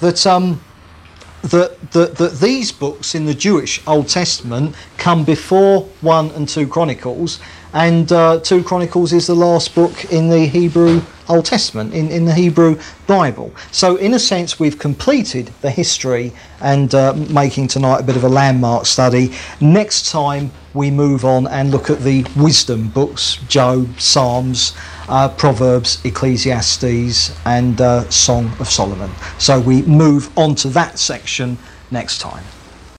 that 0.00 0.26
um, 0.26 0.60
that, 1.42 1.92
that, 1.92 2.16
that 2.16 2.40
these 2.40 2.72
books 2.72 3.14
in 3.14 3.26
the 3.26 3.34
Jewish 3.34 3.80
Old 3.86 4.08
Testament 4.08 4.74
come 4.96 5.24
before 5.24 5.82
1 6.00 6.30
and 6.32 6.48
2 6.48 6.66
Chronicles, 6.66 7.38
and 7.72 8.10
uh, 8.12 8.40
2 8.40 8.64
Chronicles 8.64 9.12
is 9.12 9.26
the 9.26 9.34
last 9.34 9.74
book 9.74 10.12
in 10.12 10.28
the 10.28 10.46
Hebrew 10.46 11.02
Old 11.28 11.44
Testament, 11.44 11.92
in, 11.92 12.10
in 12.10 12.24
the 12.24 12.32
Hebrew 12.32 12.80
Bible. 13.06 13.54
So, 13.70 13.96
in 13.96 14.14
a 14.14 14.18
sense, 14.18 14.58
we've 14.58 14.78
completed 14.78 15.50
the 15.60 15.70
history 15.70 16.32
and 16.60 16.94
uh, 16.94 17.12
making 17.12 17.68
tonight 17.68 18.00
a 18.00 18.02
bit 18.02 18.16
of 18.16 18.24
a 18.24 18.28
landmark 18.28 18.86
study. 18.86 19.34
Next 19.60 20.10
time, 20.10 20.50
we 20.72 20.90
move 20.90 21.24
on 21.24 21.46
and 21.46 21.70
look 21.70 21.90
at 21.90 22.00
the 22.00 22.26
wisdom 22.36 22.88
books 22.88 23.36
Job, 23.48 24.00
Psalms, 24.00 24.74
uh, 25.08 25.28
Proverbs, 25.28 26.02
Ecclesiastes, 26.04 27.36
and 27.44 27.80
uh, 27.80 28.08
Song 28.08 28.50
of 28.58 28.68
Solomon. 28.68 29.10
So, 29.38 29.60
we 29.60 29.82
move 29.82 30.36
on 30.38 30.54
to 30.56 30.68
that 30.68 30.98
section 30.98 31.58
next 31.90 32.20
time. 32.20 32.44